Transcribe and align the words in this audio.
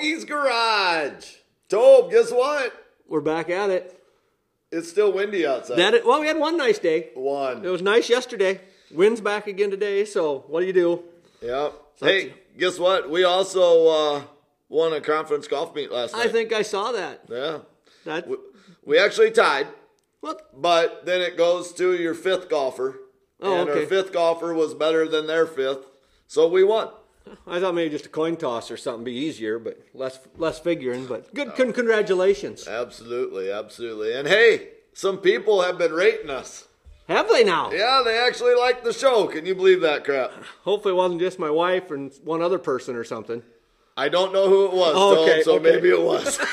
Togi's 0.00 0.24
Garage. 0.24 1.34
Tobe, 1.68 2.10
guess 2.10 2.32
what? 2.32 2.72
We're 3.06 3.20
back 3.20 3.50
at 3.50 3.68
it. 3.68 4.02
It's 4.72 4.88
still 4.88 5.12
windy 5.12 5.46
outside. 5.46 5.76
That 5.76 5.92
it, 5.92 6.06
well, 6.06 6.20
we 6.20 6.26
had 6.26 6.38
one 6.38 6.56
nice 6.56 6.78
day. 6.78 7.10
One. 7.14 7.62
It 7.62 7.68
was 7.68 7.82
nice 7.82 8.08
yesterday. 8.08 8.62
Wind's 8.90 9.20
back 9.20 9.46
again 9.46 9.70
today. 9.70 10.06
So 10.06 10.44
what 10.48 10.60
do 10.60 10.66
you 10.66 10.72
do? 10.72 11.02
Yep. 11.42 11.74
Hey, 12.00 12.32
guess 12.58 12.78
what? 12.78 13.10
We 13.10 13.24
also 13.24 13.88
uh, 13.88 14.22
won 14.70 14.94
a 14.94 15.02
conference 15.02 15.46
golf 15.46 15.74
meet 15.74 15.92
last 15.92 16.14
night. 16.14 16.28
I 16.28 16.28
think 16.32 16.54
I 16.54 16.62
saw 16.62 16.92
that. 16.92 17.24
Yeah. 17.28 17.58
That 18.06 18.26
We, 18.26 18.36
we 18.86 18.98
actually 18.98 19.32
tied, 19.32 19.66
what? 20.20 20.48
but 20.58 21.04
then 21.04 21.20
it 21.20 21.36
goes 21.36 21.74
to 21.74 21.94
your 21.94 22.14
fifth 22.14 22.48
golfer. 22.48 23.00
Oh, 23.42 23.60
and 23.60 23.68
okay. 23.68 23.80
our 23.80 23.86
fifth 23.86 24.14
golfer 24.14 24.54
was 24.54 24.72
better 24.72 25.06
than 25.06 25.26
their 25.26 25.46
fifth, 25.46 25.84
so 26.26 26.48
we 26.48 26.64
won. 26.64 26.88
I 27.46 27.60
thought 27.60 27.74
maybe 27.74 27.90
just 27.90 28.06
a 28.06 28.10
coin 28.10 28.36
toss 28.36 28.70
or 28.70 28.76
something 28.76 29.04
be 29.04 29.12
easier, 29.12 29.58
but 29.58 29.78
less 29.94 30.18
less 30.36 30.58
figuring. 30.58 31.06
But 31.06 31.32
good, 31.34 31.54
con- 31.54 31.72
congratulations. 31.72 32.66
Absolutely, 32.66 33.50
absolutely. 33.50 34.14
And 34.14 34.26
hey, 34.26 34.68
some 34.94 35.18
people 35.18 35.62
have 35.62 35.78
been 35.78 35.92
rating 35.92 36.30
us. 36.30 36.66
Have 37.08 37.28
they 37.28 37.42
now? 37.42 37.72
Yeah, 37.72 38.02
they 38.04 38.18
actually 38.18 38.54
like 38.54 38.84
the 38.84 38.92
show. 38.92 39.26
Can 39.26 39.44
you 39.44 39.54
believe 39.54 39.80
that 39.80 40.04
crap? 40.04 40.32
Hopefully, 40.62 40.92
it 40.94 40.96
wasn't 40.96 41.20
just 41.20 41.38
my 41.38 41.50
wife 41.50 41.90
and 41.90 42.12
one 42.24 42.40
other 42.40 42.58
person 42.58 42.94
or 42.94 43.02
something. 43.04 43.42
I 43.96 44.08
don't 44.08 44.32
know 44.32 44.48
who 44.48 44.66
it 44.66 44.72
was, 44.72 44.94
Oh, 44.96 45.22
okay, 45.24 45.42
so 45.42 45.56
okay. 45.56 45.72
maybe 45.72 45.90
it 45.90 46.00
was. 46.00 46.38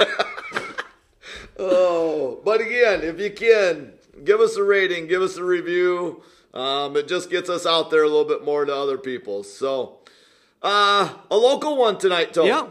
oh, 1.58 2.40
but 2.44 2.60
again, 2.60 3.02
if 3.02 3.20
you 3.20 3.30
can, 3.30 3.92
give 4.24 4.40
us 4.40 4.56
a 4.56 4.64
rating, 4.64 5.06
give 5.06 5.22
us 5.22 5.36
a 5.36 5.44
review. 5.44 6.22
Um, 6.52 6.96
it 6.96 7.06
just 7.06 7.30
gets 7.30 7.48
us 7.48 7.64
out 7.66 7.90
there 7.90 8.02
a 8.02 8.08
little 8.08 8.24
bit 8.24 8.44
more 8.44 8.64
to 8.64 8.74
other 8.74 8.98
people. 8.98 9.44
So, 9.44 9.99
uh, 10.62 11.14
a 11.30 11.36
local 11.36 11.76
one 11.76 11.98
tonight, 11.98 12.32
Tom. 12.34 12.46
Yeah, 12.46 12.66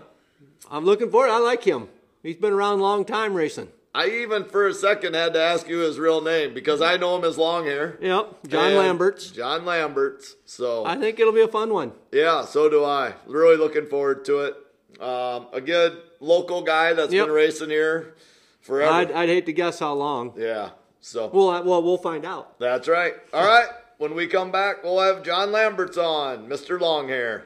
I'm 0.69 0.85
looking 0.85 1.09
forward. 1.09 1.29
I 1.29 1.39
like 1.39 1.63
him. 1.63 1.87
He's 2.23 2.35
been 2.35 2.53
around 2.53 2.79
a 2.79 2.83
long 2.83 3.05
time 3.05 3.33
racing. 3.33 3.69
I 3.95 4.07
even 4.07 4.45
for 4.45 4.67
a 4.67 4.73
second 4.73 5.15
had 5.15 5.33
to 5.33 5.41
ask 5.41 5.67
you 5.67 5.79
his 5.79 5.97
real 5.97 6.21
name 6.21 6.53
because 6.53 6.79
I 6.81 6.97
know 6.97 7.17
him 7.17 7.23
as 7.23 7.37
long 7.39 7.65
hair. 7.65 7.97
Yep, 8.01 8.47
John 8.47 8.71
Lambertz. 8.73 9.33
John 9.33 9.61
Lambertz. 9.61 10.33
So 10.45 10.85
I 10.85 10.95
think 10.97 11.19
it'll 11.19 11.33
be 11.33 11.41
a 11.41 11.47
fun 11.47 11.73
one. 11.73 11.93
Yeah, 12.11 12.45
so 12.45 12.69
do 12.69 12.85
I. 12.85 13.13
Really 13.25 13.57
looking 13.57 13.87
forward 13.87 14.25
to 14.25 14.39
it. 14.41 14.55
Um, 15.01 15.47
a 15.53 15.61
good 15.61 15.97
local 16.19 16.61
guy 16.61 16.93
that's 16.93 17.11
Yep. 17.11 17.27
been 17.27 17.33
racing 17.35 17.69
here 17.69 18.15
forever. 18.61 18.91
I'd, 18.91 19.11
I'd 19.11 19.29
hate 19.29 19.45
to 19.47 19.53
guess 19.53 19.79
how 19.79 19.93
long. 19.93 20.33
yeah, 20.37 20.71
so 21.01 21.27
Well, 21.33 21.63
well, 21.63 21.81
we'll 21.81 21.97
find 21.97 22.25
out. 22.25 22.59
that's 22.59 22.87
right. 22.87 23.13
All 23.33 23.45
right, 23.45 23.69
when 23.97 24.13
we 24.13 24.27
come 24.27 24.51
back, 24.51 24.83
we'll 24.83 24.99
have 24.99 25.23
John 25.23 25.49
Lambertz 25.49 25.97
on, 25.97 26.47
Mr. 26.47 26.79
Longhair. 26.79 27.43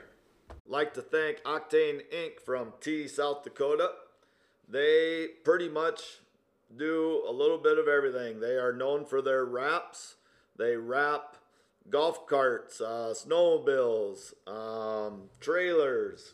Like 0.66 0.94
to 0.94 1.02
thank 1.02 1.42
Octane 1.44 2.02
Inc. 2.14 2.40
from 2.40 2.74
Tea, 2.80 3.08
South 3.08 3.44
Dakota. 3.44 3.92
They 4.68 5.28
pretty 5.44 5.68
much 5.68 6.20
do 6.76 7.24
a 7.28 7.32
little 7.32 7.58
bit 7.58 7.78
of 7.78 7.88
everything. 7.88 8.40
They 8.40 8.56
are 8.56 8.74
known 8.74 9.06
for 9.06 9.22
their 9.22 9.46
wraps. 9.46 10.16
They 10.58 10.78
wrap 10.78 11.36
golf 11.90 12.26
carts, 12.28 12.80
uh, 12.80 13.14
snowmobiles, 13.14 14.34
um, 14.48 15.30
trailers, 15.40 16.34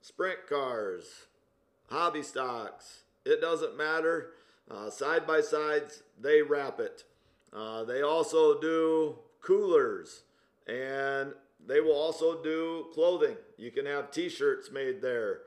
sprint 0.00 0.46
cars, 0.48 1.26
hobby 1.88 2.22
stocks. 2.22 3.04
It 3.24 3.40
doesn't 3.40 3.76
matter. 3.76 4.32
Uh, 4.70 4.90
side 4.90 5.26
by 5.26 5.40
sides, 5.40 6.02
they 6.20 6.42
wrap 6.42 6.80
it. 6.80 7.04
Uh, 7.52 7.84
they 7.84 8.02
also 8.02 8.60
do 8.60 9.18
coolers 9.42 10.22
and 10.66 11.34
they 11.66 11.80
will 11.80 11.94
also 11.94 12.42
do 12.42 12.86
clothing. 12.92 13.36
You 13.56 13.70
can 13.70 13.86
have 13.86 14.10
t 14.10 14.28
shirts 14.28 14.70
made 14.70 15.00
there. 15.00 15.40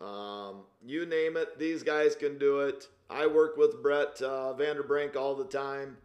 Um, 0.00 0.62
you 0.84 1.06
name 1.06 1.36
it, 1.36 1.58
these 1.58 1.82
guys 1.82 2.16
can 2.16 2.38
do 2.38 2.60
it. 2.60 2.88
I 3.10 3.26
work 3.26 3.56
with 3.56 3.82
Brett 3.82 4.20
uh, 4.22 4.54
Vanderbrink 4.56 5.16
all 5.16 5.34
the 5.34 5.44
time. 5.44 5.96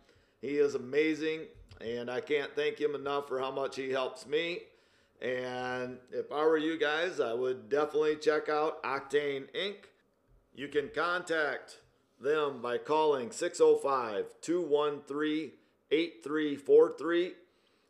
He 0.41 0.57
is 0.57 0.75
amazing, 0.75 1.41
and 1.79 2.09
I 2.09 2.19
can't 2.19 2.53
thank 2.55 2.79
him 2.79 2.95
enough 2.95 3.27
for 3.27 3.39
how 3.39 3.51
much 3.51 3.75
he 3.75 3.91
helps 3.91 4.27
me. 4.27 4.59
And 5.21 5.97
if 6.11 6.31
I 6.31 6.43
were 6.43 6.57
you 6.57 6.77
guys, 6.77 7.19
I 7.19 7.33
would 7.33 7.69
definitely 7.69 8.17
check 8.17 8.49
out 8.49 8.83
Octane 8.83 9.47
Inc. 9.55 9.75
You 10.53 10.67
can 10.67 10.89
contact 10.93 11.79
them 12.19 12.61
by 12.61 12.77
calling 12.77 13.31
605 13.31 14.25
213 14.41 15.51
8343. 15.91 17.33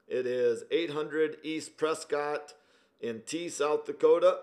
It 0.07 0.25
is 0.25 0.63
800 0.71 1.37
East 1.43 1.77
Prescott 1.77 2.53
in 3.01 3.21
Tea, 3.25 3.49
South 3.49 3.85
Dakota. 3.85 4.37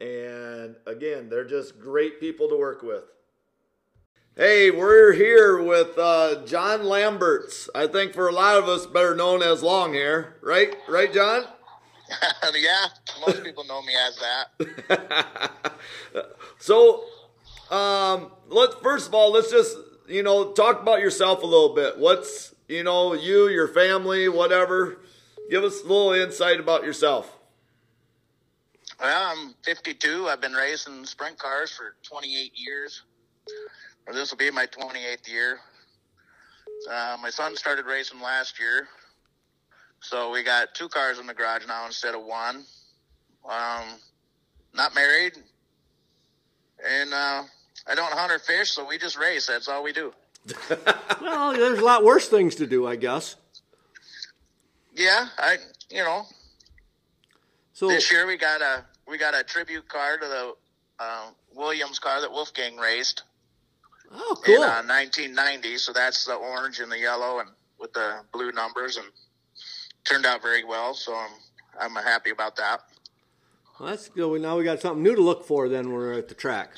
And 0.00 0.76
again, 0.86 1.28
they're 1.28 1.44
just 1.44 1.78
great 1.78 2.20
people 2.20 2.48
to 2.48 2.56
work 2.56 2.82
with. 2.82 3.04
Hey, 4.36 4.70
we're 4.70 5.12
here 5.12 5.60
with 5.60 5.98
uh, 5.98 6.44
John 6.46 6.80
Lambertz. 6.80 7.68
I 7.74 7.88
think 7.88 8.14
for 8.14 8.28
a 8.28 8.32
lot 8.32 8.56
of 8.56 8.68
us, 8.68 8.86
better 8.86 9.14
known 9.14 9.42
as 9.42 9.62
Longhair, 9.62 10.34
right? 10.42 10.76
Right, 10.88 11.12
John? 11.12 11.42
yeah, 12.54 12.86
most 13.26 13.42
people 13.42 13.64
know 13.64 13.82
me 13.82 13.92
as 13.94 14.18
that. 14.18 15.50
So, 16.58 17.04
um, 17.70 18.32
let's 18.48 18.74
first 18.76 19.08
of 19.08 19.14
all, 19.14 19.32
let's 19.32 19.50
just 19.50 19.76
you 20.08 20.22
know 20.22 20.52
talk 20.52 20.82
about 20.82 21.00
yourself 21.00 21.42
a 21.42 21.46
little 21.46 21.74
bit. 21.74 21.98
What's 21.98 22.54
you 22.68 22.84
know 22.84 23.14
you, 23.14 23.48
your 23.48 23.66
family, 23.68 24.28
whatever. 24.28 24.98
Give 25.50 25.64
us 25.64 25.82
a 25.82 25.86
little 25.86 26.12
insight 26.12 26.60
about 26.60 26.84
yourself. 26.84 27.34
Well, 29.00 29.32
I'm 29.32 29.54
52. 29.64 30.28
I've 30.28 30.40
been 30.40 30.52
racing 30.52 31.06
sprint 31.06 31.38
cars 31.38 31.70
for 31.70 31.94
28 32.02 32.52
years. 32.54 33.02
This 34.12 34.30
will 34.30 34.38
be 34.38 34.50
my 34.50 34.66
28th 34.66 35.28
year. 35.28 35.60
Uh, 36.90 37.16
my 37.20 37.30
son 37.30 37.56
started 37.56 37.86
racing 37.86 38.20
last 38.20 38.60
year, 38.60 38.88
so 40.00 40.30
we 40.30 40.42
got 40.42 40.74
two 40.74 40.88
cars 40.88 41.18
in 41.18 41.26
the 41.26 41.34
garage 41.34 41.66
now 41.66 41.86
instead 41.86 42.14
of 42.14 42.22
one. 42.24 42.64
Um, 43.48 43.84
not 44.74 44.94
married, 44.94 45.32
and 46.86 47.12
uh, 47.12 47.42
I 47.86 47.94
don't 47.94 48.12
hunt 48.12 48.30
or 48.30 48.38
fish, 48.38 48.70
so 48.70 48.86
we 48.86 48.98
just 48.98 49.18
race. 49.18 49.46
That's 49.46 49.68
all 49.68 49.82
we 49.82 49.92
do. 49.92 50.12
Well, 51.20 51.52
there's 51.52 51.78
a 51.78 51.84
lot 51.84 52.04
worse 52.04 52.28
things 52.28 52.54
to 52.56 52.66
do, 52.66 52.86
I 52.86 52.96
guess. 52.96 53.36
Yeah, 54.94 55.28
I 55.38 55.56
you 55.90 56.02
know 56.02 56.24
So, 57.72 57.88
this 57.88 58.10
year 58.10 58.26
we 58.26 58.36
got 58.36 58.60
a 58.60 58.84
we 59.06 59.18
got 59.18 59.34
a 59.38 59.42
tribute 59.44 59.88
car 59.88 60.16
to 60.18 60.26
the 60.26 60.54
uh, 60.98 61.26
Williams 61.54 61.98
car 61.98 62.20
that 62.20 62.30
Wolfgang 62.30 62.76
raced. 62.76 63.22
oh, 64.12 64.36
in 64.46 64.54
cool. 64.56 64.62
uh, 64.64 64.82
1990. 64.82 65.76
So 65.78 65.92
that's 65.92 66.24
the 66.24 66.34
orange 66.34 66.80
and 66.80 66.90
the 66.90 66.98
yellow 66.98 67.38
and 67.40 67.50
with 67.78 67.92
the 67.92 68.20
blue 68.32 68.50
numbers 68.52 68.96
and 68.96 69.06
turned 70.04 70.26
out 70.26 70.42
very 70.42 70.64
well. 70.64 70.94
So 70.94 71.14
I'm 71.14 71.30
I'm 71.80 72.04
happy 72.04 72.30
about 72.30 72.56
that. 72.56 72.80
Well, 73.78 73.90
that's 73.90 74.08
good. 74.08 74.40
Now 74.42 74.56
we 74.58 74.64
got 74.64 74.80
something 74.80 75.02
new 75.02 75.14
to 75.14 75.22
look 75.22 75.44
for. 75.46 75.68
Then 75.68 75.92
we're 75.92 76.14
at 76.14 76.28
the 76.28 76.34
track. 76.34 76.70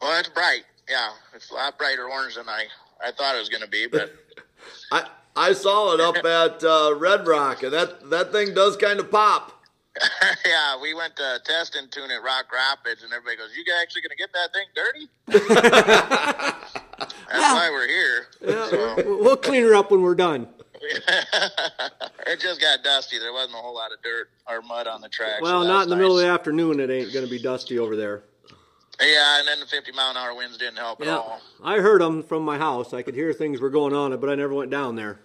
Well, 0.00 0.18
it's 0.20 0.28
bright. 0.28 0.62
Yeah, 0.90 1.10
it's 1.34 1.50
a 1.50 1.54
lot 1.54 1.78
brighter 1.78 2.08
orange 2.08 2.34
than 2.34 2.48
I 2.48 2.64
I 3.04 3.12
thought 3.12 3.36
it 3.36 3.38
was 3.38 3.48
going 3.48 3.62
to 3.62 3.68
be. 3.68 3.86
But 3.86 4.12
I 4.92 5.06
I 5.36 5.52
saw 5.52 5.94
it 5.94 6.00
up 6.00 6.16
at 6.24 6.64
uh, 6.64 6.94
Red 6.96 7.26
Rock, 7.26 7.62
and 7.62 7.72
that 7.72 8.10
that 8.10 8.32
thing 8.32 8.54
does 8.54 8.76
kind 8.76 8.98
of 8.98 9.10
pop. 9.10 9.52
yeah, 10.46 10.80
we 10.80 10.94
went 10.94 11.16
to 11.16 11.40
test 11.44 11.76
and 11.76 11.90
tune 11.90 12.10
at 12.10 12.22
Rock 12.22 12.46
Rapids, 12.52 13.02
and 13.02 13.12
everybody 13.12 13.36
goes, 13.36 13.56
"You 13.56 13.64
guys 13.64 13.82
actually 13.82 14.02
going 14.02 14.10
to 14.10 14.16
get 14.16 14.32
that 14.32 14.52
thing 14.52 14.66
dirty?" 14.74 15.08
That's 17.30 17.54
why 17.54 17.70
we're 17.70 17.88
here. 17.88 18.26
So, 18.70 18.94
We'll 19.04 19.18
we'll 19.24 19.36
clean 19.36 19.62
her 19.62 19.74
up 19.74 19.90
when 19.90 20.02
we're 20.02 20.14
done. 20.14 20.48
it 22.26 22.40
just 22.40 22.60
got 22.60 22.82
dusty. 22.82 23.18
There 23.18 23.32
wasn't 23.32 23.54
a 23.54 23.58
whole 23.58 23.74
lot 23.74 23.92
of 23.92 24.02
dirt 24.02 24.30
or 24.48 24.62
mud 24.62 24.86
on 24.86 25.00
the 25.00 25.08
track. 25.08 25.40
Well, 25.42 25.62
that 25.62 25.68
not 25.68 25.82
in 25.84 25.90
the 25.90 25.96
middle 25.96 26.18
of 26.18 26.22
the 26.22 26.28
afternoon. 26.28 26.80
It 26.80 26.90
ain't 26.90 27.12
going 27.12 27.24
to 27.24 27.30
be 27.30 27.40
dusty 27.40 27.78
over 27.78 27.96
there. 27.96 28.22
Yeah, 29.00 29.38
and 29.38 29.48
then 29.48 29.60
the 29.60 29.66
50 29.66 29.92
mile 29.92 30.10
an 30.10 30.16
hour 30.16 30.34
winds 30.34 30.58
didn't 30.58 30.76
help 30.78 31.00
at 31.00 31.06
Yeah, 31.06 31.16
all. 31.16 31.40
I 31.64 31.78
heard 31.78 32.00
them 32.02 32.22
from 32.22 32.42
my 32.44 32.58
house. 32.58 32.92
I 32.92 33.02
could 33.02 33.14
hear 33.14 33.32
things 33.32 33.60
were 33.60 33.70
going 33.70 33.94
on, 33.94 34.18
but 34.20 34.28
I 34.28 34.34
never 34.34 34.52
went 34.52 34.70
down 34.70 34.94
there. 34.96 35.20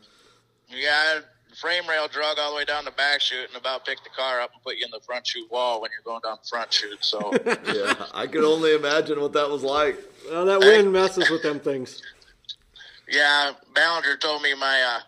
Yeah, 0.69 1.19
frame 1.59 1.87
rail 1.87 2.07
drug 2.07 2.37
all 2.39 2.51
the 2.51 2.57
way 2.57 2.65
down 2.65 2.85
the 2.85 2.91
back 2.91 3.21
chute 3.21 3.47
and 3.47 3.57
about 3.57 3.85
picked 3.85 4.03
the 4.03 4.09
car 4.11 4.39
up 4.41 4.51
and 4.53 4.61
put 4.63 4.77
you 4.77 4.85
in 4.85 4.91
the 4.91 4.99
front 5.05 5.27
chute 5.27 5.49
wall 5.51 5.81
when 5.81 5.91
you're 5.91 6.03
going 6.03 6.21
down 6.23 6.37
the 6.41 6.47
front 6.47 6.71
chute. 6.71 7.03
So, 7.03 7.31
Yeah, 7.73 8.05
I 8.13 8.27
could 8.27 8.43
only 8.45 8.75
imagine 8.75 9.19
what 9.21 9.33
that 9.33 9.49
was 9.49 9.63
like. 9.63 9.97
Well, 10.29 10.45
that 10.45 10.59
wind 10.59 10.91
messes 10.93 11.29
with 11.29 11.43
them 11.43 11.59
things. 11.59 12.01
yeah, 13.09 13.51
Ballinger 13.73 14.17
told 14.17 14.41
me 14.41 14.53
my 14.55 14.81
uh, 14.81 14.99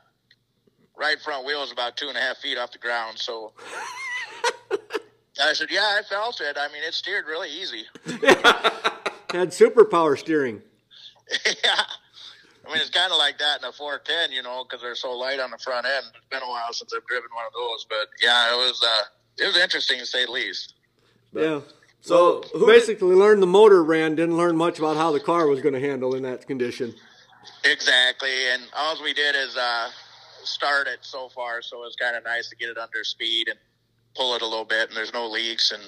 right 0.97 1.19
front 1.21 1.45
wheel 1.45 1.63
is 1.63 1.71
about 1.71 1.95
two 1.97 2.07
and 2.09 2.17
a 2.17 2.21
half 2.21 2.37
feet 2.37 2.57
off 2.57 2.71
the 2.71 2.77
ground. 2.79 3.17
So, 3.17 3.53
I 5.41 5.53
said, 5.53 5.67
Yeah, 5.71 5.97
I 5.99 6.01
felt 6.03 6.41
it. 6.41 6.57
I 6.59 6.67
mean, 6.71 6.83
it 6.83 6.93
steered 6.93 7.25
really 7.27 7.49
easy. 7.49 7.83
Had 9.31 9.49
superpower 9.49 10.17
steering. 10.17 10.61
yeah. 11.45 11.81
I 12.65 12.69
mean, 12.73 12.81
it's 12.81 12.89
kind 12.89 13.11
of 13.11 13.17
like 13.17 13.37
that 13.39 13.59
in 13.61 13.69
a 13.69 13.71
410, 13.71 14.31
you 14.35 14.43
know, 14.43 14.65
because 14.65 14.81
they're 14.81 14.95
so 14.95 15.11
light 15.11 15.39
on 15.39 15.51
the 15.51 15.57
front 15.57 15.85
end. 15.85 16.05
It's 16.15 16.27
been 16.29 16.41
a 16.43 16.47
while 16.47 16.71
since 16.73 16.93
I've 16.95 17.05
driven 17.07 17.29
one 17.33 17.45
of 17.45 17.53
those, 17.53 17.85
but 17.89 18.07
yeah, 18.21 18.53
it 18.53 18.57
was 18.57 18.83
uh, 18.85 19.03
it 19.43 19.47
was 19.47 19.57
interesting 19.57 19.99
to 19.99 20.05
say 20.05 20.25
the 20.25 20.31
least. 20.31 20.73
But 21.33 21.43
Yeah. 21.43 21.61
So 22.01 22.15
Well, 22.53 22.59
who 22.59 22.65
basically 22.67 23.15
learned 23.15 23.41
the 23.41 23.47
motor 23.47 23.83
ran, 23.83 24.15
didn't 24.15 24.37
learn 24.37 24.55
much 24.55 24.79
about 24.79 24.97
how 24.97 25.11
the 25.11 25.19
car 25.19 25.47
was 25.47 25.61
going 25.61 25.73
to 25.73 25.79
handle 25.79 26.15
in 26.15 26.23
that 26.23 26.45
condition. 26.47 26.93
Exactly, 27.63 28.49
and 28.53 28.63
all 28.75 29.01
we 29.03 29.13
did 29.13 29.35
is 29.35 29.55
uh, 29.57 29.89
start 30.43 30.87
it 30.87 30.99
so 31.01 31.29
far, 31.29 31.61
so 31.61 31.85
it's 31.85 31.95
kind 31.95 32.15
of 32.15 32.23
nice 32.23 32.49
to 32.49 32.55
get 32.55 32.69
it 32.69 32.77
under 32.77 33.03
speed 33.03 33.47
and 33.49 33.57
pull 34.17 34.35
it 34.35 34.41
a 34.41 34.45
little 34.47 34.65
bit, 34.65 34.89
and 34.89 34.97
there's 34.97 35.13
no 35.13 35.27
leaks, 35.29 35.71
and 35.71 35.81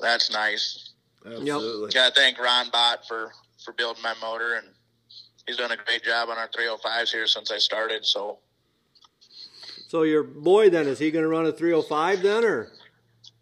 that's 0.00 0.30
nice. 0.30 0.92
Absolutely. 1.26 1.90
Got 1.90 2.14
to 2.14 2.20
thank 2.20 2.38
Ron 2.38 2.70
Bott 2.70 3.06
for 3.06 3.32
for 3.64 3.72
building 3.72 4.02
my 4.02 4.14
motor, 4.22 4.54
and 4.54 4.66
he's 5.46 5.56
done 5.56 5.72
a 5.72 5.76
great 5.76 6.02
job 6.04 6.28
on 6.30 6.38
our 6.38 6.48
305s 6.48 7.10
here 7.10 7.26
since 7.26 7.50
I 7.50 7.58
started. 7.58 8.06
So 8.06 8.38
So 9.88 10.02
your 10.02 10.22
boy 10.22 10.70
then 10.70 10.86
is 10.86 10.98
he 11.00 11.10
going 11.10 11.24
to 11.24 11.28
run 11.28 11.44
a 11.46 11.52
305 11.52 12.22
then 12.22 12.44
or 12.44 12.70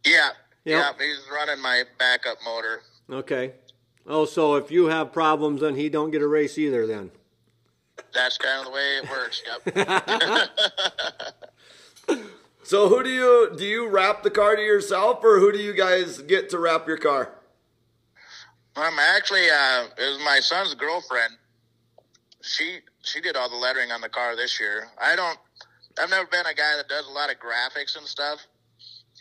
yeah, 0.04 0.30
Yep. 0.64 0.96
yeah, 0.98 1.06
he's 1.06 1.18
running 1.32 1.60
my 1.62 1.82
backup 1.98 2.38
motor. 2.44 2.80
okay? 3.10 3.52
Oh, 4.06 4.24
so 4.24 4.54
if 4.54 4.70
you 4.70 4.86
have 4.86 5.12
problems, 5.12 5.60
then 5.60 5.74
he 5.74 5.88
don't 5.88 6.10
get 6.12 6.22
a 6.22 6.26
race 6.28 6.56
either. 6.58 6.86
Then 6.86 7.10
That's 8.14 8.38
kind 8.38 8.60
of 8.60 8.66
the 8.66 8.70
way 8.72 8.98
it 9.02 9.10
works. 9.10 9.42
Yep. 9.44 9.74
So 12.66 12.88
who 12.88 13.04
do 13.04 13.10
you 13.10 13.54
do 13.56 13.64
you 13.64 13.88
wrap 13.88 14.24
the 14.24 14.30
car 14.30 14.56
to 14.56 14.62
yourself, 14.62 15.22
or 15.22 15.38
who 15.38 15.52
do 15.52 15.58
you 15.58 15.72
guys 15.72 16.18
get 16.18 16.50
to 16.50 16.58
wrap 16.58 16.88
your 16.88 16.96
car? 16.96 17.32
I'm 18.74 18.98
actually 18.98 19.48
uh, 19.48 19.84
it 19.96 20.10
was 20.10 20.18
my 20.24 20.40
son's 20.40 20.74
girlfriend. 20.74 21.34
She 22.42 22.78
she 23.04 23.20
did 23.20 23.36
all 23.36 23.48
the 23.48 23.54
lettering 23.54 23.92
on 23.92 24.00
the 24.00 24.08
car 24.08 24.34
this 24.34 24.58
year. 24.58 24.88
I 25.00 25.14
don't. 25.14 25.38
I've 25.96 26.10
never 26.10 26.26
been 26.26 26.44
a 26.44 26.54
guy 26.54 26.74
that 26.76 26.88
does 26.88 27.06
a 27.06 27.12
lot 27.12 27.30
of 27.30 27.36
graphics 27.36 27.96
and 27.96 28.04
stuff. 28.04 28.44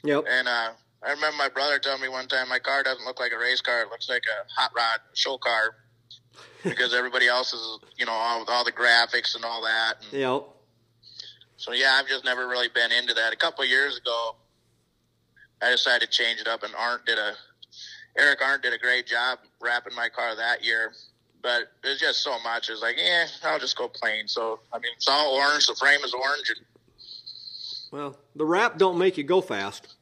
yep. 0.03 0.23
And 0.27 0.47
uh, 0.47 0.71
I 1.05 1.11
remember 1.11 1.37
my 1.37 1.49
brother 1.49 1.77
telling 1.77 2.01
me 2.01 2.09
one 2.09 2.27
time, 2.27 2.49
my 2.49 2.57
car 2.57 2.81
doesn't 2.81 3.05
look 3.05 3.19
like 3.19 3.31
a 3.31 3.37
race 3.37 3.61
car; 3.61 3.81
it 3.81 3.89
looks 3.91 4.09
like 4.09 4.23
a 4.23 4.59
hot 4.59 4.71
rod 4.75 5.01
show 5.13 5.37
car 5.37 5.75
because 6.63 6.95
everybody 6.95 7.27
else 7.27 7.53
is, 7.53 7.79
you 7.95 8.07
know, 8.07 8.11
all, 8.11 8.43
all 8.47 8.65
the 8.65 8.71
graphics 8.71 9.35
and 9.35 9.45
all 9.45 9.61
that. 9.61 9.97
And 10.01 10.19
Yep. 10.19 10.54
So 11.57 11.71
yeah, 11.71 11.97
I've 11.99 12.07
just 12.07 12.25
never 12.25 12.47
really 12.47 12.67
been 12.69 12.91
into 12.91 13.13
that. 13.13 13.33
A 13.33 13.35
couple 13.35 13.63
of 13.63 13.69
years 13.69 13.97
ago, 13.97 14.35
I 15.61 15.71
decided 15.71 16.11
to 16.11 16.17
change 16.17 16.39
it 16.39 16.47
up, 16.47 16.63
and 16.63 16.73
Arndt 16.75 17.05
did 17.05 17.17
a 17.17 17.33
Eric 18.17 18.41
Arndt 18.41 18.63
did 18.63 18.73
a 18.73 18.77
great 18.77 19.05
job 19.05 19.39
wrapping 19.61 19.95
my 19.95 20.09
car 20.09 20.35
that 20.35 20.63
year. 20.63 20.93
But 21.41 21.71
there's 21.83 21.99
just 21.99 22.23
so 22.23 22.39
much. 22.43 22.69
It's 22.69 22.81
like, 22.81 22.95
yeah, 22.97 23.27
I'll 23.43 23.59
just 23.59 23.77
go 23.77 23.87
plain. 23.87 24.27
So 24.27 24.59
I 24.73 24.79
mean, 24.79 24.91
it's 24.95 25.07
all 25.07 25.35
orange. 25.35 25.67
The 25.67 25.75
frame 25.75 25.99
is 26.03 26.13
orange, 26.13 26.49
and 26.55 26.65
Well, 27.91 28.17
the 28.35 28.45
wrap 28.45 28.77
don't 28.77 28.97
make 28.97 29.17
you 29.17 29.23
go 29.23 29.41
fast. 29.41 29.95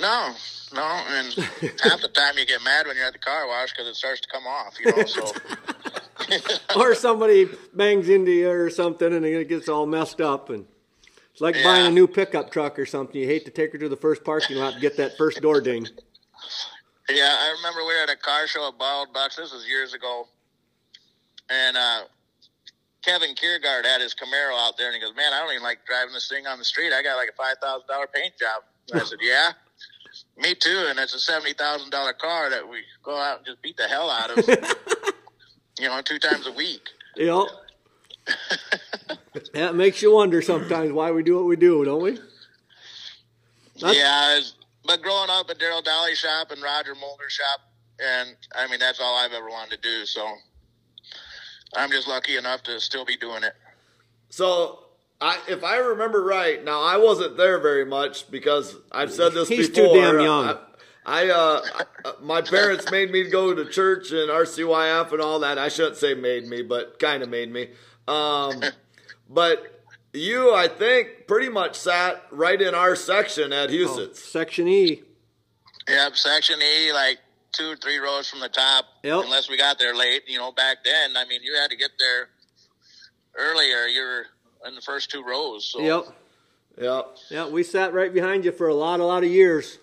No, 0.00 0.34
no, 0.74 0.82
and 0.82 1.32
half 1.82 2.00
the 2.00 2.10
time 2.12 2.36
you 2.36 2.46
get 2.46 2.62
mad 2.64 2.86
when 2.86 2.96
you're 2.96 3.06
at 3.06 3.12
the 3.12 3.18
car 3.18 3.46
wash 3.46 3.70
because 3.70 3.86
it 3.86 3.94
starts 3.94 4.20
to 4.22 4.28
come 4.28 4.46
off. 4.46 4.74
You 4.80 4.96
know, 4.96 5.04
so 5.04 5.22
or 6.76 6.94
somebody 6.94 7.48
bangs 7.72 8.08
into 8.08 8.30
you 8.30 8.50
or 8.50 8.70
something 8.70 9.12
and 9.12 9.24
it 9.24 9.48
gets 9.48 9.68
all 9.68 9.86
messed 9.86 10.20
up 10.20 10.50
and 10.50 10.66
it's 11.32 11.40
like 11.40 11.56
buying 11.64 11.86
a 11.86 11.90
new 11.90 12.06
pickup 12.06 12.50
truck 12.50 12.78
or 12.78 12.86
something 12.86 13.20
you 13.20 13.26
hate 13.26 13.44
to 13.44 13.50
take 13.50 13.72
her 13.72 13.78
to 13.78 13.88
the 13.88 13.96
first 13.96 14.24
parking 14.24 14.56
lot 14.56 14.74
to 14.74 14.80
get 14.80 14.96
that 14.96 15.16
first 15.16 15.40
door 15.40 15.60
ding 15.60 15.86
yeah, 17.10 17.36
I 17.38 17.54
remember 17.56 17.80
we 17.80 17.94
were 17.94 18.02
at 18.02 18.08
a 18.08 18.16
car 18.16 18.46
show 18.46 18.66
at 18.68 18.78
Bald 18.78 19.12
Bucks. 19.12 19.36
This 19.36 19.52
was 19.52 19.66
years 19.68 19.92
ago, 19.92 20.26
and 21.50 21.76
uh, 21.76 22.02
Kevin 23.02 23.34
Kiergaard 23.34 23.84
had 23.84 24.00
his 24.00 24.14
Camaro 24.14 24.56
out 24.56 24.78
there, 24.78 24.86
and 24.86 24.94
he 24.94 25.00
goes, 25.00 25.14
"Man, 25.14 25.32
I 25.32 25.40
don't 25.40 25.52
even 25.52 25.62
like 25.62 25.84
driving 25.84 26.14
this 26.14 26.28
thing 26.28 26.46
on 26.46 26.58
the 26.58 26.64
street. 26.64 26.92
I 26.94 27.02
got 27.02 27.16
like 27.16 27.28
a 27.28 27.36
five 27.36 27.56
thousand 27.62 27.88
dollar 27.88 28.06
paint 28.06 28.34
job." 28.38 28.62
And 28.90 29.02
I 29.02 29.04
said, 29.04 29.18
"Yeah." 29.22 29.52
Me 30.36 30.54
too, 30.54 30.86
and 30.88 30.98
it's 30.98 31.14
a 31.14 31.18
seventy 31.18 31.52
thousand 31.52 31.90
dollar 31.90 32.12
car 32.12 32.48
that 32.48 32.66
we 32.66 32.78
go 33.02 33.16
out 33.16 33.38
and 33.38 33.46
just 33.46 33.60
beat 33.62 33.76
the 33.76 33.86
hell 33.86 34.10
out 34.10 34.30
of, 34.30 34.44
you 35.78 35.88
know, 35.88 36.00
two 36.02 36.18
times 36.18 36.46
a 36.46 36.52
week. 36.52 36.88
yep 37.16 37.46
that 39.52 39.74
makes 39.74 40.00
you 40.00 40.12
wonder 40.14 40.40
sometimes 40.40 40.90
why 40.92 41.10
we 41.10 41.22
do 41.22 41.36
what 41.36 41.44
we 41.44 41.56
do 41.56 41.84
don't 41.84 42.02
we 42.02 42.12
That's- 43.80 43.96
yeah, 43.96 44.32
it's- 44.36 44.54
but 44.86 45.00
growing 45.02 45.30
up 45.30 45.48
at 45.50 45.58
Daryl 45.58 45.82
Dolly 45.82 46.14
shop 46.14 46.50
and 46.50 46.62
Roger 46.62 46.94
Mulder 46.94 47.28
shop, 47.30 47.60
and 47.98 48.36
I 48.54 48.68
mean 48.68 48.78
that's 48.78 49.00
all 49.00 49.16
I've 49.16 49.32
ever 49.32 49.48
wanted 49.48 49.82
to 49.82 49.88
do. 49.88 50.04
So 50.04 50.26
I'm 51.74 51.90
just 51.90 52.06
lucky 52.06 52.36
enough 52.36 52.62
to 52.64 52.78
still 52.80 53.04
be 53.06 53.16
doing 53.16 53.42
it. 53.44 53.54
So, 54.28 54.80
I, 55.22 55.40
if 55.48 55.64
I 55.64 55.76
remember 55.76 56.22
right, 56.22 56.62
now 56.62 56.82
I 56.82 56.98
wasn't 56.98 57.36
there 57.38 57.58
very 57.60 57.86
much 57.86 58.30
because 58.30 58.76
I've 58.92 59.10
said 59.12 59.32
this 59.32 59.48
He's 59.48 59.70
too 59.70 59.88
damn 59.94 60.20
young. 60.20 60.44
I, 60.48 60.58
I 61.06 61.28
uh, 61.28 61.60
my 62.22 62.40
parents 62.40 62.90
made 62.90 63.10
me 63.10 63.24
go 63.28 63.54
to 63.54 63.64
church 63.66 64.10
and 64.10 64.30
RCYF 64.30 65.12
and 65.12 65.20
all 65.20 65.40
that. 65.40 65.58
I 65.58 65.68
shouldn't 65.68 65.96
say 65.96 66.14
made 66.14 66.46
me, 66.46 66.62
but 66.62 66.98
kind 66.98 67.22
of 67.22 67.28
made 67.28 67.50
me. 67.52 67.68
Um, 68.08 68.62
but 69.28 69.82
you, 70.12 70.54
I 70.54 70.68
think, 70.68 71.26
pretty 71.26 71.48
much 71.48 71.76
sat 71.76 72.22
right 72.30 72.60
in 72.60 72.74
our 72.74 72.96
section 72.96 73.52
at 73.52 73.70
Huset's. 73.70 74.22
section 74.22 74.68
e 74.68 75.02
Yep, 75.88 76.16
section 76.16 76.56
E, 76.62 76.92
like 76.92 77.18
two 77.52 77.72
or 77.72 77.76
three 77.76 77.98
rows 77.98 78.28
from 78.30 78.40
the 78.40 78.48
top. 78.48 78.86
Yep. 79.02 79.24
Unless 79.24 79.50
we 79.50 79.58
got 79.58 79.78
there 79.78 79.94
late, 79.94 80.22
you 80.26 80.38
know. 80.38 80.52
Back 80.52 80.78
then, 80.84 81.16
I 81.16 81.26
mean, 81.26 81.42
you 81.42 81.54
had 81.56 81.70
to 81.70 81.76
get 81.76 81.90
there 81.98 82.28
earlier. 83.36 83.86
You 83.86 84.02
were 84.02 84.26
in 84.68 84.74
the 84.74 84.80
first 84.80 85.10
two 85.10 85.22
rows. 85.22 85.66
So 85.66 85.80
yep 85.80 86.04
Yep. 86.80 87.16
yeah 87.30 87.46
we 87.48 87.62
sat 87.62 87.92
right 87.92 88.12
behind 88.12 88.44
you 88.44 88.50
for 88.50 88.66
a 88.68 88.74
lot 88.74 88.98
a 89.00 89.04
lot 89.04 89.22
of 89.22 89.30
years 89.30 89.78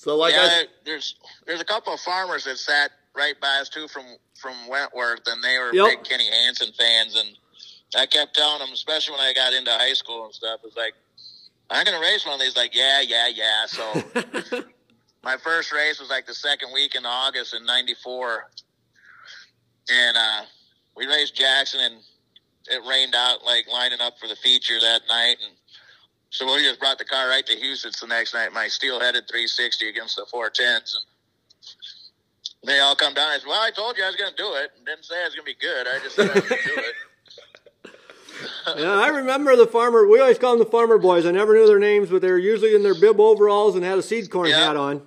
So, 0.00 0.16
like 0.16 0.32
yeah, 0.32 0.48
I, 0.50 0.64
there's 0.86 1.16
there's 1.46 1.60
a 1.60 1.64
couple 1.64 1.92
of 1.92 2.00
farmers 2.00 2.44
that 2.44 2.56
sat 2.56 2.90
right 3.14 3.38
by 3.38 3.58
us 3.60 3.68
too 3.68 3.86
from 3.86 4.04
from 4.40 4.54
Wentworth, 4.66 5.20
and 5.26 5.44
they 5.44 5.58
were 5.58 5.74
Yep. 5.74 5.86
big 5.86 6.04
Kenny 6.04 6.30
Hansen 6.30 6.72
fans, 6.72 7.16
and 7.20 7.28
I 7.94 8.06
kept 8.06 8.34
telling 8.34 8.60
them, 8.60 8.70
especially 8.72 9.12
when 9.12 9.20
I 9.20 9.34
got 9.34 9.52
into 9.52 9.70
high 9.70 9.92
school 9.92 10.24
and 10.24 10.32
stuff, 10.34 10.60
it's 10.64 10.74
like 10.74 10.94
I'm 11.68 11.84
gonna 11.84 12.00
race 12.00 12.24
one 12.24 12.34
of 12.36 12.40
these. 12.40 12.56
Like, 12.56 12.74
yeah, 12.74 13.02
yeah, 13.02 13.28
yeah. 13.28 13.66
So 13.66 13.84
my 15.22 15.36
first 15.36 15.70
race 15.70 16.00
was 16.00 16.08
like 16.08 16.26
the 16.26 16.32
second 16.32 16.72
week 16.72 16.94
in 16.94 17.04
August 17.04 17.52
in 17.52 17.66
'94, 17.66 18.48
and 19.90 20.16
uh, 20.16 20.42
we 20.96 21.08
raced 21.08 21.36
Jackson, 21.36 21.80
and 21.80 21.96
it 22.68 22.88
rained 22.88 23.14
out 23.14 23.44
like 23.44 23.66
lining 23.70 24.00
up 24.00 24.18
for 24.18 24.28
the 24.28 24.36
feature 24.36 24.80
that 24.80 25.02
night, 25.10 25.36
and 25.44 25.52
so 26.30 26.46
we 26.52 26.62
just 26.62 26.80
brought 26.80 26.98
the 26.98 27.04
car 27.04 27.28
right 27.28 27.44
to 27.46 27.54
Houston 27.56 27.92
the 28.00 28.06
next 28.06 28.34
night. 28.34 28.52
My 28.52 28.68
steel-headed 28.68 29.28
360 29.28 29.88
against 29.88 30.16
the 30.16 30.26
410s, 30.32 30.94
and 32.62 32.68
they 32.68 32.80
all 32.80 32.94
come 32.96 33.14
down. 33.14 33.30
I 33.30 33.38
said, 33.38 33.46
"Well, 33.48 33.60
I 33.62 33.70
told 33.70 33.96
you 33.96 34.04
I 34.04 34.06
was 34.08 34.16
going 34.16 34.30
to 34.30 34.36
do 34.36 34.54
it. 34.54 34.70
Didn't 34.86 35.04
say 35.04 35.20
I 35.20 35.24
was 35.24 35.34
going 35.34 35.46
to 35.46 35.52
be 35.52 35.58
good. 35.60 35.86
I 35.86 35.98
just 36.02 36.16
said 36.16 36.30
I 36.30 36.34
was 36.34 36.48
going 36.48 36.62
to 36.62 36.68
do 36.68 36.80
it." 36.80 36.94
yeah 38.78 38.92
i 38.94 39.08
remember 39.08 39.54
the 39.54 39.66
farmer 39.66 40.06
we 40.06 40.18
always 40.18 40.38
call 40.38 40.56
them 40.56 40.64
the 40.64 40.70
farmer 40.70 40.96
boys 40.96 41.26
i 41.26 41.30
never 41.30 41.52
knew 41.52 41.66
their 41.66 41.78
names 41.78 42.08
but 42.08 42.22
they 42.22 42.30
were 42.30 42.38
usually 42.38 42.74
in 42.74 42.82
their 42.82 42.94
bib 42.94 43.20
overalls 43.20 43.74
and 43.74 43.84
had 43.84 43.98
a 43.98 44.02
seed 44.02 44.30
corn 44.30 44.48
Yeah. 44.48 44.66
hat 44.68 44.76
on 44.76 45.02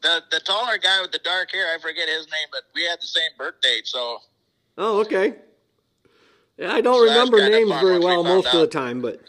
The 0.00 0.22
the 0.30 0.40
taller 0.40 0.78
guy 0.78 1.02
with 1.02 1.12
the 1.12 1.18
dark 1.18 1.52
hair, 1.52 1.74
I 1.74 1.78
forget 1.78 2.08
his 2.08 2.26
name, 2.30 2.48
but 2.50 2.62
we 2.74 2.84
had 2.86 2.98
the 3.00 3.06
same 3.06 3.30
birth 3.36 3.60
date, 3.60 3.86
so 3.86 4.18
oh 4.78 5.00
okay 5.00 5.34
yeah 6.56 6.72
i 6.72 6.80
don't 6.80 6.94
So 7.06 7.12
remember 7.12 7.46
names 7.46 7.70
very 7.72 7.98
well 7.98 8.22
most 8.24 8.46
of 8.54 8.60
the 8.60 8.66
time 8.66 9.02
but 9.02 9.20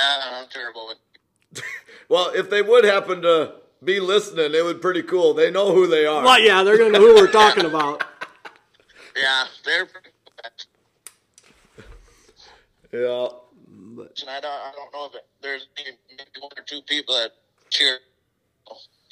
I'm 0.00 0.48
terrible 0.48 0.88
with. 0.88 1.62
well, 2.08 2.30
if 2.34 2.50
they 2.50 2.62
would 2.62 2.84
happen 2.84 3.22
to 3.22 3.54
be 3.84 4.00
listening, 4.00 4.54
it 4.54 4.64
would 4.64 4.76
be 4.76 4.80
pretty 4.80 5.02
cool. 5.02 5.34
They 5.34 5.50
know 5.50 5.72
who 5.72 5.86
they 5.86 6.06
are. 6.06 6.24
well 6.24 6.40
yeah 6.40 6.62
they're 6.62 6.78
gonna 6.78 6.90
know 6.90 7.00
who 7.00 7.14
we're 7.14 7.30
talking 7.30 7.64
about 7.64 8.04
Yeah, 9.16 9.44
they're. 9.64 9.88
Yeah. 12.92 13.28
And 14.20 14.30
I 14.30 14.40
don't, 14.40 14.50
I 14.52 14.72
don't 14.76 14.92
know 14.92 15.06
if 15.06 15.14
it, 15.14 15.26
there's 15.42 15.66
maybe 15.76 15.96
one 16.40 16.50
or 16.56 16.62
two 16.66 16.80
people 16.82 17.14
that 17.14 17.30
cheer, 17.70 17.98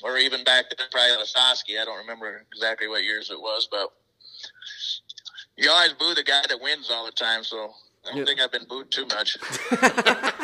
or 0.02 0.18
even 0.18 0.44
back 0.44 0.66
then 0.76 0.86
probably 0.92 1.16
Lasoski. 1.24 1.80
I 1.80 1.84
don't 1.86 1.98
remember 1.98 2.44
exactly 2.52 2.86
what 2.88 3.02
years 3.04 3.30
it 3.30 3.40
was, 3.40 3.66
but 3.70 3.88
you 5.56 5.70
always 5.70 5.94
boo 5.94 6.14
the 6.14 6.22
guy 6.22 6.42
that 6.48 6.60
wins 6.60 6.90
all 6.92 7.06
the 7.06 7.12
time. 7.12 7.44
So 7.44 7.70
I 8.04 8.10
don't 8.10 8.18
Yeah. 8.18 8.24
think 8.26 8.40
I've 8.40 8.52
been 8.52 8.66
booed 8.68 8.90
too 8.90 9.06
much. 9.06 9.38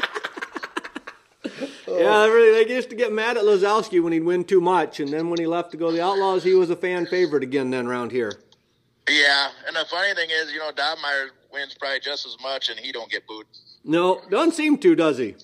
Yeah, 2.04 2.22
they 2.22 2.30
really, 2.30 2.64
they 2.64 2.74
used 2.74 2.90
to 2.90 2.96
get 2.96 3.12
mad 3.12 3.36
at 3.36 3.44
Lasoski 3.44 4.02
when 4.02 4.12
he'd 4.12 4.24
win 4.24 4.44
too 4.44 4.60
much, 4.60 5.00
and 5.00 5.12
then 5.12 5.30
when 5.30 5.38
he 5.38 5.46
left 5.46 5.70
to 5.72 5.76
go 5.76 5.90
to 5.90 5.96
the 5.96 6.02
Outlaws, 6.02 6.42
he 6.44 6.54
was 6.54 6.70
a 6.70 6.76
fan 6.76 7.06
favorite 7.06 7.42
again 7.42 7.70
then 7.70 7.86
around 7.86 8.10
here. 8.12 8.40
yeah, 9.08 9.48
and 9.66 9.74
the 9.76 9.84
funny 9.90 10.14
thing 10.14 10.30
is, 10.30 10.52
you 10.52 10.58
know, 10.58 10.70
Dobmeier 10.72 11.28
wins 11.52 11.74
probably 11.78 12.00
just 12.00 12.26
as 12.26 12.36
much, 12.42 12.68
and 12.68 12.78
he 12.78 12.92
don't 12.92 13.10
get 13.10 13.26
booed. 13.26 13.46
No, 13.84 14.20
doesn't 14.30 14.52
seem 14.52 14.78
to, 14.78 14.94
does 14.94 15.18
he? 15.18 15.34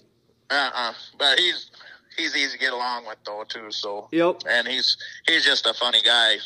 Uh 0.51 0.71
uh 0.75 0.93
But 1.19 1.39
he's 1.41 1.71
he's 2.17 2.37
easy 2.37 2.53
to 2.53 2.59
get 2.59 2.73
along 2.73 3.07
with 3.07 3.17
though 3.25 3.43
too. 3.49 3.71
So 3.73 4.09
Yep. 4.13 4.43
and 4.49 4.69
he's 4.69 4.97
he's 5.27 5.45
just 5.45 5.67
a 5.67 5.75
funny 5.75 6.01
guy. 6.03 6.37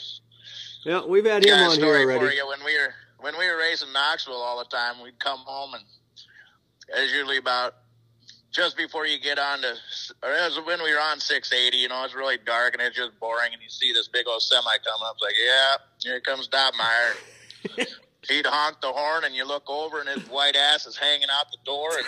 Yeah, 0.85 1.05
we've 1.05 1.27
had 1.27 1.45
him 1.45 1.53
on 1.59 1.77
here 1.77 1.87
already. 2.09 2.37
you. 2.37 2.47
When 2.49 2.65
we 2.65 2.79
were 2.79 2.95
when 3.19 3.37
we 3.39 3.47
were 3.51 3.59
racing 3.59 3.93
Knoxville 3.93 4.35
all 4.35 4.59
the 4.59 4.65
time, 4.75 5.03
we'd 5.03 5.19
come 5.19 5.41
home 5.41 5.75
and 5.75 5.85
it 6.97 7.03
was 7.03 7.13
usually 7.13 7.37
about 7.37 7.75
just 8.53 8.77
before 8.77 9.07
you 9.07 9.21
get 9.21 9.39
on 9.39 9.61
to, 9.61 9.75
or 10.23 10.31
it 10.33 10.57
was 10.57 10.61
when 10.67 10.83
we 10.83 10.93
were 10.93 11.01
on 11.01 11.21
680, 11.21 11.77
you 11.77 11.89
know, 11.89 12.05
it's 12.05 12.15
really 12.15 12.39
dark 12.45 12.75
and 12.75 12.83
it's 12.83 12.97
just 12.97 13.19
boring, 13.21 13.53
and 13.53 13.63
you 13.63 13.69
see 13.69 13.93
this 13.93 14.09
big 14.09 14.27
old 14.27 14.43
semi 14.43 14.63
coming 14.63 15.07
up. 15.07 15.15
It's 15.15 15.23
like, 15.23 15.35
yeah, 15.45 16.13
here 16.13 16.21
comes 16.21 16.49
Dobmeier. 16.49 17.87
He'd 18.29 18.47
honk 18.47 18.81
the 18.83 18.89
horn, 18.89 19.25
and 19.25 19.35
you 19.35 19.47
look 19.47 19.69
over, 19.69 20.01
and 20.01 20.09
his 20.09 20.29
white 20.29 20.57
ass 20.57 20.87
is 20.87 20.97
hanging 20.97 21.29
out 21.33 21.47
the 21.51 21.59
door, 21.65 21.91
and 21.97 22.07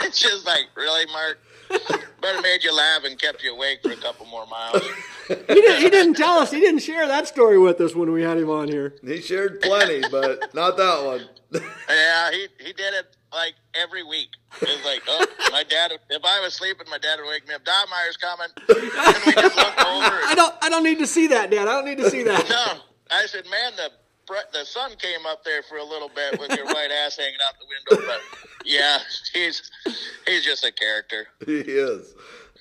it's 0.02 0.18
just 0.18 0.46
like, 0.46 0.64
really, 0.74 1.06
Mark? 1.12 1.38
But 1.68 2.36
it 2.36 2.42
made 2.42 2.64
you 2.64 2.74
laugh 2.74 3.04
and 3.04 3.18
kept 3.18 3.42
you 3.44 3.54
awake 3.54 3.82
for 3.82 3.92
a 3.92 3.96
couple 3.96 4.26
more 4.26 4.46
miles. 4.46 4.82
He, 5.26 5.34
did, 5.34 5.82
he 5.82 5.90
didn't 5.90 6.14
tell 6.14 6.38
us. 6.38 6.52
He 6.52 6.60
didn't 6.60 6.82
share 6.82 7.08
that 7.08 7.26
story 7.26 7.58
with 7.58 7.80
us 7.80 7.96
when 7.96 8.12
we 8.12 8.22
had 8.22 8.38
him 8.38 8.48
on 8.48 8.68
here. 8.68 8.94
He 9.04 9.20
shared 9.20 9.60
plenty, 9.60 10.00
but 10.08 10.54
not 10.54 10.76
that 10.76 11.04
one. 11.04 11.28
Yeah, 11.88 12.30
he 12.30 12.46
he 12.60 12.72
did 12.72 12.94
it 12.94 13.16
like 13.36 13.54
every 13.74 14.02
week. 14.02 14.30
It 14.60 14.68
was 14.68 14.84
like, 14.84 15.02
oh, 15.06 15.26
my 15.52 15.62
dad. 15.62 15.92
If 16.10 16.24
I 16.24 16.40
was 16.40 16.54
sleeping, 16.54 16.86
my 16.90 16.98
dad 16.98 17.18
would 17.20 17.28
wake 17.28 17.46
me 17.46 17.54
up. 17.54 17.64
Dobmeier's 17.64 18.16
coming, 18.16 18.48
and 18.56 19.26
we 19.26 19.32
just 19.32 19.56
look 19.56 19.86
over. 19.86 20.16
I 20.26 20.32
don't. 20.34 20.54
I 20.62 20.68
don't 20.70 20.82
need 20.82 20.98
to 20.98 21.06
see 21.06 21.28
that, 21.28 21.50
Dad. 21.50 21.68
I 21.68 21.72
don't 21.72 21.84
need 21.84 21.98
to 21.98 22.10
see 22.10 22.22
that. 22.22 22.48
No, 22.48 22.80
I 23.10 23.26
said, 23.26 23.44
man, 23.44 23.72
the 23.76 23.90
the 24.52 24.64
sun 24.64 24.92
came 24.98 25.26
up 25.26 25.44
there 25.44 25.62
for 25.62 25.76
a 25.76 25.84
little 25.84 26.08
bit 26.08 26.40
with 26.40 26.56
your 26.56 26.66
white 26.66 26.90
ass 26.90 27.16
hanging 27.16 27.38
out 27.46 27.54
the 27.60 27.96
window. 27.96 28.06
But 28.08 28.20
yeah, 28.64 28.98
he's 29.34 29.70
he's 30.26 30.44
just 30.44 30.64
a 30.64 30.72
character. 30.72 31.28
he 31.46 31.60
is. 31.60 32.14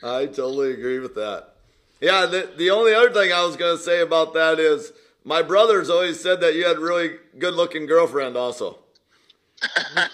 I 0.03 0.25
totally 0.25 0.73
agree 0.73 0.99
with 0.99 1.15
that. 1.15 1.53
Yeah, 2.01 2.25
the, 2.25 2.51
the 2.57 2.69
only 2.69 2.93
other 2.93 3.11
thing 3.11 3.31
I 3.31 3.45
was 3.45 3.55
going 3.55 3.77
to 3.77 3.81
say 3.81 4.01
about 4.01 4.33
that 4.33 4.59
is 4.59 4.91
my 5.23 5.41
brothers 5.41 5.89
always 5.89 6.19
said 6.19 6.41
that 6.41 6.53
you 6.53 6.67
had 6.67 6.77
really 6.77 7.15
good 7.39 7.53
looking 7.53 7.85
girlfriend 7.85 8.35
also. 8.35 8.79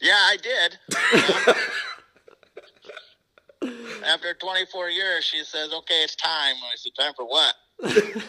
Yeah, 0.00 0.16
I 0.16 0.36
did. 0.36 0.78
After 4.04 4.34
24 4.34 4.90
years, 4.90 5.24
she 5.24 5.42
says, 5.44 5.72
"Okay, 5.72 6.02
it's 6.02 6.14
time." 6.16 6.56
I 6.56 6.74
said, 6.76 6.92
"Time 6.98 7.12
for 7.16 7.24
what?" 7.26 7.54
it's 7.80 8.22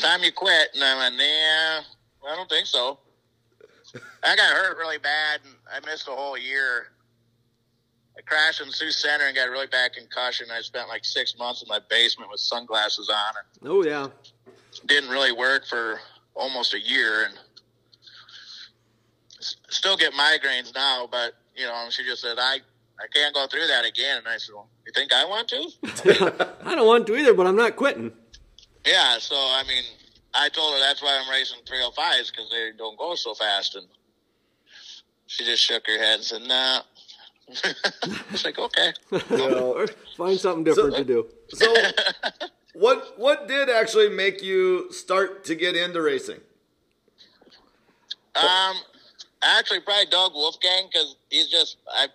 time 0.02 0.22
you 0.24 0.32
quit. 0.32 0.70
And 0.74 0.82
I 0.82 0.96
went, 0.96 1.14
"Yeah, 1.16 1.80
I 2.28 2.34
don't 2.36 2.48
think 2.48 2.66
so." 2.66 2.98
I 4.24 4.34
got 4.34 4.52
hurt 4.52 4.76
really 4.78 4.98
bad, 4.98 5.40
and 5.44 5.54
I 5.72 5.78
missed 5.88 6.08
a 6.08 6.10
whole 6.10 6.36
year. 6.36 6.88
I 8.18 8.22
crashed 8.22 8.60
in 8.60 8.72
Sioux 8.72 8.90
Center 8.90 9.26
and 9.26 9.36
got 9.36 9.46
a 9.48 9.52
really 9.52 9.68
bad 9.68 9.92
concussion. 9.92 10.48
I 10.52 10.60
spent 10.62 10.88
like 10.88 11.04
six 11.04 11.36
months 11.38 11.62
in 11.62 11.68
my 11.68 11.78
basement 11.88 12.30
with 12.32 12.40
sunglasses 12.40 13.08
on, 13.08 13.34
and 13.62 13.70
Oh 13.70 13.84
yeah. 13.84 14.08
didn't 14.86 15.10
really 15.10 15.30
work 15.32 15.64
for 15.66 16.00
almost 16.34 16.74
a 16.74 16.80
year 16.80 17.26
and 17.26 17.38
still 19.74 19.96
get 19.96 20.12
migraines 20.12 20.74
now 20.74 21.08
but 21.10 21.34
you 21.56 21.66
know 21.66 21.86
she 21.90 22.04
just 22.04 22.22
said 22.22 22.36
i 22.38 22.56
i 23.00 23.06
can't 23.12 23.34
go 23.34 23.46
through 23.46 23.66
that 23.66 23.84
again 23.84 24.18
and 24.18 24.28
i 24.28 24.36
said 24.36 24.54
well, 24.54 24.68
you 24.86 24.92
think 24.94 25.12
i 25.12 25.24
want 25.24 25.48
to 25.48 25.60
I 26.64 26.74
don't 26.74 26.86
want 26.86 27.06
to 27.08 27.16
either, 27.16 27.34
but 27.34 27.46
I'm 27.46 27.56
not 27.56 27.76
quitting. 27.76 28.12
yeah 28.86 29.18
so 29.18 29.34
i 29.36 29.62
mean 29.68 29.82
i 30.34 30.48
told 30.48 30.74
her 30.74 30.80
that's 30.80 31.02
why 31.02 31.18
i'm 31.20 31.30
racing 31.30 31.58
305s 31.66 32.30
because 32.30 32.48
they 32.50 32.70
don't 32.76 32.98
go 32.98 33.14
so 33.14 33.34
fast 33.34 33.74
and 33.74 33.86
she 35.26 35.44
just 35.44 35.62
shook 35.62 35.86
her 35.86 35.98
head 35.98 36.14
and 36.16 36.24
said 36.24 36.42
nah 36.42 36.80
it's 38.30 38.44
like 38.44 38.58
okay 38.58 38.92
Or 39.30 39.86
find 40.16 40.38
something 40.40 40.64
different 40.64 40.96
to 40.96 41.04
do. 41.04 41.26
So, 41.50 41.74
what 42.72 43.18
what 43.18 43.46
did 43.48 43.68
actually 43.68 44.08
make 44.08 44.42
you 44.42 44.90
start 44.90 45.44
to 45.44 45.54
get 45.54 45.76
into 45.76 46.00
racing? 46.00 46.40
Um, 48.34 48.76
actually, 49.44 49.80
probably 49.80 50.06
Doug 50.10 50.32
Wolfgang 50.34 50.88
because 50.92 51.16
he's 51.30 51.48
just 51.48 51.76
I. 51.92 52.08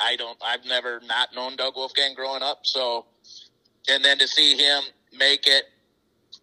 I 0.00 0.16
don't. 0.16 0.36
I've 0.44 0.64
never 0.64 1.00
not 1.06 1.34
known 1.34 1.56
Doug 1.56 1.76
Wolfgang 1.76 2.14
growing 2.14 2.42
up. 2.42 2.66
So, 2.66 3.06
and 3.88 4.04
then 4.04 4.18
to 4.18 4.26
see 4.26 4.56
him 4.56 4.82
make 5.16 5.46
it 5.46 5.64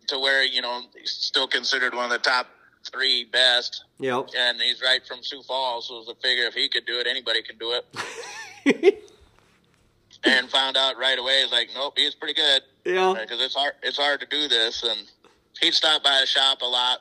to 0.07 0.17
where 0.19 0.43
you 0.43 0.61
know 0.61 0.81
he's 0.97 1.11
still 1.11 1.47
considered 1.47 1.93
one 1.93 2.05
of 2.05 2.11
the 2.11 2.17
top 2.17 2.47
three 2.91 3.25
best, 3.25 3.83
Yep. 3.99 4.29
and 4.37 4.59
he's 4.59 4.81
right 4.81 5.05
from 5.05 5.21
Sioux 5.21 5.43
Falls, 5.43 5.89
so 5.89 5.95
it 5.95 5.99
was 5.99 6.09
a 6.09 6.15
figure 6.15 6.45
if 6.45 6.53
he 6.53 6.67
could 6.69 6.85
do 6.85 6.97
it, 6.99 7.05
anybody 7.07 7.43
can 7.43 7.57
do 7.57 7.79
it. 8.65 9.03
and 10.23 10.49
found 10.49 10.77
out 10.77 10.97
right 10.97 11.19
away, 11.19 11.41
is 11.41 11.51
like, 11.51 11.69
nope, 11.75 11.93
he's 11.97 12.15
pretty 12.15 12.33
good 12.33 12.61
yeah. 12.85 13.09
Uh, 13.09 13.13
because 13.21 13.41
it's 13.41 13.55
hard 13.55 13.73
it's 13.83 13.97
hard 13.97 14.19
to 14.19 14.25
do 14.25 14.47
this 14.47 14.83
and 14.83 15.07
he'd 15.59 15.73
stop 15.73 16.03
by 16.03 16.17
the 16.21 16.25
shop 16.25 16.61
a 16.61 16.65
lot 16.65 16.99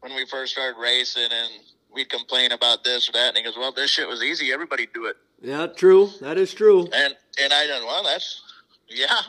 when 0.00 0.14
we 0.14 0.24
first 0.26 0.52
started 0.52 0.78
racing 0.80 1.28
and 1.30 1.50
we'd 1.92 2.08
complain 2.08 2.52
about 2.52 2.84
this 2.84 3.08
or 3.08 3.12
that 3.12 3.28
and 3.28 3.36
he 3.38 3.42
goes 3.42 3.56
well 3.56 3.72
this 3.72 3.90
shit 3.90 4.08
was 4.08 4.22
easy 4.22 4.52
everybody 4.52 4.86
do 4.94 5.06
it 5.06 5.16
Yeah. 5.42 5.66
True. 5.66 6.10
That 6.20 6.38
is 6.38 6.52
true. 6.54 6.82
and 6.92 7.14
and 7.42 7.52
i 7.52 7.66
done 7.66 7.84
well 7.86 8.02
that's 8.04 8.42
yeah 8.88 9.20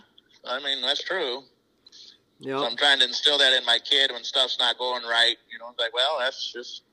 i 0.46 0.62
mean 0.64 0.82
that's 0.82 1.04
true 1.04 1.44
so 1.90 2.14
Yeah. 2.40 2.60
i'm 2.60 2.76
trying 2.78 3.00
to 3.00 3.06
instill 3.06 3.38
that 3.38 3.54
in 3.58 3.66
my 3.66 3.80
kid 3.84 4.12
when 4.12 4.24
stuff's 4.24 4.58
not 4.60 4.78
going 4.78 5.04
right 5.04 5.36
you 5.52 5.60
know 5.60 5.70
it's 5.70 5.80
like 5.80 5.94
well 5.94 6.18
that's 6.20 6.52
just 6.54 6.84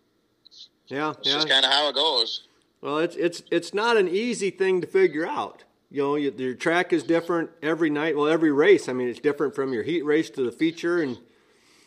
Yeah. 0.89 1.13
that's 1.17 1.29
Yeah. 1.29 1.35
just 1.35 1.49
kind 1.49 1.65
of 1.65 1.71
how 1.73 1.89
it 1.89 1.95
goes 1.95 2.47
Well, 2.81 2.99
it's 2.99 3.17
it's 3.17 3.43
it's 3.51 3.75
not 3.75 3.97
an 3.97 4.09
easy 4.09 4.51
thing 4.51 4.81
to 4.83 4.87
figure 4.87 5.27
out. 5.27 5.65
You 5.91 6.03
know, 6.03 6.15
you, 6.17 6.33
your 6.37 6.55
track 6.55 6.93
is 6.93 7.03
different 7.03 7.49
every 7.63 7.91
night. 7.91 8.15
Well, 8.17 8.29
every 8.29 8.53
race. 8.53 8.89
I 8.89 8.93
mean, 8.93 9.09
it's 9.09 9.19
different 9.21 9.55
from 9.57 9.73
your 9.73 9.83
heat 9.83 10.05
race 10.05 10.29
to 10.31 10.43
the 10.45 10.53
feature, 10.53 11.03
and 11.03 11.19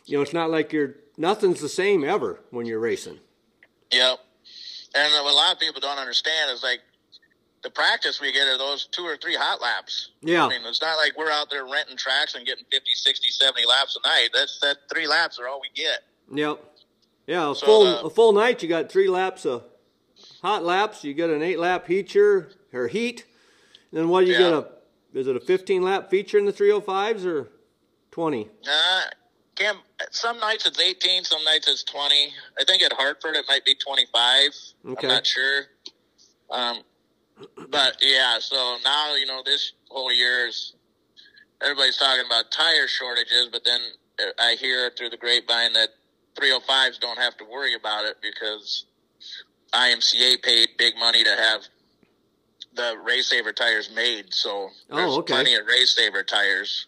you 0.05 0.17
know, 0.17 0.21
it's 0.23 0.33
not 0.33 0.49
like 0.49 0.73
you're 0.73 0.95
nothing's 1.17 1.61
the 1.61 1.69
same 1.69 2.03
ever 2.03 2.41
when 2.49 2.65
you're 2.65 2.79
racing. 2.81 3.19
Yep. 3.91 4.19
And 4.95 5.13
what 5.23 5.31
a 5.31 5.35
lot 5.35 5.53
of 5.53 5.59
people 5.59 5.79
don't 5.81 5.97
understand 5.97 6.51
is 6.51 6.63
like 6.63 6.79
the 7.63 7.69
practice 7.69 8.19
we 8.19 8.31
get 8.31 8.47
are 8.47 8.57
those 8.57 8.85
two 8.87 9.03
or 9.03 9.17
three 9.17 9.35
hot 9.35 9.61
laps. 9.61 10.09
Yeah. 10.21 10.45
I 10.45 10.49
mean, 10.49 10.61
it's 10.65 10.81
not 10.81 10.97
like 10.97 11.17
we're 11.17 11.29
out 11.31 11.49
there 11.49 11.63
renting 11.65 11.97
tracks 11.97 12.35
and 12.35 12.45
getting 12.45 12.65
50, 12.71 12.89
60, 12.93 13.29
70 13.29 13.65
laps 13.67 13.97
a 14.03 14.07
night. 14.07 14.29
That's 14.33 14.59
that 14.61 14.77
three 14.91 15.07
laps 15.07 15.39
are 15.39 15.47
all 15.47 15.61
we 15.61 15.69
get. 15.75 15.99
Yep. 16.33 16.63
Yeah, 17.27 17.51
a 17.51 17.55
So, 17.55 17.65
full 17.65 17.87
uh, 17.87 18.01
a 18.01 18.09
full 18.09 18.33
night. 18.33 18.63
You 18.63 18.67
got 18.69 18.91
three 18.91 19.07
laps 19.07 19.45
of 19.45 19.63
hot 20.41 20.63
laps. 20.63 21.03
You 21.03 21.13
get 21.13 21.29
an 21.29 21.41
eight 21.43 21.59
lap 21.59 21.85
feature 21.85 22.51
or 22.73 22.87
heat. 22.87 23.25
Then 23.93 24.09
what 24.09 24.21
do 24.25 24.31
you 24.31 24.37
get 24.37 24.49
Yeah. 24.51 24.61
a? 25.13 25.19
Is 25.19 25.27
it 25.27 25.35
a 25.35 25.39
fifteen 25.39 25.81
lap 25.83 26.09
feature 26.09 26.37
in 26.39 26.45
the 26.45 26.51
three 26.51 26.71
hundred 26.71 26.85
fives 26.85 27.25
or 27.25 27.49
twenty? 28.11 28.49
Uh, 28.67 29.01
Cam, 29.61 29.77
some 30.11 30.39
nights 30.39 30.65
it's 30.65 30.79
18, 30.79 31.23
some 31.23 31.43
nights 31.43 31.67
it's 31.67 31.83
20. 31.83 32.33
I 32.59 32.63
think 32.63 32.81
at 32.81 32.93
Hartford 32.93 33.35
it 33.35 33.45
might 33.47 33.63
be 33.65 33.75
25. 33.75 34.49
Okay. 34.93 35.07
I'm 35.07 35.13
not 35.13 35.25
sure. 35.25 35.63
Um, 36.49 36.79
but 37.69 37.97
yeah, 38.01 38.37
so 38.39 38.77
now, 38.83 39.15
you 39.15 39.25
know, 39.25 39.41
this 39.45 39.73
whole 39.89 40.11
year 40.11 40.47
is 40.47 40.73
everybody's 41.61 41.97
talking 41.97 42.25
about 42.25 42.51
tire 42.51 42.87
shortages, 42.87 43.49
but 43.51 43.63
then 43.65 43.79
I 44.39 44.55
hear 44.59 44.91
through 44.97 45.09
the 45.09 45.17
grapevine 45.17 45.73
that 45.73 45.89
305s 46.35 46.99
don't 46.99 47.19
have 47.19 47.37
to 47.37 47.45
worry 47.45 47.73
about 47.75 48.05
it 48.05 48.17
because 48.21 48.85
IMCA 49.73 50.41
paid 50.43 50.69
big 50.77 50.95
money 50.97 51.23
to 51.23 51.29
have 51.29 51.61
the 52.73 52.95
RaceSaver 53.05 53.55
tires 53.55 53.89
made. 53.93 54.33
So 54.33 54.69
Oh, 54.89 54.95
there's 54.95 55.11
okay. 55.19 55.33
plenty 55.33 55.55
of 55.55 55.63
RaceSaver 55.65 56.25
tires. 56.25 56.87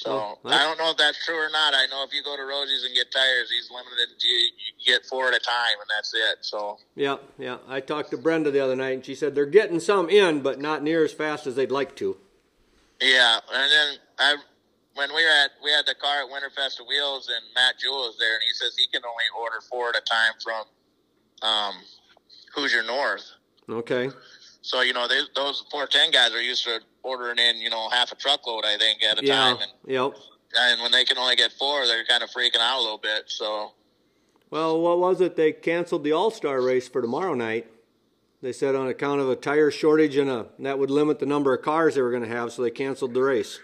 So 0.00 0.38
I 0.46 0.64
don't 0.64 0.78
know 0.78 0.90
if 0.92 0.96
that's 0.96 1.22
true 1.26 1.36
or 1.36 1.50
not. 1.50 1.74
I 1.74 1.84
know 1.90 2.02
if 2.04 2.14
you 2.14 2.22
go 2.22 2.34
to 2.34 2.42
Rosie's 2.42 2.84
and 2.84 2.94
get 2.94 3.12
tires, 3.12 3.50
he's 3.50 3.70
limited. 3.70 4.08
You, 4.18 4.30
you 4.30 4.94
get 4.94 5.04
four 5.04 5.28
at 5.28 5.34
a 5.34 5.38
time, 5.38 5.76
and 5.78 5.90
that's 5.94 6.14
it. 6.14 6.38
So 6.40 6.78
Yeah, 6.96 7.16
yeah. 7.38 7.58
I 7.68 7.80
talked 7.80 8.10
to 8.12 8.16
Brenda 8.16 8.50
the 8.50 8.60
other 8.60 8.74
night, 8.76 8.94
and 8.94 9.04
she 9.04 9.14
said 9.14 9.34
they're 9.34 9.44
getting 9.44 9.78
some 9.78 10.08
in, 10.08 10.40
but 10.40 10.58
not 10.58 10.82
near 10.82 11.04
as 11.04 11.12
fast 11.12 11.46
as 11.46 11.54
they'd 11.54 11.70
like 11.70 11.96
to. 11.96 12.16
yeah, 13.02 13.40
and 13.52 13.70
then 13.70 13.88
I 14.18 14.36
when 14.94 15.10
we 15.14 15.22
were 15.22 15.30
at 15.30 15.50
we 15.62 15.70
had 15.70 15.84
the 15.84 15.94
car 15.94 16.22
at 16.22 16.30
Winterfest 16.30 16.80
of 16.80 16.86
Wheels, 16.88 17.28
and 17.28 17.44
Matt 17.54 17.78
Jewell 17.78 18.06
was 18.08 18.16
there, 18.18 18.32
and 18.32 18.42
he 18.42 18.54
says 18.54 18.74
he 18.78 18.86
can 18.90 19.02
only 19.04 19.24
order 19.38 19.60
four 19.68 19.90
at 19.90 19.96
a 19.96 20.00
time 20.00 20.32
from 20.42 21.48
um, 21.48 21.74
Hoosier 22.54 22.82
North. 22.84 23.30
Okay. 23.68 24.08
So 24.62 24.80
you 24.80 24.94
know 24.94 25.06
they, 25.06 25.20
those 25.36 25.64
four 25.70 25.86
ten 25.86 26.10
guys 26.10 26.32
are 26.32 26.40
used 26.40 26.64
to 26.64 26.80
ordering 27.02 27.38
in 27.38 27.56
you 27.56 27.70
know 27.70 27.88
half 27.90 28.12
a 28.12 28.16
truckload 28.16 28.64
I 28.64 28.76
think 28.78 29.02
at 29.02 29.18
a 29.20 29.24
Yeah. 29.24 29.34
time, 29.34 29.56
and, 29.60 29.72
Yep. 29.86 30.12
and 30.54 30.82
when 30.82 30.92
they 30.92 31.04
can 31.04 31.18
only 31.18 31.36
get 31.36 31.52
four, 31.52 31.86
they're 31.86 32.04
kind 32.04 32.22
of 32.22 32.30
freaking 32.30 32.58
out 32.60 32.78
a 32.78 32.82
little 32.82 32.98
bit. 32.98 33.24
So 33.26 33.72
Well, 34.50 34.80
what 34.80 34.98
was 34.98 35.20
it? 35.20 35.36
They 35.36 35.52
canceled 35.52 36.04
the 36.04 36.12
All 36.12 36.30
Star 36.30 36.60
race 36.60 36.88
for 36.88 37.00
tomorrow 37.00 37.34
night. 37.34 37.66
They 38.42 38.52
said 38.52 38.74
on 38.74 38.88
account 38.88 39.20
of 39.20 39.28
a 39.28 39.36
tire 39.36 39.70
shortage 39.70 40.16
and 40.16 40.30
a 40.30 40.46
that 40.60 40.78
would 40.78 40.90
limit 40.90 41.18
the 41.18 41.26
number 41.26 41.54
of 41.54 41.62
cars 41.62 41.94
they 41.94 42.00
were 42.02 42.10
going 42.10 42.22
to 42.22 42.28
have, 42.28 42.52
so 42.52 42.62
they 42.62 42.70
canceled 42.70 43.14
the 43.14 43.22
race. 43.22 43.60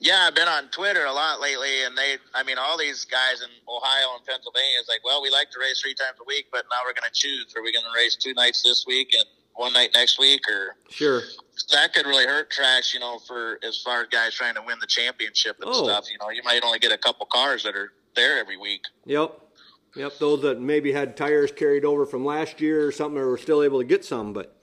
Yeah, 0.00 0.24
I've 0.26 0.34
been 0.34 0.48
on 0.48 0.68
Twitter 0.68 1.04
a 1.04 1.12
lot 1.12 1.40
lately, 1.40 1.82
and 1.84 1.96
they, 1.96 2.18
I 2.34 2.42
mean, 2.42 2.58
all 2.58 2.76
these 2.76 3.04
guys 3.06 3.40
in 3.40 3.48
Ohio 3.68 4.16
and 4.16 4.26
Pennsylvania 4.26 4.78
is 4.80 4.88
like, 4.88 5.02
well, 5.04 5.22
we 5.22 5.30
like 5.30 5.50
to 5.52 5.58
race 5.60 5.80
three 5.80 5.94
times 5.94 6.18
a 6.20 6.24
week, 6.24 6.46
but 6.52 6.64
now 6.70 6.78
we're 6.84 6.92
going 6.92 7.08
to 7.10 7.12
choose. 7.14 7.54
Are 7.56 7.62
we 7.62 7.72
going 7.72 7.84
to 7.84 7.90
race 7.96 8.16
two 8.16 8.34
nights 8.34 8.62
this 8.62 8.84
week 8.86 9.14
and 9.14 9.24
one 9.54 9.72
night 9.72 9.90
next 9.94 10.18
week? 10.18 10.42
Or 10.48 10.76
Sure. 10.90 11.22
that 11.72 11.92
could 11.94 12.06
really 12.06 12.26
hurt 12.26 12.50
tracks, 12.50 12.92
you 12.94 13.00
know, 13.00 13.18
for 13.20 13.58
as 13.62 13.80
far 13.82 14.02
as 14.02 14.08
guys 14.08 14.34
trying 14.34 14.54
to 14.54 14.62
win 14.62 14.78
the 14.80 14.86
championship 14.86 15.56
and 15.60 15.70
Oh. 15.70 15.84
stuff. 15.84 16.10
You 16.10 16.18
know, 16.18 16.30
you 16.30 16.42
might 16.42 16.62
only 16.64 16.78
get 16.78 16.92
a 16.92 16.98
couple 16.98 17.26
cars 17.26 17.62
that 17.64 17.74
are 17.76 17.92
there 18.16 18.38
every 18.38 18.56
week. 18.56 18.82
Yep. 19.06 19.40
Yep, 19.96 20.18
those 20.18 20.42
that 20.42 20.60
maybe 20.60 20.90
had 20.92 21.16
tires 21.16 21.52
carried 21.52 21.84
over 21.84 22.04
from 22.04 22.24
last 22.24 22.60
year 22.60 22.84
or 22.84 22.90
something, 22.90 23.16
or 23.16 23.28
were 23.30 23.38
still 23.38 23.62
able 23.62 23.78
to 23.78 23.84
get 23.84 24.04
some. 24.04 24.32
But 24.32 24.56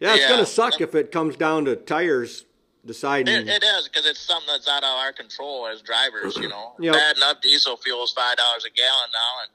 yeah, 0.00 0.14
it's 0.14 0.22
Yeah. 0.22 0.28
gonna 0.30 0.46
suck 0.46 0.80
if 0.80 0.94
it 0.94 1.12
comes 1.12 1.36
down 1.36 1.66
to 1.66 1.76
tires 1.76 2.44
deciding. 2.86 3.34
It, 3.34 3.46
it 3.48 3.62
is 3.62 3.88
because 3.88 4.06
it's 4.06 4.20
something 4.20 4.46
that's 4.50 4.66
out 4.66 4.82
of 4.82 4.88
our 4.88 5.12
control 5.12 5.66
as 5.66 5.82
drivers. 5.82 6.36
You 6.38 6.48
know, 6.48 6.74
Yep. 6.78 6.94
bad 6.94 7.16
enough 7.18 7.40
diesel 7.42 7.76
fuel 7.76 8.04
is 8.04 8.12
five 8.12 8.38
dollars 8.38 8.64
a 8.64 8.70
gallon 8.70 9.10
now, 9.12 9.42
and 9.42 9.50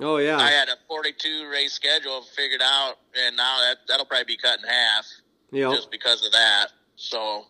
oh 0.00 0.16
yeah, 0.18 0.38
I 0.38 0.50
had 0.50 0.68
a 0.68 0.76
42 0.88 1.48
race 1.50 1.72
schedule 1.72 2.22
figured 2.36 2.62
out, 2.62 2.94
and 3.24 3.36
now 3.36 3.58
that 3.60 3.78
that'll 3.88 4.06
probably 4.06 4.24
be 4.24 4.36
cut 4.36 4.60
in 4.60 4.68
half 4.68 5.06
yep. 5.50 5.72
just 5.72 5.90
because 5.90 6.24
of 6.24 6.32
that. 6.32 6.68
So 6.96 7.46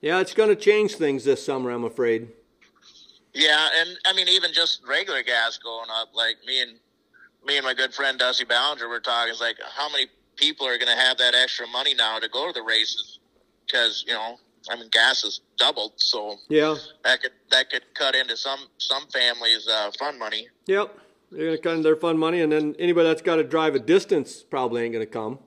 yeah, 0.00 0.20
it's 0.20 0.34
gonna 0.34 0.56
change 0.56 0.94
things 0.94 1.24
this 1.24 1.44
summer. 1.44 1.70
I'm 1.70 1.84
afraid. 1.84 2.28
yeah, 3.34 3.68
and 3.78 3.98
I 4.06 4.12
mean 4.12 4.28
even 4.28 4.52
just 4.52 4.82
regular 4.86 5.22
gas 5.22 5.58
going 5.58 5.90
up. 5.90 6.14
Like 6.14 6.36
me 6.46 6.62
and 6.62 6.72
me 7.46 7.56
and 7.56 7.64
my 7.64 7.74
good 7.74 7.94
friend 7.94 8.18
Dusty 8.18 8.44
Ballinger 8.44 8.88
were 8.88 9.00
talking. 9.00 9.30
It's 9.30 9.40
like 9.40 9.56
how 9.74 9.90
many 9.90 10.06
people 10.36 10.66
are 10.66 10.78
going 10.78 10.94
to 10.94 11.02
have 11.02 11.16
that 11.18 11.34
extra 11.34 11.66
money 11.68 11.94
now 11.94 12.18
to 12.18 12.28
go 12.28 12.46
to 12.46 12.52
the 12.52 12.62
races 12.62 13.18
because 13.66 14.04
you 14.06 14.12
know 14.12 14.38
I 14.70 14.76
mean 14.76 14.88
gas 14.90 15.22
has 15.22 15.40
doubled, 15.58 15.92
so 15.96 16.36
Yeah, 16.48 16.74
that 17.04 17.22
could 17.22 17.32
that 17.50 17.70
could 17.70 17.82
cut 17.94 18.14
into 18.14 18.36
some 18.36 18.60
some 18.78 19.06
families' 19.08 19.68
uh, 19.68 19.90
fund 19.98 20.18
money. 20.18 20.48
yep. 20.66 20.96
They're 21.32 21.46
gonna 21.46 21.58
cut 21.58 21.74
in 21.74 21.82
their 21.82 21.96
fun 21.96 22.18
money, 22.18 22.40
and 22.40 22.52
then 22.52 22.76
anybody 22.78 23.08
that's 23.08 23.20
got 23.22 23.36
to 23.36 23.42
drive 23.44 23.74
a 23.74 23.80
distance 23.80 24.42
probably 24.44 24.82
ain't 24.84 24.92
gonna 24.92 25.06
come. 25.06 25.40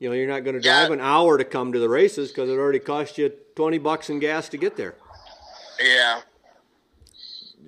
You 0.00 0.08
know, 0.08 0.14
you're 0.16 0.26
not 0.28 0.40
gonna 0.44 0.60
drive 0.60 0.88
Yeah. 0.88 0.94
an 0.94 1.00
hour 1.00 1.38
to 1.38 1.44
come 1.44 1.72
to 1.72 1.78
the 1.78 1.88
races 1.88 2.28
because 2.30 2.50
it 2.50 2.54
already 2.54 2.80
cost 2.80 3.16
you 3.16 3.28
twenty 3.54 3.78
bucks 3.78 4.10
in 4.10 4.18
gas 4.18 4.48
to 4.50 4.56
get 4.56 4.76
there. 4.76 4.96
Yeah, 5.80 6.22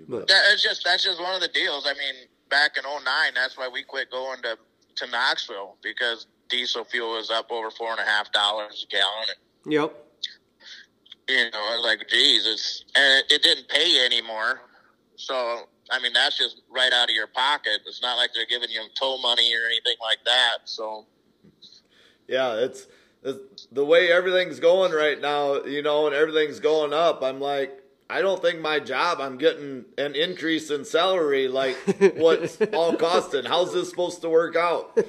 But 0.09 0.27
that, 0.29 0.43
it's 0.53 0.63
just 0.63 0.83
that's 0.85 1.05
just 1.05 1.21
one 1.21 1.35
of 1.35 1.41
the 1.41 1.49
deals. 1.49 1.87
I 1.87 1.93
mean, 1.95 2.15
back 2.51 2.77
in 2.77 2.85
'09, 2.85 3.05
that's 3.35 3.57
why 3.57 3.69
we 3.69 3.83
quit 3.83 4.11
going 4.11 4.43
to 4.43 4.59
to 4.97 5.07
Knoxville 5.07 5.77
because 5.83 6.27
diesel 6.49 6.83
fuel 6.85 7.13
was 7.13 7.31
up 7.31 7.51
over 7.53 7.71
four 7.71 7.91
and 7.93 8.01
a 8.01 8.05
half 8.05 8.33
dollars 8.33 8.85
a 8.89 8.93
gallon. 8.93 9.29
Yep, 9.67 10.08
you 11.29 11.45
know, 11.51 11.51
I 11.55 11.77
was 11.77 11.85
like, 11.85 12.09
geez, 12.09 12.47
it's 12.47 12.85
and 12.95 13.25
it, 13.25 13.33
it 13.33 13.43
didn't 13.43 13.69
pay 13.69 14.05
anymore. 14.05 14.63
So 15.17 15.69
I 15.91 16.01
mean, 16.01 16.13
that's 16.13 16.37
just 16.37 16.61
right 16.71 16.93
out 16.93 17.09
of 17.09 17.15
your 17.15 17.27
pocket. 17.29 17.81
It's 17.87 18.03
not 18.03 18.17
like 18.17 18.31
they're 18.35 18.47
giving 18.47 18.71
you 18.71 18.83
tow 18.99 19.19
money 19.19 19.55
or 19.55 19.67
anything 19.67 19.97
like 20.01 20.19
that. 20.25 20.59
So 20.65 21.07
Yeah, 22.27 22.55
it's, 22.57 22.87
it's 23.23 23.67
the 23.73 23.85
way 23.85 24.13
everything's 24.13 24.61
going 24.61 24.93
right 24.93 25.19
now, 25.21 25.65
you 25.65 25.83
know, 25.83 26.07
and 26.07 26.15
everything's 26.15 26.61
going 26.61 26.93
up. 26.93 27.23
I'm 27.23 27.41
like, 27.41 27.83
I 28.11 28.21
don't 28.23 28.41
think 28.43 28.61
my 28.61 28.81
job, 28.81 29.19
I'm 29.21 29.39
getting 29.39 29.85
an 29.97 30.15
increase 30.15 30.71
in 30.71 30.85
salary 30.85 31.49
like 31.49 31.77
what's 32.17 32.61
all 32.75 32.95
costing. 32.95 33.45
How's 33.45 33.73
this 33.73 33.89
supposed 33.91 34.21
to 34.23 34.29
work 34.29 34.57
out? 34.57 34.99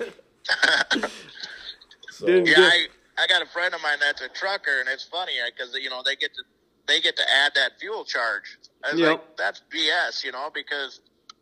So, 2.11 2.25
Didn't- 2.25 2.47
yeah, 2.47 2.55
Just- 2.55 2.75
I, 2.75 2.87
I 3.19 3.27
got 3.27 3.41
a 3.41 3.45
friend 3.45 3.73
of 3.73 3.81
mine 3.81 3.97
that's 3.99 4.21
a 4.21 4.29
trucker, 4.29 4.79
and 4.79 4.87
it's 4.89 5.03
funny 5.03 5.33
because 5.55 5.75
you 5.75 5.89
know 5.89 6.01
they 6.05 6.15
get 6.15 6.31
to 6.35 6.43
they 6.87 7.01
get 7.01 7.15
to 7.17 7.23
add 7.43 7.51
that 7.55 7.73
fuel 7.79 8.03
charge. 8.05 8.57
I 8.83 8.91
was 8.91 8.99
Yep. 8.99 9.09
like, 9.11 9.37
that's 9.37 9.61
BS, 9.71 10.23
you 10.23 10.31
know, 10.31 10.49
because 10.53 11.01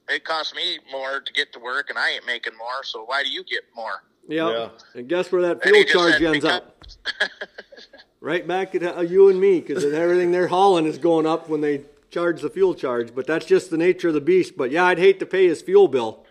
it 0.10 0.24
costs 0.26 0.54
me 0.56 0.80
more 0.92 1.20
to 1.22 1.34
get 1.34 1.54
to 1.54 1.60
work, 1.60 1.90
and 1.90 1.98
I 2.00 2.12
ain't 2.12 2.26
making 2.26 2.54
more. 2.58 2.84
So 2.84 3.04
why 3.06 3.24
do 3.24 3.30
you 3.30 3.44
get 3.44 3.64
more? 3.76 4.02
yep. 4.28 4.52
Yeah. 4.52 4.70
And 5.00 5.08
guess 5.08 5.32
where 5.32 5.42
that 5.44 5.64
fuel 5.64 5.84
charge 5.86 6.22
ends 6.22 6.38
"Because- 6.44 6.62
up? 6.62 6.84
Right 8.20 8.48
back 8.48 8.74
at 8.74 8.84
uh, 8.84 9.02
you 9.02 9.30
and 9.30 9.40
me, 9.40 9.60
because 9.62 9.86
everything 9.86 10.32
they're 10.32 10.48
hauling 10.48 10.86
is 10.88 10.98
going 10.98 11.28
up 11.28 11.48
when 11.50 11.62
they 11.62 11.84
charge 12.10 12.42
the 12.42 12.50
fuel 12.50 12.74
charge. 12.74 13.14
But 13.14 13.28
that's 13.28 13.46
just 13.46 13.70
the 13.70 13.78
nature 13.78 14.08
of 14.08 14.16
the 14.16 14.22
beast. 14.22 14.58
But 14.58 14.72
yeah, 14.72 14.86
I'd 14.86 14.98
hate 14.98 15.20
to 15.20 15.26
pay 15.28 15.46
his 15.48 15.62
fuel 15.62 15.88
bill. 15.88 16.26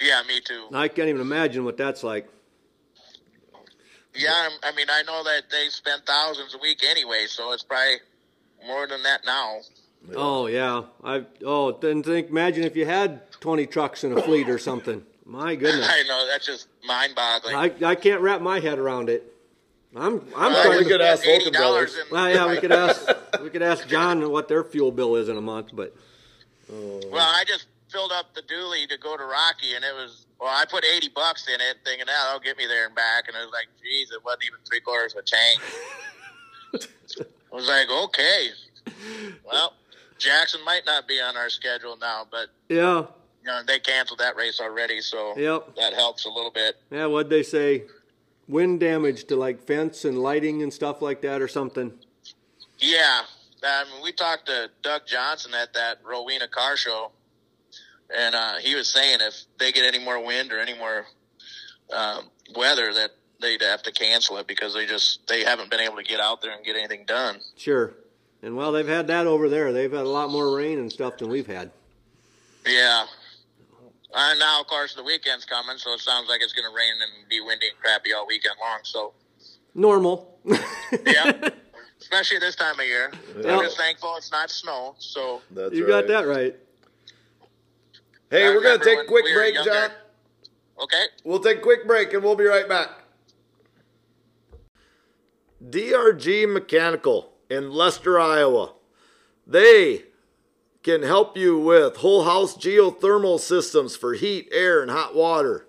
Yeah, 0.00 0.22
me 0.28 0.40
too. 0.40 0.68
I 0.72 0.86
can't 0.86 1.08
even 1.08 1.20
imagine 1.20 1.64
what 1.64 1.76
that's 1.76 2.04
like. 2.04 2.28
Yeah, 4.14 4.32
I'm- 4.34 4.58
I 4.62 4.72
mean, 4.72 4.86
I 4.90 5.02
know 5.02 5.22
that 5.24 5.50
they 5.50 5.68
spend 5.68 6.02
thousands 6.06 6.54
a 6.54 6.58
week 6.58 6.82
anyway, 6.84 7.26
so 7.28 7.52
it's 7.52 7.62
probably 7.62 7.96
more 8.66 8.86
than 8.86 9.02
that 9.04 9.24
now. 9.24 9.60
Oh 10.16 10.46
yeah, 10.46 10.82
I 11.04 11.24
oh 11.44 11.72
then 11.72 12.02
think 12.02 12.28
imagine 12.30 12.64
if 12.64 12.74
you 12.76 12.84
had 12.86 13.30
twenty 13.40 13.66
trucks 13.66 14.02
in 14.04 14.16
a 14.16 14.20
fleet 14.22 14.48
or 14.48 14.58
something. 14.58 15.04
My 15.24 15.54
goodness, 15.54 15.86
I 15.90 16.02
know 16.02 16.26
that's 16.26 16.44
just 16.44 16.66
mind-boggling. 16.84 17.54
I 17.54 17.72
I 17.84 17.94
can't 17.94 18.20
wrap 18.20 18.40
my 18.40 18.58
head 18.60 18.78
around 18.78 19.08
it. 19.08 19.32
I'm 19.94 20.20
I'm 20.36 20.52
Well, 20.52 20.62
starting 20.62 20.78
we 20.78 20.84
to- 20.84 20.90
could 20.90 21.00
ask 21.02 21.24
Eighty 21.26 21.44
Vulcan 21.44 21.60
Brothers. 21.60 21.96
in 21.96 22.04
Well, 22.10 22.28
yeah, 22.30 22.46
we 22.50 22.56
could 22.58 22.72
ask 22.72 23.06
we 23.42 23.50
could 23.50 23.62
ask 23.62 23.86
John 23.86 24.28
what 24.30 24.48
their 24.48 24.64
fuel 24.64 24.90
bill 24.90 25.14
is 25.16 25.28
in 25.28 25.36
a 25.36 25.40
month, 25.42 25.68
but 25.72 25.94
Well, 26.68 27.00
I 27.20 27.44
just 27.46 27.66
filled 27.92 28.12
up 28.12 28.34
the 28.34 28.42
dually 28.42 28.88
to 28.88 28.98
go 28.98 29.16
to 29.16 29.24
Rocky, 29.24 29.74
and 29.76 29.84
it 29.84 29.94
was 29.94 30.26
well, 30.40 30.50
I 30.50 30.64
put 30.68 30.84
eighty 30.84 31.08
bucks 31.14 31.46
in 31.48 31.54
it, 31.60 31.76
thinking 31.84 32.06
oh, 32.08 32.12
that 32.12 32.24
that'll 32.26 32.40
get 32.40 32.56
me 32.56 32.66
there 32.66 32.86
and 32.86 32.94
back, 32.94 33.28
and 33.28 33.36
it 33.36 33.40
was 33.40 33.52
like, 33.52 33.68
geez, 33.82 34.10
it 34.10 34.24
wasn't 34.24 34.44
even 34.44 34.58
three 34.68 34.80
quarters 34.80 35.12
of 35.14 35.20
a 35.20 35.22
tank. 35.22 35.60
I 37.52 37.54
was 37.54 37.68
like, 37.68 37.88
okay, 37.90 38.48
well, 39.44 39.74
Jackson 40.18 40.64
might 40.64 40.82
not 40.86 41.06
be 41.06 41.20
on 41.20 41.36
our 41.36 41.50
schedule 41.50 41.96
now, 42.00 42.26
but 42.30 42.48
yeah, 42.68 43.04
you 43.42 43.46
know 43.46 43.60
they 43.66 43.78
canceled 43.78 44.20
that 44.20 44.36
race 44.36 44.58
already, 44.60 45.00
so 45.00 45.36
Yep. 45.36 45.76
that 45.76 45.92
helps 45.92 46.24
a 46.24 46.30
little 46.30 46.50
bit. 46.50 46.76
yeah. 46.90 47.06
What'd 47.06 47.30
they 47.30 47.42
say? 47.42 47.84
Wind 48.48 48.80
damage 48.80 49.24
to 49.26 49.36
like 49.36 49.62
fence 49.62 50.04
and 50.04 50.18
lighting 50.20 50.62
and 50.62 50.72
stuff 50.72 51.00
like 51.00 51.20
that, 51.22 51.40
or 51.40 51.48
something. 51.48 51.92
Yeah, 52.78 53.20
I 53.62 53.84
mean, 53.84 54.02
we 54.02 54.12
talked 54.12 54.46
to 54.46 54.68
Doug 54.82 55.06
Johnson 55.06 55.52
at 55.54 55.72
that 55.74 55.98
Rowena 56.04 56.48
car 56.48 56.76
show, 56.76 57.12
and 58.16 58.34
uh, 58.34 58.56
he 58.56 58.74
was 58.74 58.88
saying 58.88 59.18
if 59.20 59.34
they 59.58 59.72
get 59.72 59.84
any 59.84 60.02
more 60.02 60.22
wind 60.24 60.52
or 60.52 60.60
any 60.60 60.76
more 60.76 61.06
um, 61.92 62.24
weather, 62.54 62.92
that 62.92 63.10
they'd 63.40 63.62
have 63.62 63.82
to 63.82 63.92
cancel 63.92 64.38
it 64.38 64.46
because 64.46 64.74
they 64.74 64.86
just 64.86 65.26
they 65.28 65.44
haven't 65.44 65.70
been 65.70 65.80
able 65.80 65.96
to 65.96 66.04
get 66.04 66.20
out 66.20 66.42
there 66.42 66.52
and 66.52 66.64
get 66.64 66.76
anything 66.76 67.04
done. 67.06 67.40
Sure. 67.56 67.94
And 68.42 68.56
well, 68.56 68.72
they've 68.72 68.88
had 68.88 69.06
that 69.06 69.26
over 69.26 69.48
there. 69.48 69.72
They've 69.72 69.92
had 69.92 70.04
a 70.04 70.08
lot 70.08 70.30
more 70.30 70.54
rain 70.56 70.78
and 70.78 70.90
stuff 70.90 71.18
than 71.18 71.28
we've 71.28 71.46
had. 71.46 71.70
Yeah. 72.66 73.06
And 74.14 74.38
now, 74.38 74.60
of 74.60 74.66
course, 74.66 74.94
the 74.94 75.02
weekend's 75.02 75.44
coming, 75.44 75.78
so 75.78 75.94
it 75.94 76.00
sounds 76.00 76.28
like 76.28 76.42
it's 76.42 76.52
going 76.52 76.68
to 76.68 76.76
rain 76.76 76.92
and 77.00 77.28
be 77.28 77.40
windy 77.40 77.68
and 77.68 77.78
crappy 77.78 78.12
all 78.12 78.26
weekend 78.26 78.56
long. 78.60 78.80
So, 78.82 79.12
Normal. 79.74 80.38
yeah, 81.06 81.48
especially 82.00 82.38
this 82.38 82.54
time 82.56 82.78
of 82.78 82.84
year. 82.84 83.10
Yeah. 83.40 83.56
I'm 83.56 83.64
just 83.64 83.78
thankful 83.78 84.14
it's 84.16 84.30
not 84.30 84.50
snow. 84.50 84.94
So, 84.98 85.40
That's 85.50 85.74
you 85.74 85.84
right. 85.84 86.06
got 86.06 86.08
that 86.08 86.26
right. 86.26 86.54
Hey, 88.32 88.46
I 88.46 88.54
we're 88.54 88.62
going 88.62 88.78
to 88.78 88.82
take 88.84 89.00
a 89.00 89.04
quick 89.04 89.26
we 89.26 89.34
break. 89.34 89.54
John. 89.56 89.90
okay. 90.80 91.04
We'll 91.22 91.40
take 91.40 91.58
a 91.58 91.60
quick 91.60 91.86
break 91.86 92.14
and 92.14 92.22
we'll 92.22 92.34
be 92.34 92.46
right 92.46 92.66
back. 92.66 92.88
DRG 95.62 96.50
Mechanical 96.50 97.34
in 97.50 97.70
Lester, 97.70 98.18
Iowa. 98.18 98.72
They 99.46 100.04
can 100.82 101.02
help 101.02 101.36
you 101.36 101.58
with 101.58 101.98
whole 101.98 102.24
house 102.24 102.56
geothermal 102.56 103.38
systems 103.38 103.96
for 103.96 104.14
heat, 104.14 104.48
air, 104.50 104.80
and 104.80 104.90
hot 104.90 105.14
water, 105.14 105.68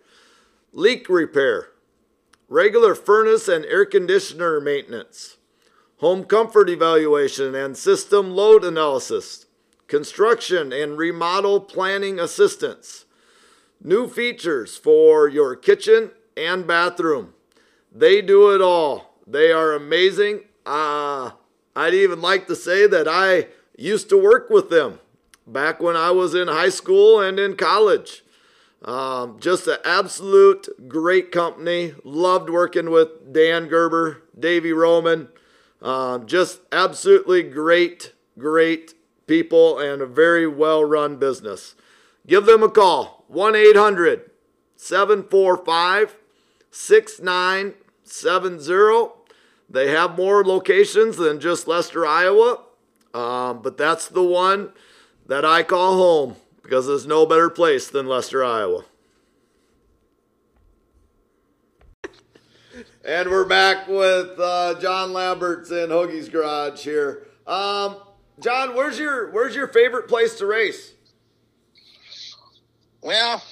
leak 0.72 1.10
repair, 1.10 1.68
regular 2.48 2.96
furnace 2.96 3.50
and 3.50 3.66
air 3.66 3.86
conditioner 3.86 4.62
maintenance, 4.62 5.36
home 5.98 6.24
comfort 6.24 6.70
evaluation 6.70 7.56
and 7.56 7.76
system 7.76 8.32
load 8.32 8.64
analysis, 8.64 9.48
construction 9.94 10.74
and 10.74 10.98
remodel 10.98 11.60
planning 11.60 12.20
assistance. 12.20 13.06
New 13.80 14.08
features 14.08 14.76
for 14.76 15.28
your 15.28 15.56
kitchen 15.56 16.10
and 16.36 16.66
bathroom. 16.66 17.36
They 17.92 18.20
do 18.20 18.56
it 18.56 18.60
all. 18.60 19.20
They 19.28 19.52
are 19.52 19.74
amazing. 19.74 20.46
Uh, 20.66 21.30
I'd 21.76 21.94
even 21.94 22.22
like 22.22 22.48
to 22.48 22.56
say 22.56 22.88
that 22.88 23.08
I 23.08 23.50
used 23.78 24.10
to 24.10 24.18
work 24.18 24.50
with 24.50 24.72
them 24.72 25.00
back 25.46 25.80
when 25.80 25.96
I 25.96 26.10
was 26.10 26.34
in 26.34 26.48
high 26.48 26.70
school 26.70 27.22
and 27.22 27.38
in 27.38 27.56
college. 27.56 28.24
Um, 28.84 29.40
just 29.40 29.68
an 29.68 29.78
absolute 29.86 30.90
great 30.90 31.32
company. 31.32 31.94
Loved 32.04 32.50
working 32.50 32.90
with 32.90 33.32
Dan 33.32 33.68
Gerber, 33.68 34.24
Davey 34.40 34.74
Roman. 34.74 35.28
Um, 35.84 36.26
just 36.26 36.62
absolutely 36.72 37.44
great, 37.44 38.14
great 38.40 38.96
people 39.34 39.80
and 39.80 40.00
a 40.00 40.06
very 40.06 40.46
well 40.46 40.86
run 40.86 41.18
business. 41.18 41.74
Give 42.28 42.46
them 42.46 42.62
a 42.62 42.70
call 42.70 43.26
1 43.30 43.56
800 43.56 44.30
745 44.76 46.16
6970. 46.70 49.14
They 49.68 49.90
have 49.90 50.16
more 50.16 50.46
locations 50.46 51.18
than 51.18 51.40
just 51.40 51.68
Lester, 51.68 52.06
Iowa, 52.06 52.60
um, 53.16 53.64
but 53.64 53.76
that's 53.76 54.08
the 54.08 54.22
one 54.22 54.72
that 55.26 55.44
I 55.44 55.64
call 55.64 55.98
home 55.98 56.36
because 56.62 56.86
there's 56.86 57.08
no 57.08 57.26
better 57.26 57.50
place 57.50 57.90
than 57.90 58.06
Lester, 58.06 58.44
Iowa. 58.44 58.86
And 63.04 63.32
we're 63.32 63.46
back 63.46 63.88
with 63.88 64.40
uh, 64.40 64.80
John 64.80 65.10
Lambertz 65.10 65.72
in 65.72 65.90
Hoagie's 65.90 66.30
Garage 66.30 66.84
here. 66.84 67.26
Um, 67.48 67.98
John, 68.40 68.76
where's 68.76 68.98
your 68.98 69.32
where's 69.32 69.56
your 69.56 69.68
favorite 69.68 70.08
place 70.08 70.36
to 70.36 70.46
race? 70.46 70.94
Well, 73.02 73.44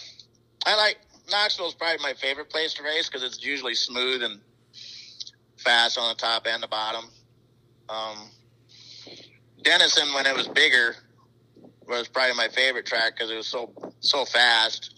I 0.65 0.76
like 0.76 0.98
Knoxville's 1.30 1.76
probably 1.76 2.02
my 2.02 2.13
favorite 2.13 2.50
place 2.50 2.74
to 2.76 2.84
race 2.84 3.08
because 3.08 3.24
it's 3.24 3.44
usually 3.44 3.76
smooth 3.76 4.24
and 4.24 4.39
fast 5.58 5.98
on 5.98 6.10
the 6.10 6.15
top 6.15 6.48
and 6.48 6.63
the 6.63 6.67
bottom. 6.67 7.06
Um, 7.89 8.30
Denison, 9.62 10.13
when 10.13 10.26
it 10.26 10.36
was 10.36 10.48
bigger, 10.48 10.96
was 11.88 12.08
probably 12.08 12.36
my 12.36 12.48
favorite 12.48 12.86
track 12.86 13.15
because 13.15 13.30
it 13.30 13.36
was 13.36 13.48
so 13.48 13.72
so 14.00 14.26
fast. 14.26 14.96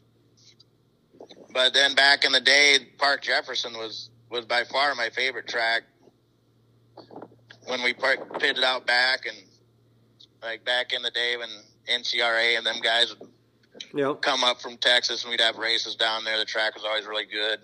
But 1.51 1.73
then 1.73 1.93
back 1.93 2.23
in 2.23 2.31
the 2.31 2.41
day, 2.41 2.77
Park 2.97 3.23
Jefferson 3.23 3.73
was 3.73 4.09
was 4.29 4.45
by 4.45 4.63
far 4.63 4.95
my 4.95 5.09
favorite 5.09 5.47
track. 5.47 5.83
When 7.65 7.81
we 7.83 7.93
pitted 7.93 8.63
out 8.63 8.85
back 8.85 9.25
and 9.25 9.37
like 10.43 10.63
back 10.65 10.93
in 10.93 11.01
the 11.01 11.11
day 11.11 11.35
when 11.37 11.49
NCRA 11.87 12.57
and 12.57 12.65
them 12.65 12.79
guys 12.81 13.15
would 13.19 13.29
Yep. 13.95 14.21
come 14.21 14.43
up 14.43 14.61
from 14.61 14.77
Texas 14.77 15.23
and 15.23 15.31
we'd 15.31 15.41
have 15.41 15.57
races 15.57 15.95
down 15.95 16.23
there. 16.23 16.37
The 16.37 16.45
track 16.45 16.75
was 16.75 16.83
always 16.83 17.05
really 17.05 17.25
good. 17.25 17.59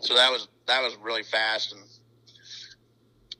So 0.00 0.14
that 0.14 0.30
was 0.30 0.48
that 0.66 0.82
was 0.82 0.96
really 0.96 1.22
fast 1.22 1.72
and 1.72 1.82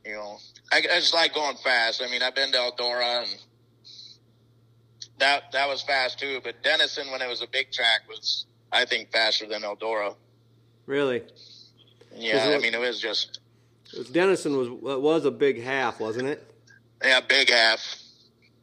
you 0.04 0.12
know 0.12 0.38
I, 0.72 0.78
I 0.78 0.98
just 1.00 1.14
like 1.14 1.34
going 1.34 1.56
fast. 1.56 2.02
I 2.02 2.10
mean 2.10 2.22
I've 2.22 2.34
been 2.34 2.52
to 2.52 2.58
Eldora 2.58 3.22
and 3.22 3.30
that 5.18 5.52
that 5.52 5.68
was 5.68 5.82
fast 5.82 6.18
too. 6.18 6.40
But 6.42 6.62
Denison 6.62 7.10
when 7.10 7.20
it 7.22 7.28
was 7.28 7.42
a 7.42 7.46
big 7.46 7.70
track 7.70 8.02
was 8.08 8.46
I 8.72 8.84
think 8.84 9.10
faster 9.12 9.46
than 9.46 9.62
Eldora. 9.62 10.14
Really. 10.86 11.22
Yeah, 12.16 12.54
I 12.56 12.58
mean 12.58 12.74
it 12.74 12.80
was 12.80 13.00
just 13.00 13.40
Denison 14.12 14.56
was 14.56 14.68
was 15.00 15.24
a 15.26 15.30
big 15.30 15.62
half, 15.62 16.00
wasn't 16.00 16.28
it? 16.28 16.49
Yeah 17.02 17.20
big 17.20 17.50
half. 17.50 17.96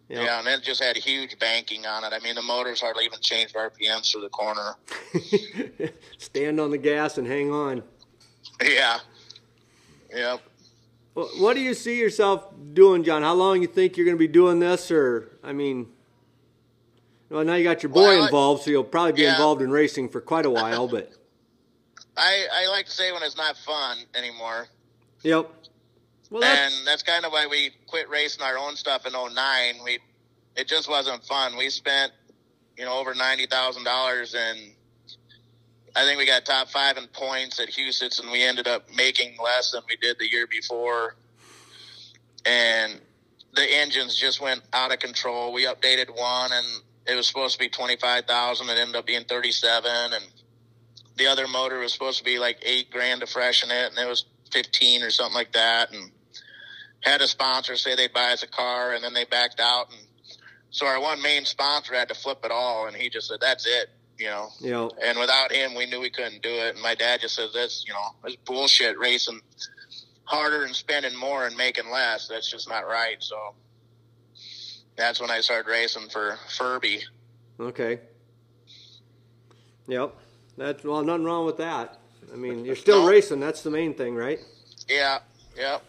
Yep. 0.10 0.23
Yeah, 0.23 0.39
and 0.39 0.47
it 0.47 0.63
just 0.63 0.82
had 0.82 0.95
huge 0.95 1.38
banking 1.38 1.86
on 1.86 2.04
it. 2.06 2.13
I 2.15 2.19
mean 2.19 2.36
the 2.36 2.41
motors 2.41 2.80
hardly 2.80 3.06
even 3.06 3.19
changed 3.19 3.56
RPMs 3.56 4.12
through 4.12 4.21
the 4.21 4.30
corner. 4.30 4.76
Stand 6.17 6.60
on 6.60 6.71
the 6.71 6.78
gas 6.78 7.17
and 7.17 7.28
hang 7.28 7.52
on. 7.52 7.84
Yeah. 8.63 9.00
Yep. 10.15 10.41
Well, 11.13 11.30
what 11.39 11.56
do 11.56 11.62
you 11.62 11.73
see 11.73 12.00
yourself 12.00 12.45
doing, 12.73 13.04
John? 13.04 13.21
How 13.23 13.34
long 13.34 13.62
you 13.62 13.67
think 13.67 13.97
you're 13.97 14.06
going 14.06 14.15
to 14.15 14.19
be 14.19 14.28
doing 14.28 14.60
this, 14.60 14.91
or 14.91 15.32
I 15.43 15.52
mean, 15.52 15.88
well, 17.30 17.43
now 17.43 17.56
you 17.56 17.63
got 17.63 17.84
your 17.84 17.91
boy 17.91 18.02
Well, 18.17 18.26
involved, 18.26 18.63
so 18.63 18.69
you'll 18.71 18.84
probably 18.84 19.13
be 19.13 19.23
Yeah. 19.23 19.32
involved 19.32 19.62
in 19.62 19.71
racing 19.71 20.10
for 20.10 20.21
quite 20.21 20.45
a 20.45 20.50
while. 20.52 20.88
But 20.88 21.12
I, 22.17 22.45
I 22.54 22.67
like 22.69 22.86
to 22.86 22.91
say 22.91 23.12
when 23.12 23.23
it's 23.23 23.36
not 23.36 23.58
fun 23.58 23.97
anymore. 24.15 24.67
yep. 25.23 25.50
Well, 26.29 26.41
that's, 26.41 26.77
and 26.77 26.87
that's 26.87 27.03
kind 27.03 27.25
of 27.25 27.31
why 27.31 27.47
we 27.47 27.71
quit 27.87 28.09
racing 28.09 28.43
our 28.43 28.57
own 28.57 28.75
stuff 28.75 29.05
in 29.05 29.13
09. 29.13 29.33
We, 29.83 29.99
it 30.55 30.67
just 30.67 30.89
wasn't 30.89 31.23
fun. 31.23 31.57
We 31.57 31.69
spent, 31.69 32.11
you 32.77 32.85
know, 32.85 32.99
over 32.99 33.13
$90,000 33.13 34.35
and 34.35 34.71
I 35.95 36.05
think 36.05 36.19
we 36.19 36.25
got 36.25 36.45
top 36.45 36.69
five 36.69 36.97
in 36.97 37.07
points 37.07 37.59
at 37.59 37.69
Huset's 37.69 38.19
and 38.19 38.31
we 38.31 38.43
ended 38.43 38.67
up 38.67 38.87
making 38.95 39.35
less 39.43 39.71
than 39.71 39.81
we 39.89 39.95
did 39.95 40.19
the 40.19 40.29
year 40.29 40.45
before. 40.45 41.15
And 42.45 43.01
the 43.53 43.63
engines 43.63 44.15
just 44.15 44.39
went 44.39 44.61
out 44.73 44.93
of 44.93 44.99
control. 44.99 45.51
We 45.53 45.65
updated 45.65 46.15
one 46.15 46.51
and 46.51 46.65
it 47.07 47.15
was 47.15 47.25
supposed 47.27 47.53
to 47.53 47.59
be 47.59 47.69
25,000. 47.69 48.69
It 48.69 48.77
ended 48.77 48.95
up 48.95 49.07
being 49.07 49.23
37 49.23 49.89
and 50.13 50.25
the 51.15 51.25
other 51.25 51.47
motor 51.47 51.79
was 51.79 51.93
supposed 51.93 52.19
to 52.19 52.23
be 52.23 52.37
like 52.37 52.59
eight 52.61 52.91
grand 52.91 53.21
to 53.21 53.27
freshen 53.27 53.71
it 53.71 53.89
and 53.89 53.97
it 53.97 54.07
was 54.07 54.25
15 54.51 55.01
or 55.01 55.09
something 55.09 55.33
like 55.33 55.53
that. 55.53 55.91
And 55.91 56.11
had 57.01 57.21
a 57.21 57.27
sponsor 57.27 57.75
say 57.75 57.95
they'd 57.95 58.13
buy 58.13 58.31
us 58.31 58.43
a 58.43 58.47
car 58.47 58.93
and 58.93 59.03
then 59.03 59.13
they 59.13 59.25
backed 59.25 59.60
out 59.60 59.88
and 59.91 59.99
so 60.69 60.86
our 60.86 60.99
one 61.01 61.21
main 61.21 61.45
sponsor 61.45 61.93
had 61.93 62.07
to 62.10 62.15
flip 62.15 62.39
it 62.43 62.51
all 62.51 62.88
and 62.88 62.95
he 62.95 63.10
just 63.10 63.27
said 63.27 63.38
that's 63.39 63.65
it 63.65 63.89
you 64.17 64.25
know 64.27 64.49
know, 64.62 64.91
and 65.03 65.17
without 65.19 65.51
him 65.51 65.75
we 65.75 65.86
knew 65.86 65.99
we 65.99 66.10
couldn't 66.10 66.41
do 66.41 66.49
it 66.49 66.73
and 66.73 66.81
my 66.83 66.95
dad 66.95 67.19
just 67.21 67.36
said 67.36 67.47
that's 67.53 67.86
you 67.88 67.93
know 67.93 68.10
it's 68.25 68.36
bullshit 68.45 68.97
racing 68.97 69.39
harder 70.25 70.63
and 70.63 70.75
spending 70.75 71.15
more 71.15 71.45
and 71.45 71.55
making 71.55 71.89
less 71.91 72.27
that's 72.27 72.49
just 72.49 72.67
not 72.67 72.88
right 72.88 73.17
so 73.23 73.53
that's 74.97 75.21
when 75.21 75.29
i 75.29 75.39
started 75.39 75.69
racing 75.69 76.10
for 76.10 76.38
furby 76.57 77.01
okay. 77.60 77.99
Yep. 79.88 80.13
That's 80.57 80.83
well, 80.83 81.01
nothing 81.03 81.23
wrong 81.23 81.45
with 81.45 81.57
that. 81.57 81.97
I 82.33 82.36
mean, 82.36 82.65
you're 82.65 82.75
still 82.75 83.01
No. 83.03 83.07
racing. 83.10 83.39
That's 83.39 83.62
the 83.62 83.69
main 83.71 83.93
thing, 83.93 84.15
right? 84.15 84.39
yeah 84.89 85.19
yeah 85.57 85.79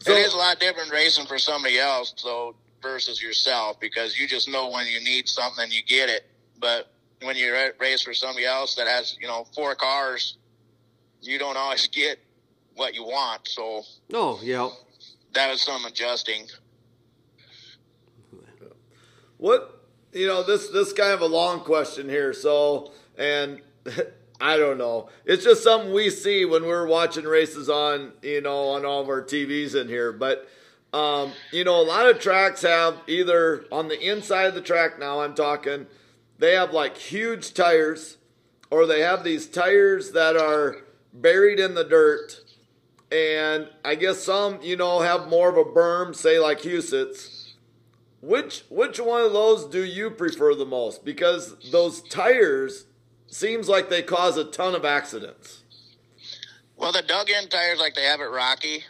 So- 0.00 0.12
it 0.12 0.18
is 0.18 0.32
a 0.34 0.36
lot 0.36 0.60
different 0.60 0.90
racing 0.92 1.26
for 1.26 1.38
somebody 1.38 1.78
else 1.78 2.12
so 2.16 2.54
versus 2.82 3.20
yourself 3.22 3.80
because 3.80 4.18
you 4.18 4.28
just 4.28 4.48
know 4.48 4.70
when 4.70 4.86
you 4.86 5.00
need 5.02 5.28
something 5.28 5.64
and 5.64 5.72
you 5.72 5.82
get 5.82 6.08
it 6.08 6.26
but 6.60 6.92
when 7.22 7.36
you 7.36 7.52
race 7.80 8.02
for 8.02 8.14
somebody 8.14 8.46
else 8.46 8.76
that 8.76 8.86
has 8.86 9.16
you 9.20 9.26
know 9.26 9.44
four 9.54 9.74
cars 9.74 10.36
you 11.20 11.38
don't 11.38 11.56
always 11.56 11.86
get 12.02 12.18
what 12.76 12.94
you 12.94 13.02
want 13.04 13.46
so 13.48 13.82
No. 14.08 14.38
Yeah. 14.42 14.70
that 15.34 15.50
was 15.50 15.62
some 15.62 15.84
adjusting 15.84 16.46
What 19.38 19.84
you 20.12 20.26
know, 20.26 20.42
this 20.42 20.68
this 20.68 20.92
kind 20.92 21.12
of 21.12 21.20
a 21.20 21.26
long 21.26 21.60
question 21.60 22.08
here. 22.08 22.32
So, 22.32 22.92
and 23.16 23.60
I 24.40 24.56
don't 24.56 24.78
know. 24.78 25.08
It's 25.24 25.44
just 25.44 25.64
something 25.64 25.92
we 25.92 26.10
see 26.10 26.44
when 26.44 26.64
we're 26.64 26.86
watching 26.86 27.24
races 27.24 27.68
on 27.68 28.12
you 28.22 28.40
know 28.40 28.68
on 28.70 28.84
all 28.84 29.02
of 29.02 29.08
our 29.08 29.22
TVs 29.22 29.74
in 29.74 29.88
here. 29.88 30.12
But 30.12 30.48
um, 30.92 31.32
you 31.52 31.64
know, 31.64 31.80
a 31.80 31.82
lot 31.82 32.08
of 32.08 32.18
tracks 32.18 32.62
have 32.62 32.96
either 33.06 33.64
on 33.70 33.88
the 33.88 34.00
inside 34.00 34.44
of 34.44 34.54
the 34.54 34.60
track. 34.60 34.98
Now 34.98 35.20
I'm 35.20 35.34
talking, 35.34 35.86
they 36.38 36.54
have 36.54 36.72
like 36.72 36.96
huge 36.96 37.52
tires, 37.52 38.16
or 38.70 38.86
they 38.86 39.00
have 39.00 39.24
these 39.24 39.46
tires 39.46 40.12
that 40.12 40.36
are 40.36 40.76
buried 41.12 41.60
in 41.60 41.74
the 41.74 41.84
dirt. 41.84 42.40
And 43.10 43.68
I 43.84 43.94
guess 43.94 44.22
some, 44.22 44.60
you 44.62 44.76
know, 44.76 45.00
have 45.00 45.28
more 45.28 45.48
of 45.48 45.56
a 45.56 45.64
berm, 45.64 46.14
say 46.14 46.38
like 46.38 46.60
Huset's. 46.60 47.54
Which 48.20 48.64
which 48.68 48.98
one 48.98 49.22
of 49.22 49.32
those 49.32 49.64
do 49.66 49.84
you 49.84 50.10
prefer 50.10 50.54
the 50.54 50.66
most? 50.66 51.04
Because 51.04 51.54
those 51.70 52.02
tires 52.02 52.86
seems 53.28 53.68
like 53.68 53.88
they 53.88 54.02
cause 54.02 54.36
a 54.36 54.44
ton 54.44 54.74
of 54.74 54.84
accidents. 54.84 55.62
well 56.76 56.92
the 56.92 57.02
dug 57.02 57.28
in 57.30 57.48
tires 57.48 57.78
like 57.78 57.94
they 57.94 58.04
have 58.04 58.20
at 58.20 58.30
rocky 58.30 58.84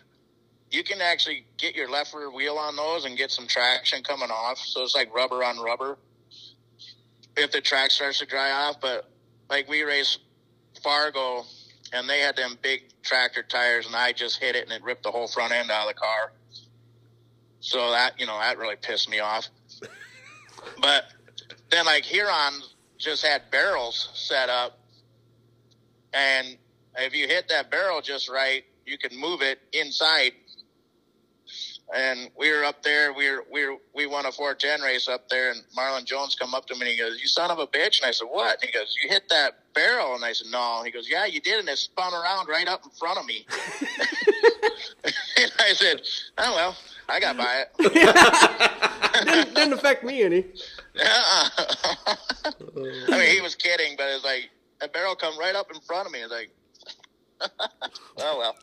you 0.70 0.84
can 0.84 1.00
actually 1.00 1.44
get 1.56 1.74
your 1.74 1.90
left 1.90 2.14
rear 2.14 2.30
wheel 2.30 2.56
on 2.56 2.76
those 2.76 3.04
and 3.04 3.16
get 3.16 3.30
some 3.30 3.46
traction 3.46 4.02
coming 4.02 4.30
off. 4.30 4.58
So 4.58 4.82
it's 4.82 4.94
like 4.94 5.14
rubber 5.14 5.42
on 5.42 5.58
rubber 5.58 5.98
if 7.36 7.50
the 7.52 7.60
track 7.60 7.90
starts 7.90 8.18
to 8.18 8.26
dry 8.26 8.50
off. 8.50 8.80
But 8.80 9.10
like 9.48 9.68
we 9.68 9.82
race 9.82 10.18
fargo 10.82 11.44
and 11.92 12.08
they 12.08 12.20
had 12.20 12.36
them 12.36 12.58
big 12.62 12.82
tractor 13.02 13.42
tires 13.42 13.86
and 13.86 13.96
i 13.96 14.12
just 14.12 14.38
hit 14.38 14.54
it 14.54 14.64
and 14.64 14.72
it 14.72 14.82
ripped 14.82 15.02
the 15.02 15.10
whole 15.10 15.26
front 15.26 15.52
end 15.52 15.70
out 15.70 15.88
of 15.88 15.94
the 15.94 16.00
car. 16.00 16.32
So 17.60 17.90
that 17.90 18.18
you 18.18 18.26
know 18.26 18.38
that 18.38 18.58
really 18.58 18.76
pissed 18.76 19.08
me 19.08 19.20
off. 19.20 19.48
But 20.82 21.04
then 21.70 21.86
like 21.86 22.04
huron 22.04 22.62
just 22.98 23.24
had 23.24 23.42
barrels 23.50 24.10
set 24.14 24.48
up 24.48 24.78
and 26.12 26.56
if 26.96 27.14
you 27.14 27.26
hit 27.26 27.48
that 27.48 27.70
barrel 27.70 28.00
just 28.00 28.28
right 28.28 28.64
you 28.84 28.98
can 28.98 29.18
move 29.18 29.42
it 29.42 29.58
inside 29.72 30.32
and 31.94 32.30
we 32.38 32.52
were 32.52 32.64
up 32.64 32.82
there. 32.82 33.12
We 33.12 33.30
were 33.30 33.44
we 33.50 33.66
were, 33.66 33.76
we 33.94 34.06
won 34.06 34.26
a 34.26 34.32
410 34.32 34.82
race 34.82 35.08
up 35.08 35.28
there, 35.28 35.50
and 35.50 35.62
Marlon 35.76 36.04
Jones 36.04 36.34
come 36.34 36.54
up 36.54 36.66
to 36.66 36.74
me 36.74 36.80
and 36.82 36.88
he 36.90 36.98
goes, 36.98 37.20
"You 37.20 37.28
son 37.28 37.50
of 37.50 37.58
a 37.58 37.66
bitch!" 37.66 38.00
And 38.00 38.08
I 38.08 38.10
said, 38.10 38.26
"What?" 38.30 38.60
And 38.60 38.70
he 38.70 38.78
goes, 38.78 38.94
"You 39.02 39.08
hit 39.08 39.28
that 39.30 39.72
barrel." 39.74 40.14
And 40.14 40.24
I 40.24 40.32
said, 40.32 40.48
"No." 40.50 40.78
And 40.78 40.86
He 40.86 40.92
goes, 40.92 41.08
"Yeah, 41.08 41.24
you 41.24 41.40
did, 41.40 41.60
and 41.60 41.68
it 41.68 41.78
spun 41.78 42.12
around 42.12 42.48
right 42.48 42.68
up 42.68 42.84
in 42.84 42.90
front 42.90 43.18
of 43.18 43.26
me." 43.26 43.46
and 45.04 45.52
I 45.58 45.72
said, 45.72 46.02
"Oh 46.36 46.54
well, 46.54 46.76
I 47.08 47.20
got 47.20 47.36
by 47.36 47.64
it." 47.64 47.70
didn't, 49.24 49.54
didn't 49.54 49.72
affect 49.72 50.04
me 50.04 50.22
any. 50.22 50.44
I 51.00 52.16
mean, 53.18 53.34
he 53.34 53.40
was 53.40 53.54
kidding, 53.54 53.94
but 53.96 54.06
it's 54.08 54.24
like 54.24 54.50
a 54.80 54.88
barrel 54.88 55.14
come 55.14 55.38
right 55.38 55.54
up 55.54 55.68
in 55.72 55.80
front 55.82 56.06
of 56.06 56.12
me. 56.12 56.20
It's 56.20 56.32
like, 56.32 56.50
oh 58.18 58.38
well. 58.38 58.56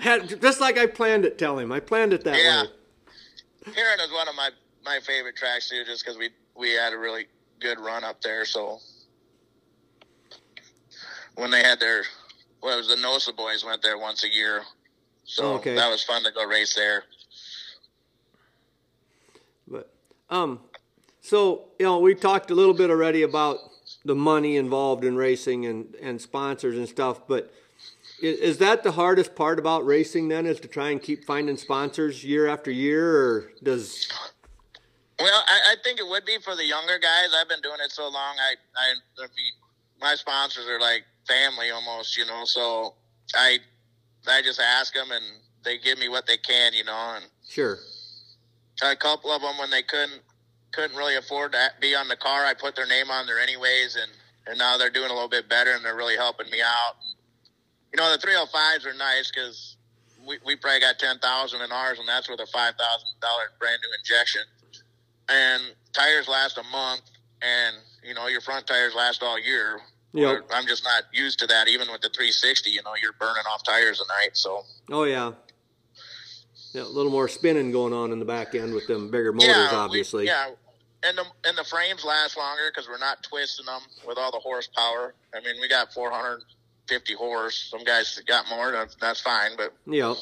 Had, 0.00 0.40
just 0.40 0.60
like 0.60 0.78
I 0.78 0.86
planned 0.86 1.24
it. 1.24 1.38
Tell 1.38 1.58
him 1.58 1.70
I 1.70 1.80
planned 1.80 2.12
it 2.12 2.24
that 2.24 2.36
Yeah. 2.36 2.62
way. 2.62 2.68
Huron 3.74 4.00
is 4.00 4.12
one 4.12 4.28
of 4.28 4.34
my 4.34 4.50
my 4.84 4.98
favorite 5.00 5.36
tracks 5.36 5.68
too, 5.68 5.84
just 5.84 6.04
because 6.04 6.18
we 6.18 6.30
we 6.56 6.72
had 6.72 6.92
a 6.92 6.98
really 6.98 7.26
good 7.60 7.78
run 7.78 8.04
up 8.04 8.20
there. 8.22 8.44
So 8.44 8.78
when 11.36 11.50
they 11.50 11.62
had 11.62 11.78
their 11.78 12.04
well, 12.62 12.74
it 12.74 12.78
was 12.78 12.88
the 12.88 12.96
Nosa 12.96 13.36
boys 13.36 13.64
went 13.64 13.82
there 13.82 13.98
once 13.98 14.24
a 14.24 14.28
year, 14.32 14.62
so 15.24 15.56
Okay. 15.56 15.74
that 15.74 15.90
was 15.90 16.02
fun 16.02 16.22
to 16.24 16.30
go 16.32 16.44
race 16.46 16.74
there. 16.74 17.04
But 19.68 19.92
um, 20.30 20.60
so 21.22 21.68
you 21.78 21.86
know, 21.86 21.98
we 21.98 22.14
talked 22.14 22.50
a 22.50 22.54
little 22.54 22.74
bit 22.74 22.90
already 22.90 23.22
about 23.22 23.58
the 24.04 24.14
money 24.14 24.56
involved 24.56 25.04
in 25.04 25.16
racing 25.16 25.64
and 25.64 25.94
and 26.02 26.20
sponsors 26.20 26.76
and 26.76 26.88
stuff. 26.88 27.26
But 27.26 27.52
is, 28.20 28.38
is 28.38 28.58
that 28.58 28.82
the 28.82 28.92
hardest 28.92 29.34
part 29.34 29.58
about 29.58 29.86
racing? 29.86 30.28
Then 30.28 30.46
is 30.46 30.60
to 30.60 30.68
try 30.68 30.90
and 30.90 31.00
keep 31.00 31.24
finding 31.24 31.56
sponsors 31.56 32.24
year 32.24 32.46
after 32.48 32.70
year, 32.70 33.16
or 33.16 33.52
does 33.62 34.08
Well, 35.18 35.42
I, 35.46 35.72
I 35.72 35.76
think 35.84 36.00
it 36.00 36.06
would 36.06 36.24
be 36.24 36.38
for 36.44 36.56
the 36.56 36.64
younger 36.64 36.98
guys. 36.98 37.28
I've 37.40 37.48
been 37.48 37.62
doing 37.62 37.78
it 37.84 37.92
so 37.92 38.04
long. 38.04 38.36
I, 38.38 38.54
I, 38.76 39.22
I 39.22 39.22
mean, 39.22 39.52
my 40.00 40.16
sponsors 40.16 40.66
are 40.66 40.80
like 40.80 41.04
family 41.28 41.70
almost, 41.70 42.16
you 42.16 42.26
know. 42.26 42.44
So 42.44 42.94
I, 43.34 43.58
I 44.26 44.42
just 44.42 44.60
ask 44.60 44.92
them, 44.92 45.10
and 45.12 45.24
they 45.64 45.78
give 45.78 45.98
me 45.98 46.08
what 46.08 46.26
they 46.26 46.36
can, 46.36 46.74
you 46.74 46.84
know. 46.84 47.14
And 47.16 47.24
Sure. 47.48 47.78
a 48.82 48.96
couple 48.96 49.30
of 49.30 49.42
them 49.42 49.58
when 49.58 49.70
they 49.70 49.82
couldn't 49.82 50.22
couldn't 50.72 50.96
really 50.96 51.16
afford 51.16 51.52
to 51.52 51.58
be 51.80 51.94
on 51.94 52.08
the 52.08 52.16
car, 52.16 52.44
I 52.44 52.54
put 52.54 52.74
their 52.74 52.86
name 52.86 53.10
on 53.10 53.26
there 53.26 53.38
anyways, 53.38 53.96
and 53.96 54.10
and 54.46 54.58
now 54.58 54.76
they're 54.76 54.90
doing 54.90 55.10
a 55.10 55.12
little 55.12 55.28
bit 55.28 55.48
better, 55.48 55.72
and 55.72 55.84
they're 55.84 55.96
really 55.96 56.16
helping 56.16 56.50
me 56.50 56.60
out. 56.60 56.96
You 57.92 57.98
know, 57.98 58.10
the 58.10 58.18
305s 58.18 58.84
are 58.86 58.94
nice 58.94 59.30
because 59.30 59.76
we, 60.26 60.38
we 60.44 60.56
probably 60.56 60.80
got 60.80 60.98
ten 60.98 61.18
thousand 61.18 61.60
in 61.62 61.70
ours, 61.70 61.98
and 61.98 62.08
that's 62.08 62.28
with 62.28 62.40
a 62.40 62.46
five 62.46 62.74
thousand 62.74 63.08
dollar 63.20 63.52
brand 63.58 63.78
new 63.82 63.92
injection. 63.98 64.42
And 65.28 65.62
tires 65.92 66.28
last 66.28 66.58
a 66.58 66.64
month, 66.64 67.02
and 67.40 67.76
you 68.02 68.14
know 68.14 68.26
your 68.26 68.40
front 68.40 68.66
tires 68.66 68.94
last 68.94 69.22
all 69.22 69.38
year. 69.38 69.80
Yep. 70.14 70.50
I'm 70.52 70.66
just 70.66 70.84
not 70.84 71.04
used 71.12 71.38
to 71.38 71.46
that. 71.46 71.68
Even 71.68 71.88
with 71.90 72.02
the 72.02 72.10
360, 72.10 72.68
you 72.68 72.82
know, 72.82 72.92
you're 73.00 73.14
burning 73.14 73.44
off 73.50 73.62
tires 73.64 73.98
a 73.98 74.06
night. 74.22 74.36
So 74.36 74.62
Oh 74.90 75.04
yeah. 75.04 75.32
Yeah, 76.72 76.82
a 76.82 76.84
little 76.84 77.12
more 77.12 77.28
spinning 77.28 77.70
going 77.72 77.92
on 77.92 78.12
in 78.12 78.18
the 78.18 78.24
back 78.24 78.54
end 78.54 78.72
with 78.74 78.86
them 78.86 79.10
bigger 79.10 79.32
motors, 79.32 79.48
yeah, 79.48 79.70
we- 79.70 79.76
obviously. 79.76 80.26
yeah, 80.26 80.50
and 81.02 81.18
the 81.18 81.24
and 81.44 81.56
the 81.58 81.64
frames 81.64 82.04
last 82.04 82.36
longer 82.36 82.62
because 82.70 82.88
we're 82.88 82.98
not 82.98 83.22
twisting 83.22 83.66
them 83.66 83.80
with 84.06 84.16
all 84.18 84.30
the 84.32 84.38
horsepower. 84.38 85.14
I 85.34 85.40
mean, 85.40 85.60
we 85.60 85.68
got 85.68 85.92
450 85.92 87.14
horse. 87.14 87.68
Some 87.70 87.84
guys 87.84 88.18
got 88.26 88.48
more. 88.48 88.72
That's, 88.72 88.94
that's 88.96 89.20
fine, 89.20 89.52
but 89.56 89.74
Yeah. 89.86 90.14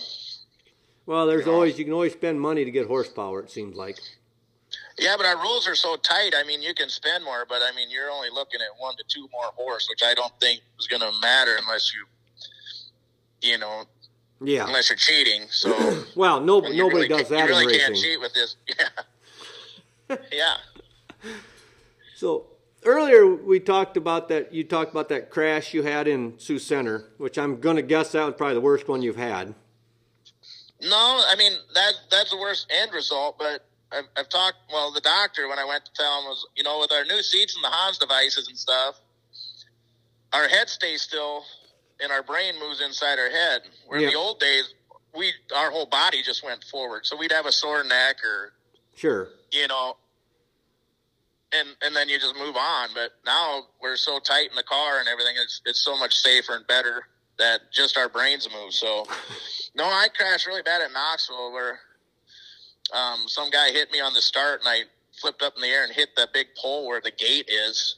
Well, 1.07 1.27
there's 1.27 1.41
You 1.45 1.53
know. 1.53 1.55
always 1.57 1.79
you 1.79 1.85
can 1.85 1.95
always 1.95 2.13
spend 2.13 2.41
money 2.41 2.65
to 2.65 2.71
get 2.71 2.87
horsepower. 2.87 3.41
It 3.41 3.51
seems 3.51 3.77
like. 3.77 3.99
yeah, 4.99 5.17
but 5.17 5.27
our 5.27 5.37
rules 5.41 5.67
are 5.69 5.75
so 5.75 5.97
tight. 5.97 6.35
I 6.37 6.45
mean, 6.45 6.63
you 6.63 6.75
can 6.75 6.89
spend 6.89 7.25
more, 7.25 7.45
but 7.49 7.63
I 7.63 7.75
mean, 7.77 7.91
you're 7.91 8.11
only 8.11 8.29
looking 8.33 8.61
at 8.61 8.69
one 8.79 8.97
to 8.97 9.05
two 9.09 9.29
more 9.33 9.51
horse, 9.57 9.89
which 9.89 10.03
I 10.05 10.15
don't 10.15 10.33
think 10.41 10.61
is 10.79 10.87
going 10.87 11.01
to 11.01 11.11
matter 11.21 11.57
unless 11.61 11.93
you, 11.95 12.07
you 13.51 13.59
know, 13.59 13.85
Yeah. 14.43 14.67
unless 14.67 14.89
you're 14.89 14.97
cheating. 14.97 15.47
So 15.51 15.71
Well, 16.17 16.41
no, 16.41 16.61
nobody 16.61 16.81
really 16.81 17.09
does 17.09 17.29
that 17.29 17.41
You 17.41 17.47
really 17.47 17.75
in 17.75 17.81
can't 17.81 17.91
racing. 17.91 18.03
cheat 18.11 18.21
with 18.21 18.33
this. 18.35 18.57
Yeah, 20.09 20.17
yeah. 20.33 21.31
So 22.17 22.47
earlier 22.85 23.27
we 23.27 23.61
talked 23.61 23.97
about 23.97 24.29
that. 24.29 24.53
You 24.53 24.65
talked 24.65 24.91
about 24.91 25.09
that 25.11 25.31
crash 25.31 25.73
you 25.73 25.83
had 25.83 26.09
in 26.09 26.39
Sioux 26.39 26.59
Center, 26.59 27.05
which 27.19 27.39
I'm 27.39 27.61
gonna 27.61 27.83
guess 27.83 28.13
that 28.13 28.25
was 28.25 28.35
probably 28.37 28.55
the 28.55 28.61
worst 28.61 28.89
one 28.89 29.03
you've 29.03 29.17
had. 29.17 29.55
No, 30.83 31.23
I 31.29 31.35
mean 31.39 31.53
that 31.75 31.93
that's 32.11 32.31
the 32.31 32.39
worst 32.39 32.67
end 32.71 32.93
result. 32.93 33.39
But 33.39 33.65
I've, 33.93 34.05
I've 34.17 34.29
talked. 34.29 34.57
Well, 34.73 34.91
the 34.93 35.01
doctor 35.01 35.49
when 35.49 35.59
I 35.59 35.65
went 35.65 35.85
to 35.85 35.93
tell 35.93 36.21
him 36.21 36.25
was, 36.25 36.47
you 36.57 36.63
know, 36.65 36.81
with 36.81 36.91
our 36.91 37.05
new 37.05 37.23
seats 37.23 37.55
and 37.55 37.63
the 37.63 37.69
Hans 37.69 37.99
devices 37.99 38.49
and 38.49 38.57
stuff, 38.59 38.99
our 40.33 40.49
head 40.49 40.69
stays 40.69 41.03
still, 41.03 41.45
and 42.03 42.11
our 42.13 42.23
brain 42.23 42.55
moves 42.59 42.81
inside 42.81 43.19
our 43.19 43.31
head. 43.31 43.63
Where 43.87 44.01
in 44.01 44.07
the 44.07 44.15
old 44.15 44.41
days, 44.41 44.75
we 45.15 45.33
our 45.55 45.71
whole 45.71 45.87
body 45.87 46.23
just 46.23 46.45
went 46.45 46.65
forward, 46.65 47.07
so 47.07 47.17
we'd 47.17 47.33
have 47.33 47.47
a 47.47 47.53
sore 47.53 47.85
neck 47.85 48.17
or 48.25 48.53
Sure. 48.97 49.29
you 49.51 49.67
know, 49.69 49.97
and 51.53 51.69
and 51.83 51.95
then 51.97 52.09
you 52.09 52.19
just 52.19 52.37
move 52.37 52.57
on. 52.57 52.91
But 52.95 53.13
now 53.27 53.63
we're 53.81 53.97
so 53.97 54.19
tight 54.19 54.51
in 54.51 54.57
the 54.57 54.63
car 54.63 54.99
and 55.01 55.09
everything; 55.09 55.35
it's 55.41 55.61
it's 55.65 55.81
so 55.85 55.97
much 55.97 56.15
safer 56.17 56.55
and 56.55 56.67
better 56.67 57.05
that 57.39 57.73
just 57.73 57.97
our 57.97 58.09
brains 58.09 58.49
move. 58.53 58.73
So, 58.75 59.07
no, 59.75 59.85
I 59.85 60.09
crashed 60.17 60.47
really 60.47 60.63
bad 60.63 60.83
at 60.83 60.93
Knoxville 60.93 61.53
where 61.53 61.81
um, 62.93 63.21
some 63.29 63.51
guy 63.51 63.71
hit 63.71 63.91
me 63.93 64.01
on 64.01 64.13
the 64.15 64.21
start, 64.23 64.61
and 64.61 64.69
I 64.69 64.83
flipped 65.21 65.43
up 65.43 65.55
in 65.57 65.63
the 65.63 65.69
air 65.69 65.85
and 65.85 65.93
hit 65.93 66.11
that 66.17 66.33
big 66.33 66.49
pole 66.57 66.87
where 66.87 67.01
the 67.01 67.11
gate 67.11 67.49
is, 67.49 67.97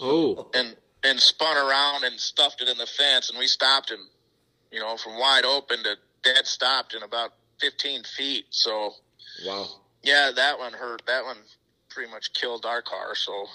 Oh. 0.00 0.50
and 0.54 0.76
and 1.04 1.20
spun 1.20 1.56
around 1.56 2.04
and 2.04 2.18
stuffed 2.18 2.62
it 2.62 2.68
in 2.68 2.76
the 2.78 2.86
fence, 2.86 3.30
and 3.30 3.38
we 3.38 3.46
stopped 3.46 3.90
and 3.90 4.00
you 4.70 4.80
know 4.80 4.96
from 4.96 5.18
wide 5.18 5.44
open 5.44 5.82
to 5.84 5.96
dead 6.22 6.46
stopped 6.46 6.94
in 6.94 7.02
about 7.02 7.32
15 7.60 8.02
feet. 8.04 8.46
So. 8.50 8.94
Wow. 9.46 9.66
Yeah, 10.02 10.30
that 10.36 10.58
one 10.58 10.72
hurt. 10.72 11.02
That 11.06 11.24
one 11.24 11.38
pretty 11.88 12.10
much 12.10 12.32
killed 12.34 12.66
our 12.66 12.82
car. 12.82 13.14
So, 13.14 13.46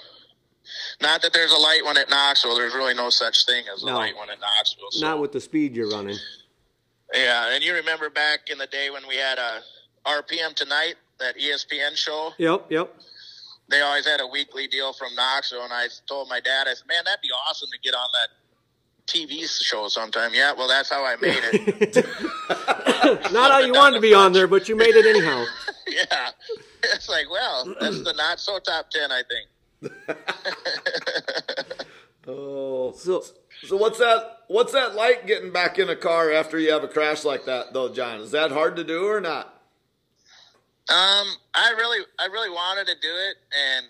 not 1.01 1.21
that 1.21 1.31
there's 1.31 1.51
a 1.51 1.57
light 1.57 1.81
one 1.83 1.97
at 1.97 2.09
Knoxville. 2.09 2.55
There's 2.55 2.73
really 2.73 2.95
no 2.95 3.09
such 3.09 3.45
thing 3.45 3.65
as 3.73 3.83
a 3.83 3.85
light 3.85 4.15
one 4.15 4.29
at 4.29 4.39
Knoxville. 4.39 4.91
So. 4.91 5.05
Not 5.05 5.19
with 5.19 5.31
the 5.31 5.41
speed 5.41 5.75
you're 5.75 5.89
running. 5.89 6.17
yeah, 7.13 7.53
and 7.53 7.63
you 7.63 7.73
remember 7.75 8.09
back 8.09 8.49
in 8.49 8.57
the 8.57 8.67
day 8.67 8.89
when 8.89 9.07
we 9.07 9.15
had 9.15 9.38
a 9.38 9.62
RPM 10.07 10.55
Tonight, 10.55 10.95
that 11.19 11.38
ESPN 11.38 11.95
show. 11.95 12.31
Yep. 12.38 12.65
Yep. 12.69 12.95
They 13.69 13.82
always 13.82 14.05
had 14.05 14.19
a 14.19 14.27
weekly 14.27 14.67
deal 14.67 14.93
from 14.93 15.13
Knoxville, 15.15 15.63
and 15.63 15.73
I 15.73 15.88
told 16.08 16.27
my 16.29 16.39
dad, 16.39 16.67
I 16.67 16.73
said, 16.73 16.88
"Man, 16.88 17.03
that'd 17.05 17.21
be 17.21 17.29
awesome 17.47 17.69
to 17.71 17.79
get 17.79 17.93
on 17.93 18.08
that." 18.13 18.36
TV 19.08 19.47
show 19.47 19.88
sometime. 19.88 20.36
Yeah, 20.36 20.53
well, 20.53 20.67
that's 20.67 20.88
how 20.88 21.03
I 21.03 21.15
made 21.15 21.39
it. 21.41 22.05
Not 23.32 23.51
how 23.51 23.58
you 23.58 23.73
wanted 23.73 23.95
to 23.95 24.01
be 24.01 24.13
on 24.13 24.34
there, 24.34 24.45
but 24.47 24.69
you 24.69 24.75
made 24.75 24.95
it 24.95 25.03
anyhow. 25.03 25.45
yeah. 25.88 26.29
It's 26.84 27.10
like, 27.10 27.27
well, 27.27 27.73
that's 27.79 28.03
the 28.03 28.13
not 28.13 28.39
so 28.39 28.60
top 28.60 28.91
10, 28.91 29.12
I 29.12 29.23
think. 29.82 29.95
Oh. 32.27 32.91
So 32.95 33.23
So 33.63 33.75
what's 33.75 33.97
that? 33.97 34.43
What's 34.47 34.73
that 34.73 34.95
like 34.95 35.25
getting 35.25 35.51
back 35.51 35.79
in 35.79 35.89
a 35.89 35.95
car 35.95 36.32
after 36.32 36.60
you 36.60 36.71
have 36.71 36.84
a 36.84 36.88
crash 36.88 37.23
like 37.25 37.45
that, 37.45 37.73
though, 37.73 37.89
John? 37.89 38.21
Is 38.21 38.32
that 38.32 38.51
hard 38.51 38.75
to 38.75 38.84
do 38.84 39.08
or 39.08 39.19
not? 39.19 39.58
Um, 40.89 41.28
I 41.54 41.73
really, 41.78 42.04
I 42.19 42.25
really 42.25 42.49
wanted 42.49 42.88
to 42.88 42.95
do 42.99 43.10
it, 43.10 43.36
and 43.54 43.86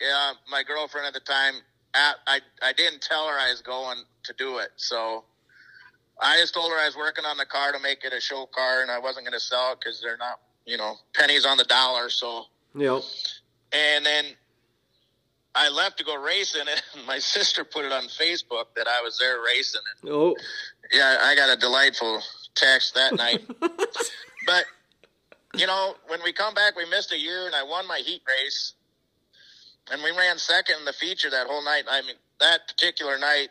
yeah, 0.00 0.32
my 0.50 0.62
girlfriend 0.62 1.06
at 1.06 1.14
the 1.14 1.20
time, 1.20 1.54
I, 1.94 2.14
I, 2.26 2.40
I 2.62 2.72
didn't 2.74 3.00
tell 3.00 3.26
her 3.26 3.38
I 3.38 3.50
was 3.50 3.62
going 3.62 3.98
to 4.24 4.34
do 4.36 4.58
it, 4.58 4.70
so 4.76 5.24
I 6.20 6.36
just 6.38 6.52
told 6.54 6.70
her 6.70 6.78
I 6.78 6.86
was 6.86 6.96
working 6.96 7.24
on 7.24 7.36
the 7.38 7.46
car 7.46 7.72
to 7.72 7.78
make 7.80 8.04
it 8.04 8.12
a 8.12 8.20
show 8.20 8.46
car, 8.54 8.82
and 8.82 8.90
I 8.90 8.98
wasn't 8.98 9.24
going 9.26 9.38
to 9.38 9.40
sell 9.44 9.72
it 9.72 9.78
because 9.80 10.00
they're 10.02 10.18
not, 10.18 10.40
you 10.66 10.76
know, 10.76 10.96
pennies 11.14 11.46
on 11.46 11.56
the 11.56 11.64
dollar. 11.64 12.10
So, 12.10 12.44
yep. 12.74 13.02
and 13.72 14.04
then 14.04 14.24
I 15.54 15.68
left 15.70 15.96
to 15.98 16.04
go 16.04 16.16
racing, 16.22 16.66
and 16.96 17.06
my 17.06 17.18
sister 17.18 17.64
put 17.64 17.84
it 17.86 17.92
on 17.92 18.04
Facebook 18.04 18.66
that 18.76 18.88
I 18.88 19.00
was 19.02 19.18
there 19.18 19.38
racing, 19.42 19.80
and 20.02 20.10
Oh. 20.12 20.36
yeah, 20.92 21.16
I 21.22 21.34
got 21.34 21.48
a 21.48 21.58
delightful 21.58 22.20
text 22.54 22.94
that 22.94 23.14
night. 23.14 23.40
but 23.60 24.64
you 25.56 25.66
know, 25.66 25.94
when 26.08 26.20
we 26.24 26.32
come 26.32 26.54
back, 26.54 26.76
we 26.76 26.88
missed 26.88 27.12
a 27.12 27.18
year, 27.18 27.46
and 27.46 27.54
I 27.54 27.62
won 27.62 27.86
my 27.86 27.98
heat 27.98 28.22
race, 28.26 28.74
and 29.90 30.02
we 30.02 30.10
ran 30.10 30.38
second 30.38 30.76
in 30.78 30.84
the 30.84 30.92
feature 30.92 31.30
that 31.30 31.46
whole 31.46 31.64
night. 31.64 31.84
I 31.90 32.00
mean, 32.02 32.16
that 32.40 32.68
particular 32.68 33.18
night, 33.18 33.48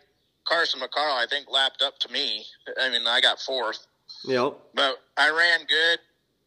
Carson 0.48 0.80
McCarl, 0.80 1.14
I 1.16 1.26
think, 1.30 1.50
lapped 1.50 1.82
up 1.82 2.00
to 2.00 2.12
me. 2.12 2.46
I 2.80 2.90
mean, 2.90 3.06
I 3.06 3.22
got 3.22 3.40
fourth, 3.40 3.86
Yep. 4.26 4.58
but 4.74 4.98
I 5.18 5.30
ran 5.30 5.66
good. 5.66 6.00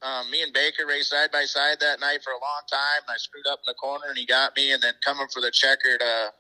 Um, 0.03 0.31
me 0.31 0.43
and 0.43 0.53
Baker 0.53 0.87
raced 0.87 1.11
side 1.11 1.31
by 1.33 1.45
side 1.45 1.81
that 1.81 1.99
night 2.01 2.23
for 2.23 2.31
a 2.31 2.35
long 2.35 2.62
time. 2.71 3.03
And 3.07 3.14
I 3.14 3.17
screwed 3.17 3.47
up 3.47 3.61
in 3.61 3.64
the 3.67 3.75
corner, 3.75 4.07
and 4.09 4.19
he 4.19 4.27
got 4.27 4.55
me. 4.55 4.73
And 4.73 4.83
then 4.83 4.93
coming 5.03 5.29
for 5.33 5.40
the 5.40 5.51
checkered, 5.51 6.03
uh, 6.03 6.31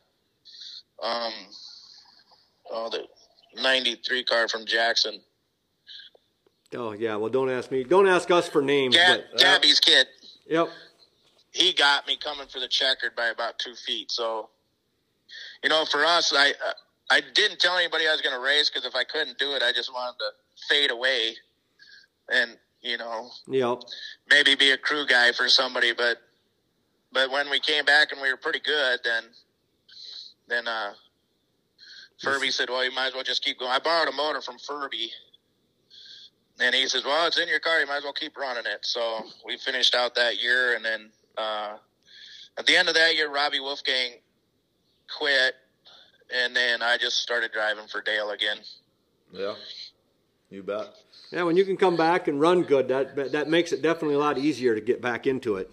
um, 1.02 1.32
oh, 2.70 2.90
the 2.90 3.06
'93 3.62 4.24
car 4.24 4.48
from 4.48 4.66
Jackson, 4.66 5.22
Oh 6.74 6.92
yeah. 6.92 7.16
Well, 7.16 7.30
don't 7.30 7.50
ask 7.50 7.70
me. 7.70 7.84
Don't 7.84 8.08
ask 8.08 8.30
us 8.30 8.48
for 8.48 8.62
names. 8.62 8.96
Gab, 8.96 9.20
but, 9.32 9.40
Gabby's 9.40 9.80
kid. 9.80 10.06
yep. 10.46 10.68
He 11.52 11.72
got 11.72 12.06
me 12.06 12.16
coming 12.16 12.46
for 12.48 12.58
the 12.60 12.68
checkered 12.68 13.14
by 13.16 13.26
about 13.28 13.58
two 13.58 13.74
feet. 13.74 14.10
So, 14.10 14.48
you 15.62 15.68
know, 15.68 15.84
for 15.84 16.04
us, 16.04 16.32
I 16.36 16.52
I 17.10 17.20
didn't 17.34 17.60
tell 17.60 17.76
anybody 17.76 18.08
I 18.08 18.12
was 18.12 18.20
going 18.22 18.34
to 18.34 18.40
race 18.40 18.70
because 18.70 18.84
if 18.86 18.94
I 18.94 19.04
couldn't 19.04 19.38
do 19.38 19.52
it, 19.52 19.62
I 19.62 19.72
just 19.72 19.92
wanted 19.92 20.18
to 20.18 20.24
fade 20.68 20.90
away, 20.90 21.36
and 22.30 22.56
you 22.80 22.98
know, 22.98 23.30
Yep. 23.48 23.82
maybe 24.30 24.54
be 24.56 24.70
a 24.72 24.78
crew 24.78 25.06
guy 25.06 25.32
for 25.32 25.48
somebody. 25.48 25.92
But 25.92 26.18
but 27.12 27.30
when 27.30 27.48
we 27.50 27.60
came 27.60 27.84
back 27.84 28.10
and 28.12 28.20
we 28.20 28.30
were 28.30 28.36
pretty 28.36 28.60
good, 28.60 29.00
then 29.04 29.24
then 30.48 30.66
uh, 30.66 30.92
Furby 32.22 32.50
said, 32.50 32.68
"Well, 32.68 32.84
you 32.84 32.90
might 32.92 33.08
as 33.08 33.14
well 33.14 33.22
just 33.22 33.44
keep 33.44 33.58
going." 33.60 33.70
I 33.70 33.78
borrowed 33.78 34.08
a 34.08 34.12
motor 34.12 34.40
from 34.40 34.58
Furby, 34.58 35.10
and 36.60 36.74
he 36.74 36.86
says, 36.88 37.04
"Well, 37.04 37.26
it's 37.26 37.38
in 37.38 37.48
your 37.48 37.60
car. 37.60 37.80
You 37.80 37.86
might 37.86 37.98
as 37.98 38.04
well 38.04 38.12
keep 38.12 38.36
running 38.36 38.64
it." 38.66 38.80
So 38.82 39.24
we 39.44 39.56
finished 39.56 39.94
out 39.94 40.14
that 40.14 40.42
year, 40.42 40.74
and 40.76 40.84
then 40.84 41.10
uh, 41.36 41.76
at 42.58 42.66
the 42.66 42.76
end 42.76 42.88
of 42.88 42.94
that 42.94 43.14
year, 43.14 43.30
Robbie 43.30 43.60
Wolfgang 43.60 44.12
quit, 45.18 45.54
and 46.34 46.54
then 46.54 46.82
I 46.82 46.96
just 46.96 47.18
started 47.18 47.52
driving 47.52 47.86
for 47.86 48.00
Dale 48.00 48.30
again. 48.30 48.58
Yeah. 49.32 49.54
You 50.50 50.62
bet. 50.62 50.94
Yeah. 51.32 51.42
When 51.42 51.56
you 51.56 51.64
can 51.64 51.76
come 51.76 51.96
back 51.96 52.28
and 52.28 52.40
run 52.40 52.62
good, 52.62 52.88
that 52.88 53.32
that 53.32 53.48
makes 53.48 53.72
it 53.72 53.82
definitely 53.82 54.14
a 54.14 54.20
lot 54.20 54.38
easier 54.38 54.74
to 54.74 54.80
get 54.80 55.02
back 55.02 55.26
into 55.26 55.56
it. 55.56 55.70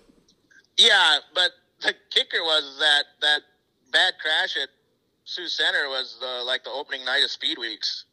Yeah, 0.78 1.18
but 1.36 1.52
the 1.82 1.94
kicker 2.10 2.42
was 2.42 2.78
that 2.80 3.04
that 3.22 3.42
bad 3.92 4.14
crash 4.22 4.58
at 4.58 4.70
Sioux 5.26 5.48
Center 5.48 5.88
was 5.88 6.18
uh, 6.24 6.44
like 6.44 6.64
the 6.64 6.72
opening 6.72 7.06
night 7.06 7.24
of 7.24 7.30
Speed 7.30 7.58
Weeks. 7.58 8.06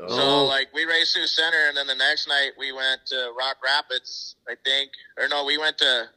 Oh. 0.00 0.08
So 0.08 0.44
like 0.44 0.68
we 0.72 0.84
raced 0.84 1.14
Sioux 1.14 1.26
Center, 1.26 1.68
and 1.68 1.76
then 1.76 1.86
the 1.86 1.94
next 1.94 2.28
night 2.28 2.52
we 2.58 2.72
went 2.72 3.06
to 3.06 3.32
Rock 3.36 3.56
Rapids, 3.64 4.36
I 4.48 4.54
think, 4.64 4.90
or 5.18 5.28
no, 5.28 5.44
we 5.44 5.58
went 5.58 5.78
to 5.78 6.08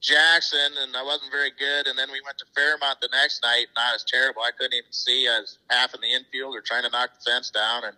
Jackson, 0.00 0.72
and 0.82 0.96
I 0.96 1.02
wasn't 1.02 1.32
very 1.32 1.50
good. 1.58 1.86
And 1.86 1.98
then 1.98 2.08
we 2.12 2.20
went 2.24 2.38
to 2.38 2.44
Fairmont 2.54 3.00
the 3.00 3.08
next 3.12 3.42
night, 3.42 3.66
and 3.74 3.78
I 3.78 3.92
was 3.92 4.04
terrible. 4.04 4.42
I 4.42 4.50
couldn't 4.56 4.74
even 4.74 4.92
see. 4.92 5.26
I 5.28 5.40
was 5.40 5.58
half 5.70 5.94
in 5.94 6.00
the 6.00 6.12
infield 6.12 6.54
or 6.54 6.60
trying 6.60 6.84
to 6.84 6.90
knock 6.90 7.10
the 7.18 7.30
fence 7.30 7.50
down, 7.50 7.84
and 7.84 7.96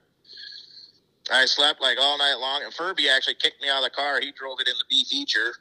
I 1.30 1.44
slept 1.44 1.80
like 1.80 1.98
all 2.00 2.16
night 2.18 2.36
long. 2.40 2.62
And 2.64 2.72
Furby 2.72 3.08
actually 3.08 3.34
kicked 3.34 3.60
me 3.60 3.68
out 3.68 3.78
of 3.78 3.84
the 3.84 3.90
car. 3.90 4.20
He 4.20 4.32
drove 4.32 4.60
it 4.60 4.68
in 4.68 4.74
the 4.78 4.86
B 4.88 5.04
feature 5.04 5.52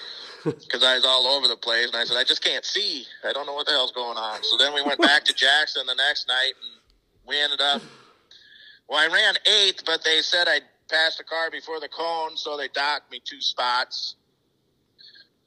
because 0.44 0.82
I 0.82 0.94
was 0.94 1.04
all 1.04 1.26
over 1.26 1.48
the 1.48 1.56
place. 1.56 1.88
And 1.88 1.96
I 1.96 2.04
said, 2.04 2.16
I 2.16 2.24
just 2.24 2.42
can't 2.42 2.64
see. 2.64 3.04
I 3.28 3.32
don't 3.32 3.46
know 3.46 3.54
what 3.54 3.66
the 3.66 3.72
hell's 3.72 3.92
going 3.92 4.16
on. 4.16 4.42
So 4.42 4.56
then 4.56 4.72
we 4.72 4.82
went 4.82 5.00
back 5.00 5.24
to 5.24 5.34
Jackson 5.34 5.86
the 5.86 5.94
next 5.94 6.28
night, 6.28 6.52
and 6.62 6.80
we 7.26 7.38
ended 7.38 7.60
up. 7.60 7.82
Well, 8.90 8.98
I 8.98 9.06
ran 9.06 9.36
eighth, 9.46 9.84
but 9.86 10.02
they 10.02 10.20
said 10.20 10.48
I 10.48 10.58
passed 10.90 11.18
the 11.18 11.24
car 11.24 11.48
before 11.48 11.78
the 11.78 11.88
cone, 11.88 12.36
so 12.36 12.56
they 12.56 12.66
docked 12.66 13.12
me 13.12 13.20
two 13.24 13.40
spots. 13.40 14.16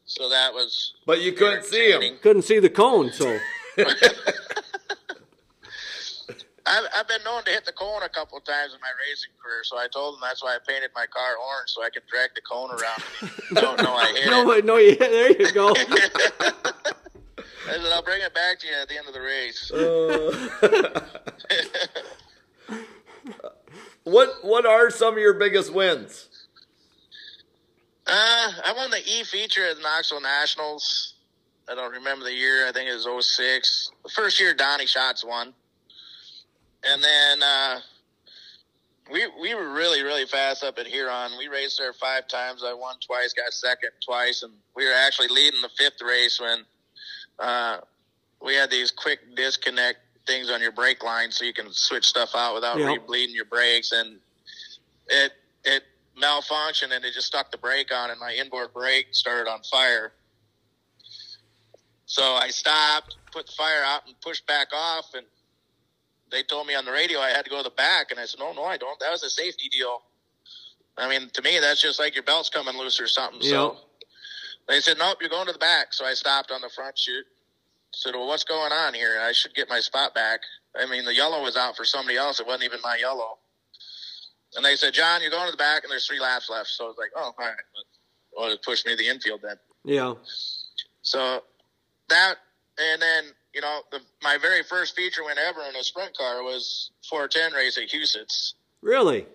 So 0.06 0.30
that 0.30 0.54
was. 0.54 0.94
But 1.06 1.22
you 1.22 1.34
couldn't 1.34 1.66
see 1.66 1.92
him. 1.92 2.02
Couldn't 2.22 2.44
see 2.44 2.60
the 2.60 2.70
cone, 2.70 3.12
so 3.12 3.38
I've, 6.66 6.86
I've 6.96 7.10
been 7.10 7.22
known 7.26 7.44
to 7.44 7.52
hit 7.52 7.66
the 7.66 7.74
cone 7.74 8.04
a 8.04 8.10
couple 8.10 8.38
of 8.38 8.46
times 8.46 8.74
in 8.74 8.80
my 8.80 8.88
racing 9.10 9.32
career, 9.44 9.64
so 9.64 9.78
I 9.78 9.90
told 9.92 10.14
them 10.16 10.22
that's 10.24 10.42
why 10.42 10.56
I 10.56 10.60
painted 10.66 10.92
my 10.96 11.06
car 11.08 11.36
orange 11.36 11.72
so 11.72 11.84
I 11.84 11.90
could 11.90 12.04
drag 12.10 12.34
the 12.36 12.42
cone 12.42 12.70
around. 12.70 13.04
Don't 13.62 13.84
know 13.84 13.94
I 13.94 14.14
hit 14.14 14.28
no, 14.28 14.50
it. 14.52 14.64
no, 14.64 14.78
yeah, 14.78 14.96
there 14.96 15.34
you 15.34 15.52
go. 15.52 15.70
I 15.76 15.84
said 17.66 17.82
I'll 17.92 18.04
bring 18.04 18.22
it 18.22 18.34
back 18.34 18.60
to 18.60 18.68
you 18.68 18.74
at 18.82 18.88
the 18.88 18.98
end 18.98 19.08
of 19.08 19.14
the 19.14 19.20
race. 19.20 19.70
Uh. 19.70 20.32
What 24.04 24.44
What 24.44 24.66
are 24.66 24.90
some 24.90 25.14
of 25.14 25.20
your 25.20 25.34
biggest 25.34 25.74
wins? 25.74 26.30
Uh, 28.06 28.52
I 28.66 28.74
won 28.76 28.92
the 28.92 29.00
E 29.00 29.24
feature 29.24 29.66
at 29.66 29.78
the 29.78 29.82
Knoxville 29.82 30.22
Nationals. 30.22 31.14
I 31.70 31.76
don't 31.76 31.94
remember 31.94 32.26
the 32.26 32.34
year. 32.34 32.68
I 32.68 32.74
think 32.74 32.90
it 32.90 32.94
was 32.94 33.26
06. 33.26 33.92
The 34.04 34.10
first 34.10 34.40
year 34.40 34.54
Donny 34.54 34.86
Schatz 34.86 35.24
won. 35.24 35.54
And 36.84 37.02
then 37.02 37.44
uh, 37.44 37.80
we 39.10 39.26
we 39.42 39.56
were 39.56 39.72
really, 39.72 40.04
really 40.04 40.26
fast 40.26 40.64
up 40.64 40.78
at 40.80 40.88
Huron. 40.88 41.32
We 41.38 41.48
raced 41.48 41.78
there 41.78 41.94
five 41.94 42.28
times. 42.28 42.64
I 42.66 42.74
won 42.74 42.96
twice, 43.00 43.34
got 43.34 43.54
second 43.54 43.92
twice, 44.06 44.44
and 44.44 44.54
we 44.76 44.86
were 44.86 44.94
actually 44.94 45.30
leading 45.30 45.62
the 45.62 45.70
fifth 45.78 46.02
race 46.02 46.42
when 46.42 46.66
uh, 47.40 47.78
we 48.42 48.56
had 48.56 48.70
these 48.70 48.92
quick 48.92 49.20
disconnect 49.36 50.00
things 50.26 50.50
on 50.50 50.62
your 50.62 50.72
brake 50.72 51.04
line 51.04 51.32
so 51.32 51.46
you 51.46 51.54
can 51.54 51.72
switch 51.72 52.06
stuff 52.06 52.32
out 52.36 52.54
without 52.56 52.78
Yep. 52.80 52.88
re-bleeding 52.88 53.36
your 53.36 53.46
brakes. 53.46 53.92
And 53.92 54.20
it 55.08 55.34
it 55.64 55.84
malfunctioned 56.22 56.92
and 56.92 57.04
it 57.06 57.14
just 57.14 57.28
stuck 57.28 57.52
the 57.52 57.58
brake 57.58 57.92
on 57.94 58.12
and 58.12 58.20
my 58.20 58.34
inboard 58.34 58.74
brake 58.74 59.08
started 59.12 59.50
on 59.50 59.62
fire. 59.64 60.14
So 62.06 62.24
I 62.24 62.50
stopped, 62.50 63.18
put 63.32 63.48
the 63.48 63.54
fire 63.54 63.84
out 63.84 64.06
and 64.06 64.20
pushed 64.22 64.46
back 64.46 64.68
off 64.74 65.14
and 65.16 65.26
they 66.32 66.44
told 66.44 66.68
me 66.68 66.76
on 66.76 66.86
the 66.86 66.92
radio 66.92 67.20
I 67.20 67.30
had 67.30 67.44
to 67.46 67.50
go 67.50 67.58
to 67.58 67.64
the 67.64 67.70
back 67.72 68.12
and 68.12 68.20
I 68.20 68.26
said, 68.26 68.40
No, 68.40 68.54
no, 68.54 68.64
I 68.64 68.78
don't. 68.78 69.00
That 69.00 69.12
was 69.12 69.24
a 69.24 69.30
safety 69.30 69.70
deal. 69.70 70.02
I 70.98 71.10
mean, 71.10 71.30
to 71.34 71.42
me 71.42 71.60
that's 71.60 71.82
just 71.82 72.00
like 72.00 72.14
your 72.16 72.24
belt's 72.24 72.50
coming 72.50 72.78
loose 72.78 73.00
or 73.00 73.08
something. 73.08 73.42
So 73.42 73.78
they 74.68 74.80
said, 74.80 74.98
Nope, 74.98 75.18
you're 75.22 75.30
going 75.30 75.48
to 75.48 75.54
the 75.54 75.60
back. 75.60 75.94
So 75.94 76.06
I 76.06 76.14
stopped 76.14 76.52
on 76.52 76.62
the 76.62 76.70
front 76.70 76.98
chute. 76.98 77.26
Said, 77.94 78.16
Well, 78.16 78.28
what's 78.28 78.44
going 78.44 78.72
on 78.72 78.94
here? 78.94 79.20
I 79.22 79.32
should 79.32 79.54
get 79.54 79.70
my 79.70 79.80
spot 79.80 80.14
back. 80.14 80.42
I 80.76 80.86
mean, 80.88 81.06
the 81.06 81.14
yellow 81.14 81.44
was 81.44 81.56
out 81.56 81.78
for 81.78 81.86
somebody 81.86 82.18
else. 82.18 82.40
It 82.40 82.48
wasn't 82.48 82.64
even 82.64 82.80
my 82.84 82.98
yellow. 83.00 83.38
And 84.56 84.66
they 84.66 84.76
said, 84.76 84.94
John, 84.94 85.22
you're 85.22 85.32
going 85.32 85.46
to 85.46 85.52
the 85.52 85.58
back, 85.58 85.84
and 85.84 85.92
there's 85.92 86.06
three 86.06 86.20
laps 86.20 86.50
left. 86.50 86.70
So 86.70 86.86
I 86.86 86.88
was 86.88 86.98
like, 86.98 87.12
oh, 87.16 87.22
all 87.22 87.34
right. 87.38 87.56
Well, 88.36 88.52
it 88.52 88.62
pushed 88.64 88.86
me 88.86 88.94
to 88.94 88.98
the 88.98 89.10
infield 89.10 89.42
then. 89.44 89.56
Yeah. 89.84 90.14
So 91.02 91.44
that, 92.10 92.36
and 92.80 93.02
then, 93.02 93.26
you 93.54 93.62
know, 93.62 93.82
the, 93.92 94.00
my 94.22 94.38
very 94.42 94.64
first 94.64 94.96
feature 94.96 95.24
win 95.24 95.38
ever 95.38 95.62
in 95.70 95.76
a 95.76 95.84
sprint 95.84 96.18
car 96.18 96.44
was 96.44 96.92
410 97.10 97.54
race 97.54 97.78
at 97.78 97.90
Huset's. 97.90 98.56
Really? 98.82 99.26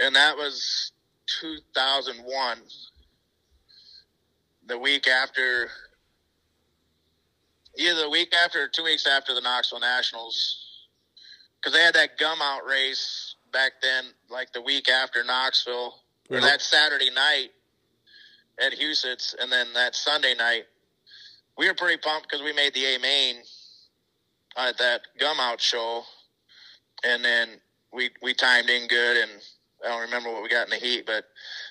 And 0.00 0.14
that 0.16 0.36
was 0.36 0.92
2001. 1.40 2.58
The 4.66 4.78
week 4.78 5.06
after, 5.08 5.68
either 7.76 8.02
the 8.02 8.10
week 8.10 8.34
after 8.34 8.62
or 8.62 8.68
two 8.68 8.84
weeks 8.84 9.06
after 9.06 9.34
the 9.34 9.40
Knoxville 9.40 9.80
Nationals. 9.80 10.60
Because 11.60 11.72
they 11.72 11.82
had 11.82 11.94
that 11.94 12.18
Gumout 12.18 12.66
race 12.68 13.36
back 13.52 13.72
then, 13.80 14.04
like 14.28 14.52
the 14.52 14.60
week 14.60 14.88
after 14.88 15.24
Knoxville, 15.24 15.94
or 16.30 16.40
that 16.40 16.60
Saturday 16.60 17.10
night 17.10 17.50
at 18.60 18.72
Huset's, 18.72 19.34
and 19.40 19.50
then 19.50 19.68
that 19.74 19.94
Sunday 19.94 20.34
night. 20.34 20.64
We 21.56 21.68
were 21.68 21.74
pretty 21.74 21.98
pumped 21.98 22.28
because 22.28 22.42
we 22.42 22.52
made 22.52 22.74
the 22.74 22.84
A 22.84 22.98
main 22.98 23.36
at 24.56 24.76
that 24.78 25.02
Gumout 25.20 25.60
show, 25.60 26.02
and 27.04 27.24
then 27.24 27.48
we 27.92 28.10
we 28.22 28.34
timed 28.34 28.68
in 28.68 28.88
good, 28.88 29.16
and 29.16 29.30
I 29.84 29.88
don't 29.88 30.02
remember 30.02 30.32
what 30.32 30.42
we 30.42 30.48
got 30.48 30.64
in 30.64 30.70
the 30.70 30.84
heat, 30.84 31.06
but 31.06 31.24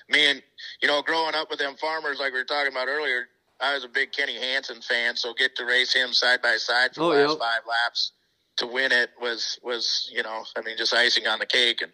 me 0.08 0.26
and 0.30 0.42
you 0.80 0.88
know, 0.88 1.02
growing 1.02 1.34
up 1.34 1.50
with 1.50 1.58
them 1.58 1.76
farmers 1.76 2.18
like 2.18 2.32
we 2.32 2.38
were 2.38 2.44
talking 2.44 2.72
about 2.72 2.88
earlier, 2.88 3.26
I 3.64 3.74
was 3.74 3.84
a 3.84 3.88
big 3.88 4.12
Kenny 4.12 4.34
Hansen 4.38 4.82
fan, 4.82 5.16
so 5.16 5.32
get 5.32 5.56
to 5.56 5.64
race 5.64 5.92
him 5.94 6.12
side 6.12 6.42
by 6.42 6.56
side 6.56 6.94
for 6.94 7.02
Oh, 7.02 7.12
the 7.12 7.20
last 7.20 7.30
yep. 7.30 7.38
five 7.38 7.60
laps 7.66 8.12
to 8.58 8.66
win 8.66 8.92
it 8.92 9.10
was 9.20 9.58
was 9.62 10.10
you 10.12 10.22
know, 10.22 10.44
I 10.56 10.60
mean, 10.60 10.76
just 10.76 10.92
icing 10.92 11.26
on 11.26 11.38
the 11.38 11.46
cake. 11.46 11.80
And 11.82 11.90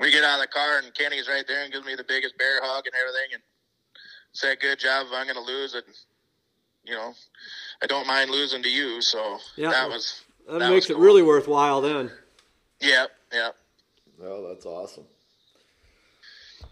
we 0.00 0.10
get 0.10 0.24
out 0.24 0.36
of 0.36 0.40
the 0.42 0.46
car, 0.48 0.78
and 0.78 0.94
Kenny's 0.94 1.28
right 1.28 1.44
there 1.46 1.62
and 1.64 1.72
gives 1.72 1.84
me 1.86 1.94
the 1.94 2.04
biggest 2.04 2.38
bear 2.38 2.60
hug 2.62 2.84
and 2.86 2.94
everything, 2.94 3.34
and 3.34 3.42
said, 4.32 4.58
"Good 4.60 4.78
job. 4.78 5.06
I'm 5.12 5.26
going 5.26 5.36
to 5.36 5.42
lose 5.52 5.74
it, 5.74 5.84
you 6.84 6.94
know, 6.94 7.12
I 7.82 7.86
don't 7.86 8.06
mind 8.06 8.30
losing 8.30 8.62
to 8.62 8.70
you." 8.70 9.02
So 9.02 9.38
Yeah. 9.56 9.70
that 9.70 9.88
was 9.90 10.22
That, 10.48 10.60
That 10.60 10.70
makes 10.70 10.88
was 10.88 10.96
it 10.96 11.00
really 11.00 11.22
worthwhile 11.22 11.80
then. 11.82 12.10
yeah, 12.80 13.06
yeah. 13.32 13.50
Oh, 14.22 14.48
that's 14.48 14.64
awesome. 14.64 15.04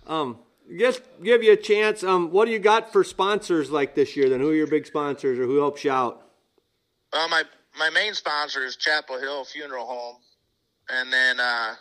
Um, 0.07 0.39
just 0.79 1.03
give 1.23 1.43
you 1.43 1.53
a 1.53 1.57
chance. 1.57 2.03
Um, 2.03 2.31
what 2.31 2.47
do 2.47 2.51
you 2.51 2.59
got 2.59 2.93
for 2.93 3.05
sponsors 3.05 3.71
like 3.71 3.95
this 3.95 4.17
year? 4.17 4.29
Then 4.29 4.41
who 4.41 4.51
are 4.51 4.55
your 4.55 4.67
big 4.67 4.87
sponsors, 4.87 5.39
or 5.39 5.45
who 5.45 5.59
helps 5.59 5.85
you 5.85 5.91
out? 5.91 6.23
Well, 7.13 7.29
my 7.29 7.43
my 7.79 7.91
main 7.91 8.15
sponsor 8.15 8.65
is 8.65 8.77
Chapel 8.77 9.19
Hill 9.19 9.45
Funeral 9.45 9.87
Home, 9.87 10.17
and 10.89 11.13
then 11.13 11.41
uh, 11.41 11.75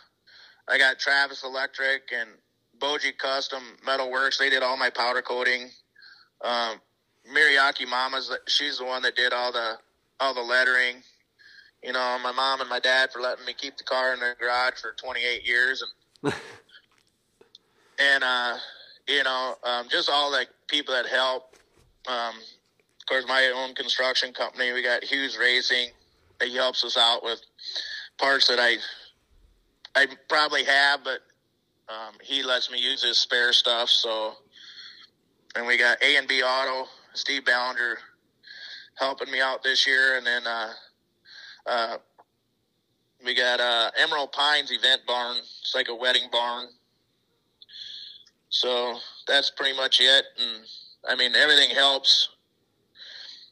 I 0.68 0.78
got 0.78 0.98
Travis 0.98 1.44
Electric 1.44 2.02
and 2.12 2.30
Boji 2.78 3.16
Custom 3.16 3.62
Metal 3.84 4.10
Works. 4.10 4.38
They 4.38 4.50
did 4.50 4.62
all 4.62 4.76
my 4.76 4.90
powder 4.90 5.22
coating. 5.22 5.70
Um, 6.42 6.80
Miriaki 7.32 7.88
Mama's 7.88 8.30
she's 8.46 8.78
the 8.78 8.84
one 8.84 9.02
that 9.02 9.16
did 9.16 9.32
all 9.32 9.52
the 9.52 9.78
all 10.20 10.34
the 10.34 10.42
lettering. 10.42 10.96
You 11.82 11.92
know, 11.92 12.18
my 12.22 12.32
mom 12.32 12.60
and 12.60 12.70
my 12.70 12.80
dad 12.80 13.12
for 13.12 13.20
letting 13.20 13.44
me 13.44 13.52
keep 13.52 13.76
the 13.76 13.84
car 13.84 14.14
in 14.14 14.20
their 14.20 14.34
garage 14.36 14.80
for 14.80 14.94
28 14.96 15.46
years, 15.46 15.82
and 16.22 16.32
and 17.98 18.24
uh, 18.24 18.56
you 19.08 19.22
know, 19.22 19.54
um, 19.64 19.86
just 19.88 20.08
all 20.10 20.30
the 20.30 20.46
people 20.68 20.94
that 20.94 21.06
help. 21.06 21.54
Um, 22.06 22.34
of 22.36 23.06
course, 23.06 23.24
my 23.28 23.52
own 23.54 23.74
construction 23.74 24.32
company, 24.32 24.72
we 24.72 24.82
got 24.82 25.04
Hughes 25.04 25.36
Racing. 25.38 25.88
He 26.42 26.56
helps 26.56 26.84
us 26.84 26.96
out 26.96 27.22
with 27.22 27.40
parts 28.18 28.48
that 28.48 28.58
I 28.58 28.76
I 29.94 30.06
probably 30.28 30.64
have, 30.64 31.04
but 31.04 31.20
um, 31.88 32.14
he 32.22 32.42
lets 32.42 32.70
me 32.70 32.78
use 32.78 33.02
his 33.02 33.18
spare 33.18 33.52
stuff. 33.52 33.88
So, 33.88 34.34
and 35.54 35.66
we 35.66 35.76
got 35.76 36.02
A 36.02 36.16
and 36.16 36.26
B 36.26 36.42
Auto, 36.42 36.88
Steve 37.12 37.44
Ballinger 37.44 37.98
helping 38.96 39.30
me 39.30 39.40
out 39.40 39.62
this 39.62 39.86
year, 39.86 40.16
and 40.16 40.26
then 40.26 40.46
uh, 40.46 40.70
uh, 41.66 41.96
we 43.24 43.34
got 43.34 43.60
uh, 43.60 43.90
Emerald 43.96 44.32
Pines 44.32 44.70
Event 44.70 45.02
Barn. 45.06 45.36
It's 45.38 45.74
like 45.74 45.88
a 45.88 45.94
wedding 45.94 46.28
barn. 46.30 46.66
So 48.54 48.94
that's 49.26 49.50
pretty 49.50 49.76
much 49.76 50.00
it, 50.00 50.24
and 50.38 50.64
I 51.08 51.16
mean 51.16 51.34
everything 51.34 51.70
helps. 51.74 52.28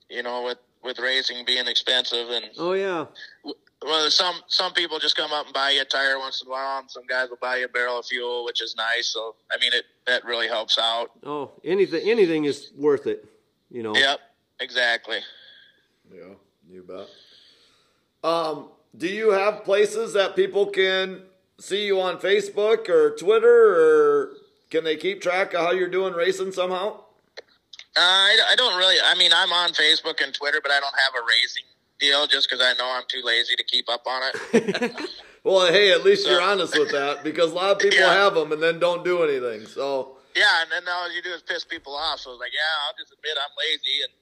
You 0.08 0.22
know, 0.22 0.44
with 0.44 0.58
with 0.84 1.00
racing 1.00 1.44
being 1.44 1.66
expensive, 1.66 2.28
and 2.30 2.44
Oh 2.56 2.74
yeah. 2.74 3.06
well, 3.82 4.08
some 4.10 4.36
some 4.46 4.72
people 4.74 5.00
just 5.00 5.16
come 5.16 5.32
up 5.32 5.46
and 5.46 5.54
buy 5.54 5.70
you 5.70 5.82
a 5.82 5.84
tire 5.84 6.20
once 6.20 6.40
in 6.40 6.46
a 6.46 6.52
while, 6.52 6.78
and 6.78 6.88
some 6.88 7.04
guys 7.08 7.30
will 7.30 7.38
buy 7.42 7.56
you 7.56 7.64
a 7.64 7.68
barrel 7.68 7.98
of 7.98 8.06
fuel, 8.06 8.44
which 8.44 8.62
is 8.62 8.76
nice. 8.76 9.08
So 9.08 9.34
I 9.50 9.58
mean, 9.60 9.72
it 9.72 9.86
that 10.06 10.24
really 10.24 10.46
helps 10.46 10.78
out. 10.78 11.10
Oh, 11.24 11.50
anything 11.64 12.08
anything 12.08 12.44
is 12.44 12.70
worth 12.76 13.08
it. 13.08 13.24
You 13.72 13.82
know. 13.82 13.96
Yep, 13.96 14.20
exactly. 14.60 15.18
Yeah, 16.14 16.34
you 16.70 16.84
bet. 16.84 17.08
Um, 18.22 18.68
do 18.96 19.08
you 19.08 19.32
have 19.32 19.64
places 19.64 20.12
that 20.12 20.36
people 20.36 20.66
can 20.66 21.22
see 21.58 21.86
you 21.86 22.00
on 22.00 22.18
Facebook 22.18 22.88
or 22.88 23.16
Twitter, 23.16 23.74
or 23.74 24.36
can 24.72 24.82
they 24.84 24.96
keep 24.96 25.20
track 25.22 25.54
of 25.54 25.60
how 25.60 25.70
you're 25.70 25.88
doing 25.88 26.14
racing 26.14 26.50
somehow? 26.50 26.96
Uh, 27.94 28.00
I, 28.00 28.38
I 28.52 28.54
don't 28.56 28.76
really. 28.78 28.96
I 29.04 29.14
mean, 29.16 29.30
I'm 29.34 29.52
on 29.52 29.70
Facebook 29.70 30.20
and 30.24 30.32
Twitter, 30.34 30.60
but 30.62 30.72
I 30.72 30.80
don't 30.80 30.94
have 30.98 31.14
a 31.14 31.24
racing 31.28 31.64
deal 32.00 32.26
just 32.26 32.48
because 32.50 32.64
I 32.64 32.72
know 32.78 32.90
I'm 32.90 33.04
too 33.06 33.20
lazy 33.22 33.54
to 33.54 33.62
keep 33.64 33.88
up 33.88 34.02
on 34.06 34.22
it. 34.54 34.92
Well, 35.44 35.66
hey, 35.72 35.90
at 35.90 36.04
least 36.04 36.22
So- 36.22 36.30
you're 36.30 36.40
honest 36.40 36.78
with 36.78 36.92
that 36.92 37.24
because 37.24 37.50
a 37.50 37.54
lot 37.56 37.72
of 37.72 37.80
people 37.80 37.98
Yeah. 37.98 38.14
have 38.14 38.34
them 38.36 38.52
and 38.52 38.62
then 38.62 38.78
don't 38.78 39.04
do 39.04 39.24
anything. 39.24 39.66
So 39.66 40.18
yeah, 40.36 40.62
and 40.62 40.70
then 40.70 40.84
all 40.88 41.12
you 41.12 41.20
do 41.20 41.30
is 41.30 41.42
piss 41.42 41.64
people 41.64 41.96
off. 41.96 42.20
So 42.20 42.30
it's 42.30 42.38
like, 42.38 42.52
yeah, 42.54 42.86
I'll 42.86 42.94
just 42.96 43.12
admit 43.12 43.36
I'm 43.36 43.50
lazy. 43.58 44.02
And 44.04 44.12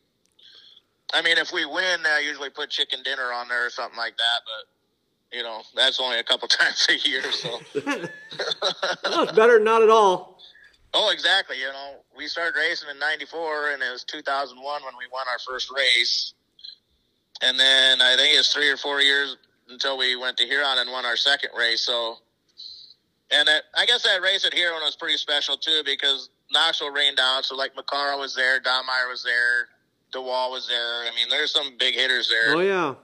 I 1.12 1.20
mean, 1.22 1.36
if 1.36 1.52
we 1.52 1.66
win, 1.66 2.00
I 2.06 2.20
usually 2.26 2.48
put 2.48 2.70
chicken 2.70 3.00
dinner 3.04 3.34
on 3.34 3.48
there 3.48 3.66
or 3.66 3.68
something 3.68 3.98
like 3.98 4.16
that. 4.16 4.40
But 4.46 5.36
you 5.36 5.42
know, 5.42 5.60
that's 5.76 6.00
only 6.00 6.18
a 6.18 6.24
couple 6.24 6.48
times 6.60 6.86
a 6.88 6.96
year. 7.06 7.30
So 7.32 7.60
that's 9.04 9.32
better 9.32 9.54
than 9.56 9.64
not 9.64 9.82
at 9.82 9.90
all. 9.90 10.39
Oh, 10.92 11.10
exactly. 11.10 11.58
You 11.58 11.66
know, 11.66 11.96
we 12.16 12.26
started 12.26 12.58
racing 12.58 12.88
in 12.90 12.98
'94, 12.98 13.70
and 13.70 13.82
it 13.82 13.92
was 13.92 14.04
2001 14.04 14.82
when 14.82 14.92
we 14.98 15.04
won 15.12 15.26
our 15.30 15.38
first 15.38 15.70
race. 15.70 16.34
And 17.42 17.58
then 17.58 18.02
I 18.02 18.16
think 18.16 18.38
it's 18.38 18.52
three 18.52 18.68
or 18.68 18.76
four 18.76 19.00
years 19.00 19.36
until 19.68 19.96
we 19.96 20.16
went 20.16 20.36
to 20.38 20.44
Huron 20.44 20.78
and 20.78 20.90
won 20.90 21.06
our 21.06 21.16
second 21.16 21.50
race. 21.56 21.82
So, 21.82 22.16
and 23.30 23.48
it, 23.48 23.62
I 23.76 23.86
guess 23.86 24.02
that 24.02 24.20
race 24.20 24.44
at 24.44 24.52
Huron 24.52 24.82
was 24.82 24.96
pretty 24.96 25.16
special 25.16 25.56
too 25.56 25.82
because 25.84 26.28
Knoxville 26.50 26.90
rained 26.90 27.18
out. 27.20 27.44
So, 27.44 27.56
like 27.56 27.74
McCarl 27.74 28.18
was 28.18 28.34
there, 28.34 28.60
Dobmeier 28.60 29.08
was 29.08 29.22
there, 29.22 29.68
DeWall 30.12 30.50
was 30.50 30.66
there. 30.68 31.02
I 31.02 31.10
mean, 31.14 31.28
there's 31.30 31.52
some 31.52 31.76
big 31.78 31.94
hitters 31.94 32.28
there. 32.28 32.56
Oh 32.56 32.60
yeah. 32.60 32.94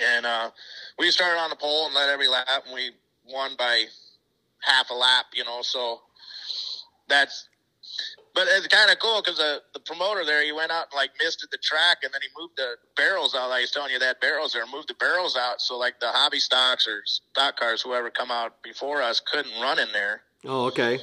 And 0.00 0.24
uh, 0.24 0.50
we 0.98 1.10
started 1.10 1.40
on 1.40 1.50
the 1.50 1.56
pole 1.56 1.86
and 1.86 1.94
led 1.94 2.08
every 2.08 2.28
lap, 2.28 2.46
and 2.64 2.74
we 2.74 2.92
won 3.28 3.52
by 3.58 3.84
half 4.60 4.90
a 4.90 4.94
lap. 4.94 5.26
You 5.34 5.44
know, 5.44 5.60
so 5.62 6.02
that's. 7.08 7.48
But 8.34 8.46
it's 8.50 8.68
kind 8.68 8.90
of 8.90 8.98
cool 9.00 9.20
because 9.20 9.38
the, 9.38 9.62
the 9.72 9.80
promoter 9.80 10.24
there, 10.24 10.44
he 10.44 10.52
went 10.52 10.70
out 10.70 10.86
and 10.92 10.96
like 10.96 11.10
misted 11.22 11.48
the 11.50 11.58
track, 11.58 11.98
and 12.04 12.12
then 12.12 12.20
he 12.22 12.28
moved 12.40 12.54
the 12.56 12.74
barrels 12.96 13.34
out. 13.34 13.48
Like 13.48 13.60
he's 13.60 13.70
telling 13.70 13.92
you 13.92 13.98
that 13.98 14.20
barrels 14.20 14.52
there, 14.52 14.64
moved 14.72 14.88
the 14.88 14.94
barrels 14.94 15.36
out, 15.36 15.60
so 15.60 15.76
like 15.76 15.98
the 15.98 16.08
hobby 16.08 16.38
stocks 16.38 16.86
or 16.86 17.02
stock 17.04 17.58
cars, 17.58 17.82
whoever 17.82 18.10
come 18.10 18.30
out 18.30 18.62
before 18.62 19.02
us, 19.02 19.20
couldn't 19.20 19.52
run 19.60 19.78
in 19.78 19.88
there. 19.92 20.22
Oh 20.44 20.66
okay. 20.66 21.00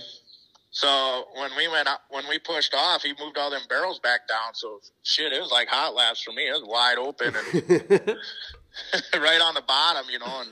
So 0.71 1.25
when 1.35 1.51
we 1.57 1.69
went 1.69 1.87
out 1.87 1.99
when 2.09 2.27
we 2.29 2.37
pushed 2.37 2.73
off, 2.73 3.01
he 3.01 3.13
moved 3.19 3.37
all 3.37 3.49
them 3.49 3.61
barrels 3.67 3.99
back 3.99 4.27
down. 4.27 4.53
So 4.53 4.79
shit, 5.03 5.33
it 5.33 5.41
was 5.41 5.51
like 5.51 5.67
hot 5.67 5.95
laps 5.95 6.21
for 6.21 6.31
me. 6.31 6.47
It 6.47 6.51
was 6.51 6.63
wide 6.65 6.97
open 6.97 7.33
and 7.33 8.17
right 9.21 9.41
on 9.41 9.53
the 9.53 9.63
bottom, 9.67 10.05
you 10.11 10.19
know. 10.19 10.41
And 10.41 10.49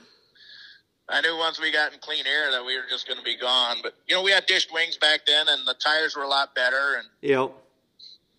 I 1.08 1.20
knew 1.20 1.36
once 1.36 1.60
we 1.60 1.70
got 1.70 1.92
in 1.92 1.98
clean 2.00 2.26
air 2.26 2.50
that 2.50 2.64
we 2.64 2.76
were 2.76 2.84
just 2.88 3.06
going 3.06 3.18
to 3.18 3.24
be 3.24 3.36
gone. 3.36 3.76
But 3.82 3.94
you 4.06 4.14
know, 4.14 4.22
we 4.22 4.30
had 4.30 4.46
dished 4.46 4.72
wings 4.72 4.96
back 4.96 5.26
then, 5.26 5.46
and 5.48 5.66
the 5.66 5.74
tires 5.74 6.16
were 6.16 6.22
a 6.22 6.28
lot 6.28 6.54
better, 6.54 6.94
and 6.98 7.06
Yep. 7.20 7.52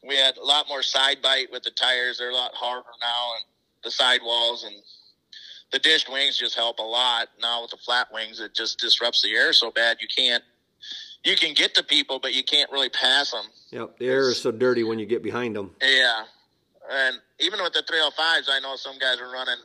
we 0.07 0.16
had 0.16 0.38
a 0.38 0.43
lot 0.43 0.68
more 0.68 0.82
side 0.82 1.22
bite 1.22 1.51
with 1.51 1.63
the 1.63 1.72
tires. 1.72 2.18
They're 2.18 2.32
a 2.32 2.36
lot 2.36 2.53
harder 2.55 2.88
now, 3.01 3.32
and 3.38 3.45
the 3.84 3.91
sidewalls 3.91 4.63
and 4.63 4.74
the 5.72 5.80
dished 5.80 6.11
wings 6.11 6.38
just 6.38 6.55
help 6.55 6.80
a 6.80 6.84
lot. 6.84 7.28
Now 7.39 7.61
with 7.61 7.72
the 7.72 7.78
flat 7.78 8.07
wings, 8.11 8.39
it 8.39 8.55
just 8.55 8.80
disrupts 8.80 9.22
the 9.22 9.32
air 9.36 9.53
so 9.53 9.72
bad 9.72 9.97
you 10.01 10.07
can't. 10.16 10.43
You 11.24 11.36
can 11.36 11.53
get 11.53 11.74
to 11.76 11.84
people, 11.84 12.20
but 12.20 12.34
you 12.36 12.43
can't 12.43 12.72
really 12.72 12.89
pass 12.89 13.32
them. 13.32 13.45
Yep. 13.72 13.97
The 13.99 14.07
air 14.07 14.30
is 14.30 14.41
so 14.41 14.51
dirty 14.51 14.84
when 14.84 14.99
you 14.99 15.05
get 15.07 15.22
behind 15.24 15.55
them. 15.55 15.72
Yeah, 15.82 16.24
and 16.91 17.18
even 17.39 17.61
with 17.63 17.74
the 17.74 17.82
305s, 17.84 18.47
I 18.49 18.59
know 18.61 18.76
some 18.76 18.97
guys 18.99 19.20
are 19.20 19.32
running 19.32 19.57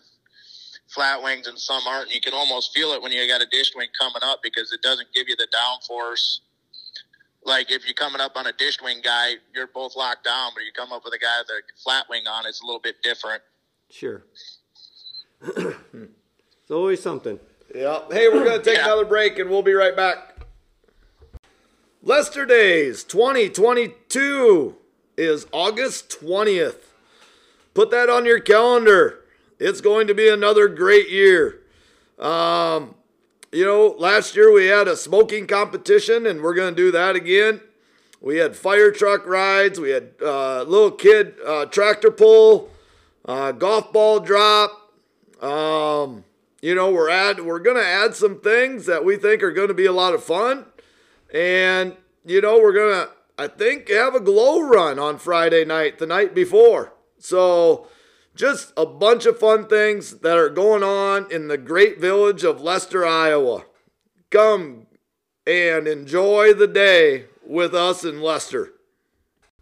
flat 0.94 1.22
wings 1.22 1.46
and 1.46 1.58
some 1.58 1.82
aren't. 1.86 2.06
And 2.06 2.14
you 2.14 2.20
can 2.20 2.34
almost 2.34 2.72
feel 2.74 2.92
it 2.92 3.00
when 3.02 3.12
you 3.12 3.26
got 3.28 3.40
a 3.42 3.46
dish 3.46 3.72
wing 3.74 3.88
coming 3.98 4.22
up 4.22 4.40
because 4.42 4.72
it 4.72 4.82
doesn't 4.82 5.08
give 5.14 5.28
you 5.28 5.36
the 5.36 5.46
downforce. 5.54 6.40
Like 7.44 7.70
if 7.70 7.84
you're 7.86 7.94
coming 7.94 8.20
up 8.20 8.32
on 8.36 8.46
a 8.46 8.52
dish 8.52 8.78
wing 8.82 9.00
guy, 9.02 9.34
you're 9.54 9.68
both 9.68 9.96
locked 9.96 10.24
down, 10.24 10.50
but 10.54 10.62
you 10.64 10.72
come 10.76 10.92
up 10.92 11.04
with 11.04 11.14
a 11.14 11.18
guy 11.18 11.38
with 11.40 11.48
a 11.50 11.82
flat 11.82 12.06
wing 12.10 12.24
on, 12.26 12.44
it's 12.46 12.60
a 12.62 12.66
little 12.66 12.80
bit 12.80 12.96
different. 13.02 13.42
Sure. 13.90 14.24
it's 15.56 16.70
always 16.70 17.02
something. 17.02 17.40
Yeah. 17.74 18.00
Hey, 18.10 18.28
we're 18.28 18.44
going 18.44 18.58
to 18.58 18.64
take 18.64 18.76
Yeah. 18.78 18.84
another 18.84 19.04
break 19.06 19.38
and 19.38 19.48
we'll 19.48 19.62
be 19.62 19.72
right 19.72 19.96
back. 19.96 20.36
Lester 22.02 22.44
Days 22.46 23.04
2022 23.04 24.76
is 25.16 25.46
August 25.52 26.10
20th. 26.10 26.76
Put 27.74 27.90
that 27.90 28.08
on 28.08 28.24
your 28.24 28.40
calendar. 28.40 29.19
It's 29.60 29.80
going 29.80 30.06
to 30.08 30.14
be 30.14 30.28
another 30.28 30.66
great 30.66 31.10
year. 31.10 31.60
Um, 32.18 32.94
you 33.52 33.64
know, 33.64 33.94
last 33.98 34.34
year 34.34 34.52
we 34.52 34.66
had 34.66 34.88
a 34.88 34.96
smoking 34.96 35.46
competition 35.46 36.26
and 36.26 36.40
we're 36.40 36.54
going 36.54 36.74
to 36.74 36.82
do 36.82 36.90
that 36.90 37.14
again. 37.14 37.60
We 38.22 38.36
had 38.36 38.56
fire 38.56 38.90
truck 38.90 39.26
rides, 39.26 39.80
we 39.80 39.90
had 39.90 40.10
uh, 40.22 40.62
little 40.62 40.90
kid 40.90 41.34
uh, 41.46 41.66
tractor 41.66 42.10
pull, 42.10 42.68
uh, 43.24 43.52
golf 43.52 43.92
ball 43.92 44.20
drop. 44.20 44.92
Um, 45.42 46.24
you 46.60 46.74
know, 46.74 46.90
we're 46.90 47.08
add 47.08 47.40
we're 47.40 47.60
gonna 47.60 47.80
add 47.80 48.14
some 48.14 48.40
things 48.40 48.84
that 48.84 49.06
we 49.06 49.16
think 49.16 49.42
are 49.42 49.52
gonna 49.52 49.72
be 49.72 49.86
a 49.86 49.92
lot 49.92 50.12
of 50.12 50.22
fun, 50.22 50.66
and 51.32 51.96
you 52.26 52.42
know, 52.42 52.60
we're 52.60 52.74
gonna 52.74 53.08
I 53.38 53.48
think 53.48 53.88
have 53.88 54.14
a 54.14 54.20
glow 54.20 54.60
run 54.60 54.98
on 54.98 55.16
Friday 55.16 55.64
night, 55.64 55.98
the 55.98 56.06
night 56.06 56.34
before. 56.34 56.92
So, 57.18 57.86
just 58.34 58.72
a 58.76 58.86
bunch 58.86 59.26
of 59.26 59.38
fun 59.38 59.66
things 59.66 60.18
that 60.18 60.38
are 60.38 60.48
going 60.48 60.82
on 60.82 61.30
in 61.30 61.48
the 61.48 61.58
great 61.58 62.00
village 62.00 62.44
of 62.44 62.60
Lester, 62.60 63.04
Iowa. 63.06 63.64
Come 64.30 64.86
and 65.46 65.88
enjoy 65.88 66.54
the 66.54 66.66
day 66.66 67.26
with 67.46 67.74
us 67.74 68.04
in 68.04 68.20
Lester. 68.22 68.72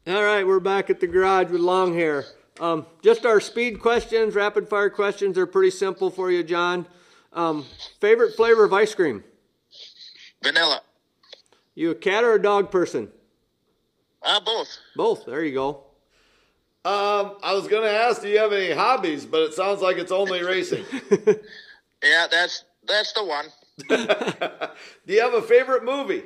All 0.07 0.23
right, 0.23 0.47
we're 0.47 0.61
back 0.61 0.91
at 0.91 1.01
the 1.01 1.07
garage 1.07 1.51
with 1.51 1.61
long 1.61 1.95
hair. 1.95 2.25
Um, 2.61 2.87
just 3.03 3.25
our 3.25 3.41
speed 3.41 3.81
questions, 3.81 4.35
rapid 4.35 4.69
fire 4.69 4.91
questions. 4.91 5.35
They're 5.35 5.47
pretty 5.47 5.71
simple 5.71 6.11
for 6.11 6.31
you, 6.31 6.43
John. 6.43 6.87
Um, 7.33 7.65
favorite 8.01 8.35
flavor 8.35 8.65
of 8.65 8.73
ice 8.73 8.95
cream? 8.95 9.23
Vanilla. 10.43 10.83
You 11.75 11.91
a 11.91 11.95
cat 11.95 12.25
or 12.25 12.35
a 12.35 12.43
dog 12.43 12.71
person? 12.71 13.11
Uh, 14.23 14.41
both. 14.41 14.79
Both. 14.97 15.27
There 15.27 15.45
you 15.45 15.55
go. 15.55 15.85
Um, 16.85 17.37
I 17.43 17.53
was 17.55 17.69
gonna 17.69 17.89
ask, 17.89 18.23
do 18.23 18.29
you 18.29 18.39
have 18.39 18.53
any 18.53 18.73
hobbies? 18.73 19.27
But 19.27 19.43
it 19.43 19.55
sounds 19.55 19.83
like 19.83 19.99
it's 19.99 20.13
only 20.13 20.43
racing. 20.43 20.85
Yeah, 22.03 22.27
that's 22.31 22.65
that's 22.87 23.13
the 23.13 23.25
one. 23.25 23.47
do 25.07 25.13
you 25.13 25.21
have 25.21 25.35
a 25.35 25.43
favorite 25.43 25.85
movie? 25.85 26.23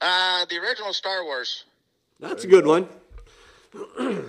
Uh, 0.00 0.46
the 0.48 0.56
original 0.56 0.92
Star 0.92 1.24
Wars. 1.24 1.64
That's 2.18 2.44
a 2.44 2.46
good 2.46 2.66
one. 2.66 2.88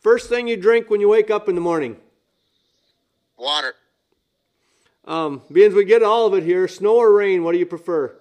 First 0.00 0.28
thing 0.28 0.48
you 0.48 0.56
drink 0.56 0.90
when 0.90 1.00
you 1.00 1.08
wake 1.08 1.30
up 1.30 1.48
in 1.48 1.54
the 1.54 1.60
morning? 1.60 1.96
Water. 3.36 3.74
Um, 5.04 5.42
being 5.50 5.74
we 5.74 5.84
get 5.84 6.02
all 6.02 6.26
of 6.26 6.34
it 6.34 6.44
here, 6.44 6.66
snow 6.68 6.96
or 6.96 7.12
rain, 7.12 7.44
what 7.44 7.52
do 7.52 7.58
you 7.58 7.66
prefer? 7.66 8.14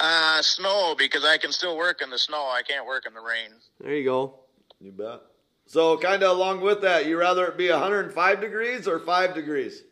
Uh, 0.00 0.40
snow 0.42 0.94
because 0.96 1.24
I 1.24 1.38
can 1.38 1.50
still 1.50 1.76
work 1.76 2.00
in 2.02 2.10
the 2.10 2.18
snow. 2.18 2.46
I 2.48 2.62
can't 2.62 2.86
work 2.86 3.04
in 3.06 3.14
the 3.14 3.20
rain. 3.20 3.50
There 3.80 3.94
you 3.94 4.04
go. 4.04 4.34
You 4.80 4.92
bet. 4.92 5.20
So, 5.66 5.96
kind 5.98 6.22
of 6.22 6.36
along 6.36 6.60
with 6.60 6.80
that, 6.82 7.06
you 7.06 7.18
rather 7.18 7.46
it 7.46 7.58
be 7.58 7.68
105 7.68 8.40
degrees 8.40 8.86
or 8.88 9.00
5 9.00 9.34
degrees? 9.34 9.82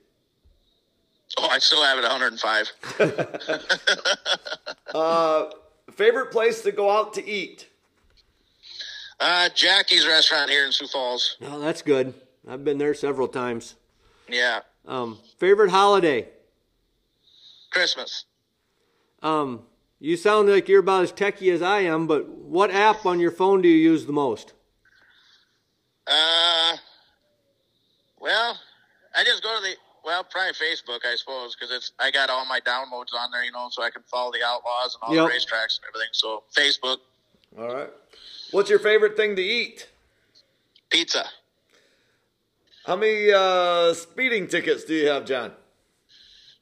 Oh, 1.38 1.48
I 1.48 1.58
still 1.58 1.82
have 1.82 1.98
it 1.98 2.02
105. 2.02 2.72
Uh, 4.94 5.50
favorite 5.92 6.30
place 6.30 6.62
to 6.62 6.72
go 6.72 6.88
out 6.90 7.12
to 7.12 7.28
eat? 7.28 7.68
Uh, 9.20 9.48
Jackie's 9.54 10.06
restaurant 10.06 10.48
here 10.48 10.64
in 10.64 10.72
Sioux 10.72 10.86
Falls. 10.86 11.36
Oh, 11.42 11.58
that's 11.58 11.82
good. 11.82 12.14
I've 12.48 12.64
been 12.64 12.78
there 12.78 12.94
several 12.94 13.28
times. 13.28 13.74
Yeah, 14.28 14.60
Um, 14.86 15.18
favorite 15.38 15.70
holiday? 15.70 16.28
Christmas. 17.70 18.24
Um, 19.22 19.64
you 19.98 20.16
sound 20.16 20.48
like 20.48 20.68
you're 20.68 20.80
about 20.80 21.04
as 21.04 21.12
techie 21.12 21.52
as 21.52 21.62
I 21.62 21.80
am, 21.80 22.06
but 22.06 22.28
what 22.28 22.70
app 22.70 23.06
on 23.06 23.18
your 23.20 23.30
phone 23.30 23.62
do 23.62 23.68
you 23.68 23.76
use 23.76 24.06
the 24.06 24.12
most? 24.12 24.52
Uh, 26.06 26.76
well, 28.20 28.58
I 29.16 29.24
just 29.24 29.42
go 29.42 29.56
to 29.56 29.62
the 29.62 29.74
well, 30.04 30.22
probably 30.22 30.52
Facebook, 30.52 31.00
I 31.04 31.16
suppose, 31.16 31.56
because 31.56 31.74
it's 31.74 31.90
I 31.98 32.12
got 32.12 32.30
all 32.30 32.44
my 32.46 32.60
downloads 32.60 33.12
on 33.12 33.30
there, 33.32 33.42
you 33.42 33.50
know, 33.50 33.66
so 33.72 33.82
I 33.82 33.90
can 33.90 34.02
follow 34.08 34.30
the 34.30 34.44
outlaws 34.44 34.94
and 34.94 35.02
all 35.02 35.14
Yep. 35.14 35.24
the 35.26 35.30
racetracks 35.34 35.78
and 35.78 35.86
everything. 35.88 36.10
So 36.12 36.44
Facebook, 36.56 36.98
All 37.58 37.74
right. 37.74 37.90
What's 38.52 38.70
your 38.70 38.78
favorite 38.78 39.16
thing 39.16 39.34
to 39.36 39.42
eat? 39.42 39.88
pizza. 40.90 41.24
How 42.86 42.94
many 42.94 43.32
uh, 43.32 43.92
speeding 43.94 44.46
tickets 44.46 44.84
do 44.84 44.94
you 44.94 45.08
have, 45.08 45.24
John? 45.24 45.50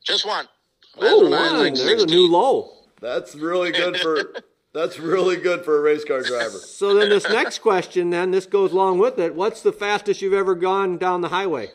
Just 0.02 0.26
one. 0.26 0.48
Oh, 0.96 1.26
I 1.26 1.30
was 1.42 1.52
one. 1.52 1.58
like 1.60 1.74
There's 1.74 2.02
a 2.02 2.06
new 2.06 2.26
low. 2.26 2.72
That's 3.04 3.34
really 3.34 3.70
good 3.70 3.98
for. 3.98 4.32
that's 4.72 4.98
really 4.98 5.36
good 5.36 5.62
for 5.62 5.76
a 5.76 5.80
race 5.82 6.06
car 6.06 6.22
driver. 6.22 6.56
So 6.56 6.94
then 6.94 7.10
this 7.10 7.28
next 7.28 7.58
question, 7.58 8.08
then 8.08 8.30
this 8.30 8.46
goes 8.46 8.72
along 8.72 8.98
with 8.98 9.18
it. 9.18 9.34
What's 9.34 9.60
the 9.60 9.72
fastest 9.72 10.22
you've 10.22 10.32
ever 10.32 10.54
gone 10.54 10.96
down 10.96 11.20
the 11.20 11.28
highway? 11.28 11.70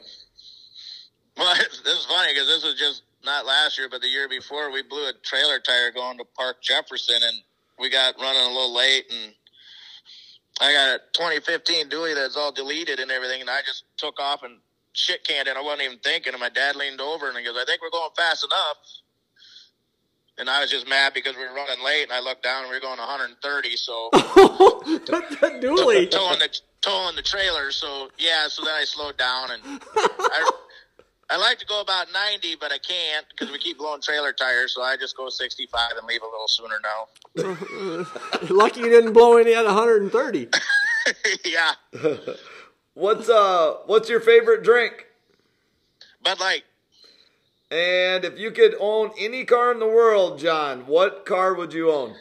Well, 1.37 1.55
this 1.83 1.99
is 1.99 2.05
funny 2.05 2.33
because 2.33 2.47
this 2.47 2.63
was 2.63 2.79
just 2.79 3.03
not 3.23 3.45
last 3.45 3.77
year, 3.77 3.87
but 3.91 4.01
the 4.01 4.07
year 4.07 4.27
before. 4.27 4.71
We 4.71 4.81
blew 4.81 5.07
a 5.07 5.13
trailer 5.21 5.59
tire 5.59 5.91
going 5.91 6.17
to 6.17 6.25
Park 6.35 6.63
Jefferson, 6.63 7.21
and 7.21 7.37
we 7.77 7.91
got 7.91 8.15
running 8.19 8.41
a 8.41 8.47
little 8.47 8.75
late. 8.75 9.05
And 9.11 9.35
I 10.61 10.73
got 10.73 10.95
a 10.95 10.99
2015 11.13 11.89
dually 11.89 12.15
that's 12.15 12.37
all 12.37 12.51
deleted 12.51 12.99
and 12.99 13.11
everything, 13.11 13.41
and 13.41 13.51
I 13.51 13.59
just 13.67 13.83
took 13.97 14.19
off 14.19 14.41
and 14.41 14.57
shit 14.93 15.23
canned 15.27 15.47
it. 15.47 15.55
I 15.55 15.61
wasn't 15.61 15.83
even 15.83 15.99
thinking. 15.99 16.33
And 16.33 16.41
my 16.41 16.49
dad 16.49 16.75
leaned 16.75 17.01
over 17.01 17.29
and 17.29 17.37
he 17.37 17.43
goes, 17.43 17.55
"I 17.55 17.65
think 17.65 17.83
we're 17.83 17.91
going 17.91 18.09
fast 18.17 18.43
enough." 18.43 18.77
And 20.39 20.49
I 20.49 20.61
was 20.61 20.71
just 20.71 20.87
mad 20.87 21.13
because 21.13 21.35
we 21.35 21.43
were 21.43 21.53
running 21.53 21.83
late, 21.83 22.03
and 22.03 22.11
I 22.11 22.19
looked 22.21 22.43
down 22.43 22.63
and 22.63 22.69
we 22.69 22.75
were 22.77 22.81
going 22.81 22.97
130. 22.97 23.75
So 23.75 24.09
dually. 24.13 26.09
towing 26.11 26.39
the 26.39 26.59
towing 26.81 27.15
the 27.15 27.21
trailer. 27.21 27.71
So 27.71 28.09
yeah, 28.17 28.47
so 28.47 28.63
then 28.65 28.73
I 28.75 28.85
slowed 28.85 29.17
down 29.17 29.51
and 29.51 29.61
I. 29.97 30.49
I 31.31 31.37
like 31.37 31.59
to 31.59 31.65
go 31.67 31.79
about 31.79 32.07
90, 32.11 32.55
but 32.59 32.71
I 32.71 32.79
can't 32.79 33.23
because 33.29 33.51
we 33.51 33.59
keep 33.59 33.77
blowing 33.77 34.01
trailer 34.01 34.33
tires. 34.33 34.73
So 34.73 34.81
I 34.81 34.97
just 34.97 35.15
go 35.15 35.29
65 35.29 35.91
and 35.95 36.07
leave 36.07 36.21
a 36.23 36.25
little 36.25 36.47
sooner 36.47 36.79
now. 36.81 38.49
Lucky 38.49 38.79
you 38.79 38.89
didn't 38.89 39.13
blow 39.13 39.37
any 39.37 39.53
at 39.53 39.63
130. 39.63 40.47
yeah, 41.45 41.73
What's 42.95 43.29
uh 43.29 43.75
what's 43.85 44.09
your 44.09 44.21
favorite 44.21 44.63
drink? 44.63 45.05
but 46.23 46.39
like 46.39 46.63
And 47.71 48.25
if 48.25 48.39
you 48.39 48.51
could 48.51 48.75
own 48.79 49.11
any 49.17 49.45
car 49.45 49.71
in 49.71 49.79
the 49.79 49.87
world, 49.87 50.39
John, 50.39 50.87
what 50.87 51.25
car 51.25 51.53
would 51.53 51.71
you 51.73 51.91
own? 51.91 52.15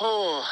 Oh, 0.00 0.44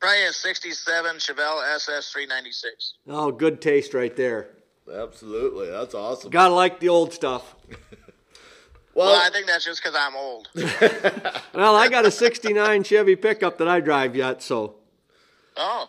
probably 0.00 0.24
a 0.26 0.32
67 0.32 1.16
Chevelle 1.16 1.74
SS 1.74 2.12
396. 2.12 2.94
Oh, 3.08 3.30
good 3.32 3.62
taste 3.62 3.94
right 3.94 4.14
there. 4.14 4.50
Absolutely. 4.92 5.70
That's 5.70 5.94
awesome. 5.94 6.30
Gotta 6.30 6.52
like 6.54 6.80
the 6.80 6.88
old 6.88 7.12
stuff. 7.12 7.54
Well, 8.94 9.06
Well, 9.06 9.22
I 9.26 9.30
think 9.30 9.46
that's 9.46 9.64
just 9.64 9.82
because 9.82 9.96
I'm 9.98 10.14
old. 10.14 10.50
Well, 11.54 11.74
I 11.74 11.88
got 11.88 12.04
a 12.04 12.10
69 12.10 12.82
Chevy 12.84 13.16
pickup 13.16 13.56
that 13.56 13.66
I 13.66 13.80
drive 13.80 14.14
yet, 14.14 14.42
so. 14.42 14.74
Oh, 15.56 15.88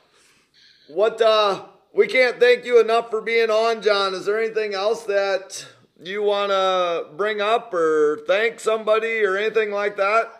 what 0.87 1.21
uh 1.21 1.65
we 1.93 2.07
can't 2.07 2.39
thank 2.39 2.63
you 2.63 2.79
enough 2.79 3.09
for 3.09 3.19
being 3.19 3.49
on, 3.49 3.81
John. 3.81 4.13
Is 4.13 4.25
there 4.25 4.41
anything 4.41 4.73
else 4.73 5.03
that 5.03 5.65
you 6.11 6.23
want 6.23 6.51
to 6.51 7.15
bring 7.15 7.41
up 7.41 7.73
or 7.73 8.21
thank 8.27 8.59
somebody 8.59 9.23
or 9.23 9.37
anything 9.37 9.71
like 9.71 9.97
that? 9.97 10.31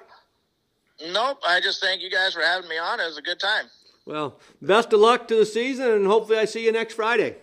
nope. 1.12 1.40
I 1.46 1.60
just 1.60 1.82
thank 1.82 2.02
you 2.02 2.10
guys 2.10 2.34
for 2.34 2.42
having 2.42 2.70
me 2.70 2.78
on. 2.78 3.00
It 3.00 3.06
was 3.06 3.18
a 3.18 3.22
good 3.22 3.40
time. 3.40 3.66
Well, 4.06 4.40
best 4.62 4.92
of 4.94 5.00
luck 5.00 5.28
to 5.30 5.36
the 5.36 5.46
season, 5.46 5.90
and 5.92 6.08
hopefully 6.08 6.38
I 6.38 6.46
see 6.46 6.66
you 6.66 6.72
next 6.72 6.94
Friday. 6.96 7.36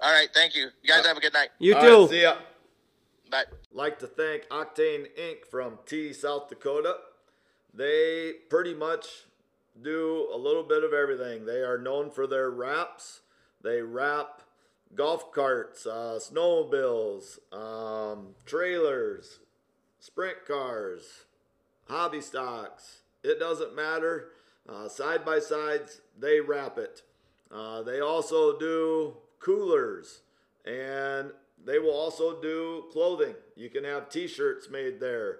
All 0.00 0.12
right. 0.12 0.28
Thank 0.34 0.54
you. 0.56 0.68
You 0.82 0.88
guys 0.88 1.06
have 1.06 1.16
a 1.16 1.20
good 1.20 1.32
night. 1.32 1.48
You 1.58 1.74
All 1.76 1.82
too. 1.82 2.00
right, 2.02 2.10
see 2.10 2.22
ya. 2.22 2.34
Bye. 3.30 3.44
like 3.72 3.98
to 3.98 4.06
thank 4.06 4.48
Octane 4.48 5.06
Inc. 5.18 5.44
from 5.50 5.78
Tea, 5.86 6.12
South 6.12 6.48
Dakota. 6.48 6.96
They 7.74 8.32
pretty 8.48 8.74
much 8.74 9.06
do 9.82 10.28
a 10.32 10.36
little 10.36 10.62
bit 10.62 10.82
of 10.82 10.92
everything. 10.92 11.44
They 11.46 11.60
are 11.60 11.78
known 11.78 12.10
for 12.10 12.26
their 12.26 12.50
wraps. 12.50 13.20
They 13.62 13.82
wrap 13.82 14.42
golf 14.94 15.32
carts, 15.32 15.86
uh, 15.86 16.18
snowmobiles, 16.20 17.38
um, 17.52 18.34
trailers, 18.46 19.40
sprint 20.00 20.46
cars, 20.46 21.24
hobby 21.88 22.20
stocks. 22.20 23.02
It 23.22 23.38
doesn't 23.38 23.74
matter. 23.74 24.30
Uh, 24.68 24.88
side 24.88 25.24
by 25.24 25.38
sides, 25.38 26.00
they 26.18 26.40
wrap 26.40 26.78
it. 26.78 27.02
Uh, 27.50 27.82
they 27.82 28.00
also 28.00 28.58
do 28.58 29.16
coolers 29.40 30.20
and 30.66 31.32
they 31.64 31.78
will 31.78 31.94
also 31.94 32.40
do 32.40 32.84
clothing. 32.92 33.34
You 33.56 33.70
can 33.70 33.84
have 33.84 34.08
t 34.08 34.26
shirts 34.26 34.68
made 34.70 35.00
there. 35.00 35.38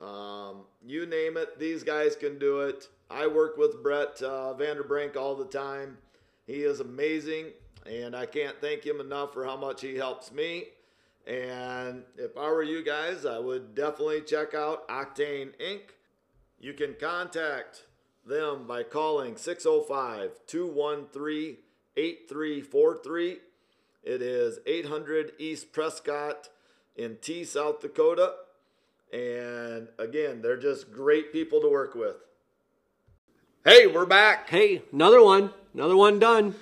Um, 0.00 0.62
you 0.84 1.04
name 1.06 1.36
it, 1.36 1.58
these 1.58 1.82
guys 1.82 2.16
can 2.16 2.38
do 2.38 2.60
it. 2.60 2.88
I 3.10 3.26
work 3.26 3.56
with 3.56 3.82
Brett 3.82 4.22
uh, 4.22 4.54
Vanderbrink 4.58 5.16
all 5.16 5.34
the 5.34 5.44
time. 5.44 5.98
He 6.46 6.62
is 6.62 6.80
amazing, 6.80 7.46
and 7.86 8.14
I 8.14 8.26
can't 8.26 8.60
thank 8.60 8.84
him 8.84 9.00
enough 9.00 9.32
for 9.32 9.44
how 9.44 9.56
much 9.56 9.80
he 9.80 9.96
helps 9.96 10.32
me. 10.32 10.64
And 11.26 12.04
if 12.16 12.36
I 12.36 12.50
were 12.50 12.62
you 12.62 12.84
guys, 12.84 13.24
I 13.24 13.38
would 13.38 13.74
definitely 13.74 14.22
check 14.22 14.54
out 14.54 14.88
Octane 14.88 15.52
Inc. 15.60 15.80
You 16.58 16.72
can 16.72 16.94
contact 16.94 17.84
them 18.26 18.66
by 18.66 18.82
calling 18.82 19.36
605 19.36 20.46
213 20.46 21.56
8343. 21.96 23.38
It 24.02 24.22
is 24.22 24.58
800 24.66 25.32
East 25.38 25.72
Prescott 25.72 26.48
in 26.96 27.18
Tea, 27.20 27.44
South 27.44 27.80
Dakota. 27.80 28.34
And 29.12 29.88
again, 29.98 30.40
they're 30.40 30.56
just 30.56 30.92
great 30.92 31.32
people 31.32 31.60
to 31.60 31.68
work 31.68 31.94
with. 31.94 32.16
Hey, 33.64 33.86
we're 33.86 34.06
back. 34.06 34.48
Hey, 34.48 34.82
another 34.92 35.22
one. 35.22 35.50
Another 35.74 35.96
one 35.96 36.18
done. 36.18 36.54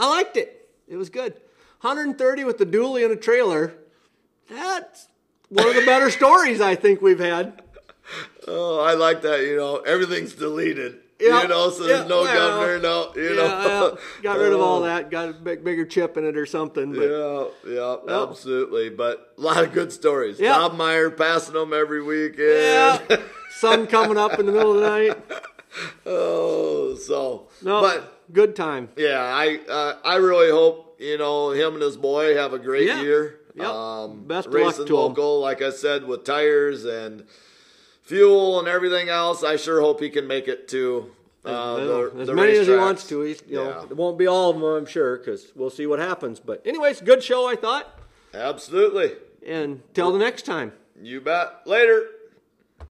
I 0.00 0.08
liked 0.08 0.36
it. 0.36 0.68
It 0.88 0.96
was 0.96 1.10
good. 1.10 1.34
130 1.82 2.44
with 2.44 2.58
the 2.58 2.66
dually 2.66 3.04
and 3.04 3.12
a 3.12 3.16
trailer. 3.16 3.74
That's 4.48 5.06
one 5.48 5.68
of 5.68 5.74
the 5.74 5.84
better 5.86 6.10
stories 6.20 6.60
I 6.60 6.74
think 6.74 7.00
we've 7.00 7.20
had. 7.20 7.62
Oh, 8.48 8.80
I 8.80 8.94
like 8.94 9.22
that. 9.22 9.40
You 9.42 9.56
know, 9.56 9.76
everything's 9.78 10.34
deleted. 10.34 10.98
Yeah, 11.20 11.42
you 11.42 11.48
know, 11.48 11.68
so 11.68 11.84
there's 11.84 12.00
yeah, 12.00 12.06
no 12.08 12.24
governor, 12.24 12.78
no, 12.80 13.12
you 13.14 13.28
Yeah, 13.28 13.34
know. 13.34 13.98
yeah, 13.98 14.22
got 14.22 14.38
rid 14.38 14.54
of 14.54 14.60
all 14.62 14.80
that. 14.88 15.10
Got 15.10 15.28
a 15.28 15.32
big, 15.34 15.62
bigger 15.62 15.84
chip 15.84 16.16
in 16.16 16.24
it 16.24 16.34
or 16.34 16.46
something. 16.46 16.92
But 16.94 17.02
Yeah, 17.02 17.44
yeah, 17.74 18.22
absolutely. 18.22 18.88
But 18.88 19.34
a 19.36 19.40
lot 19.42 19.62
of 19.62 19.72
good 19.74 19.92
stories. 19.92 20.40
Yeah. 20.40 20.54
Dobmeier 20.54 21.14
passing 21.14 21.52
them 21.54 21.74
every 21.74 22.02
weekend. 22.02 22.38
yeah, 22.38 23.16
sun 23.50 23.86
coming 23.86 24.16
up 24.16 24.38
in 24.38 24.46
the 24.46 24.52
middle 24.52 24.74
of 24.74 24.80
the 24.80 24.88
night. 24.88 25.42
oh, 26.06 26.94
so. 26.96 27.48
No, 27.62 27.82
But 27.82 28.19
good 28.32 28.54
time. 28.56 28.88
yeah, 28.96 29.20
I 29.22 29.58
uh, 29.68 29.96
I 30.04 30.16
really 30.16 30.50
hope 30.50 30.96
you 30.98 31.18
know 31.18 31.50
him 31.50 31.74
and 31.74 31.82
his 31.82 31.96
boy 31.96 32.34
have 32.36 32.52
a 32.52 32.58
great 32.58 32.86
Yeah. 32.88 33.02
year. 33.02 33.40
Yep. 33.54 33.66
Um, 33.66 34.24
Best 34.26 34.46
of 34.46 34.54
luck 34.54 34.62
racing 34.78 34.86
local, 34.94 35.40
like 35.40 35.60
I 35.60 35.70
said, 35.70 36.06
with 36.06 36.24
tires 36.24 36.84
and 36.84 37.24
fuel 38.02 38.58
and 38.60 38.68
everything 38.68 39.08
else. 39.08 39.42
I 39.42 39.56
sure 39.56 39.80
hope 39.80 40.00
he 40.00 40.08
can 40.10 40.26
make 40.26 40.46
it 40.48 40.68
to 40.68 41.10
uh, 41.44 41.76
the, 41.76 42.12
as 42.20 42.26
the 42.28 42.34
many 42.34 42.52
as 42.52 42.66
he 42.68 42.76
wants 42.76 43.08
to. 43.08 43.22
He's, 43.22 43.42
you 43.48 43.56
know, 43.56 43.68
Yeah. 43.70 43.82
it 43.84 43.96
won't 43.96 44.18
be 44.18 44.26
all 44.26 44.50
of 44.50 44.56
them, 44.56 44.64
I'm 44.64 44.86
sure, 44.86 45.16
because 45.18 45.50
we'll 45.56 45.70
see 45.70 45.86
what 45.86 45.98
happens. 45.98 46.38
But 46.38 46.62
anyways, 46.66 47.00
good 47.00 47.22
show, 47.24 47.48
I 47.48 47.56
thought. 47.56 47.98
Absolutely. 48.32 49.12
And 49.46 49.82
till 49.94 50.12
the 50.12 50.18
next 50.18 50.42
time. 50.46 50.72
You 51.02 51.20
bet. 51.20 51.66
Later. 51.66 52.04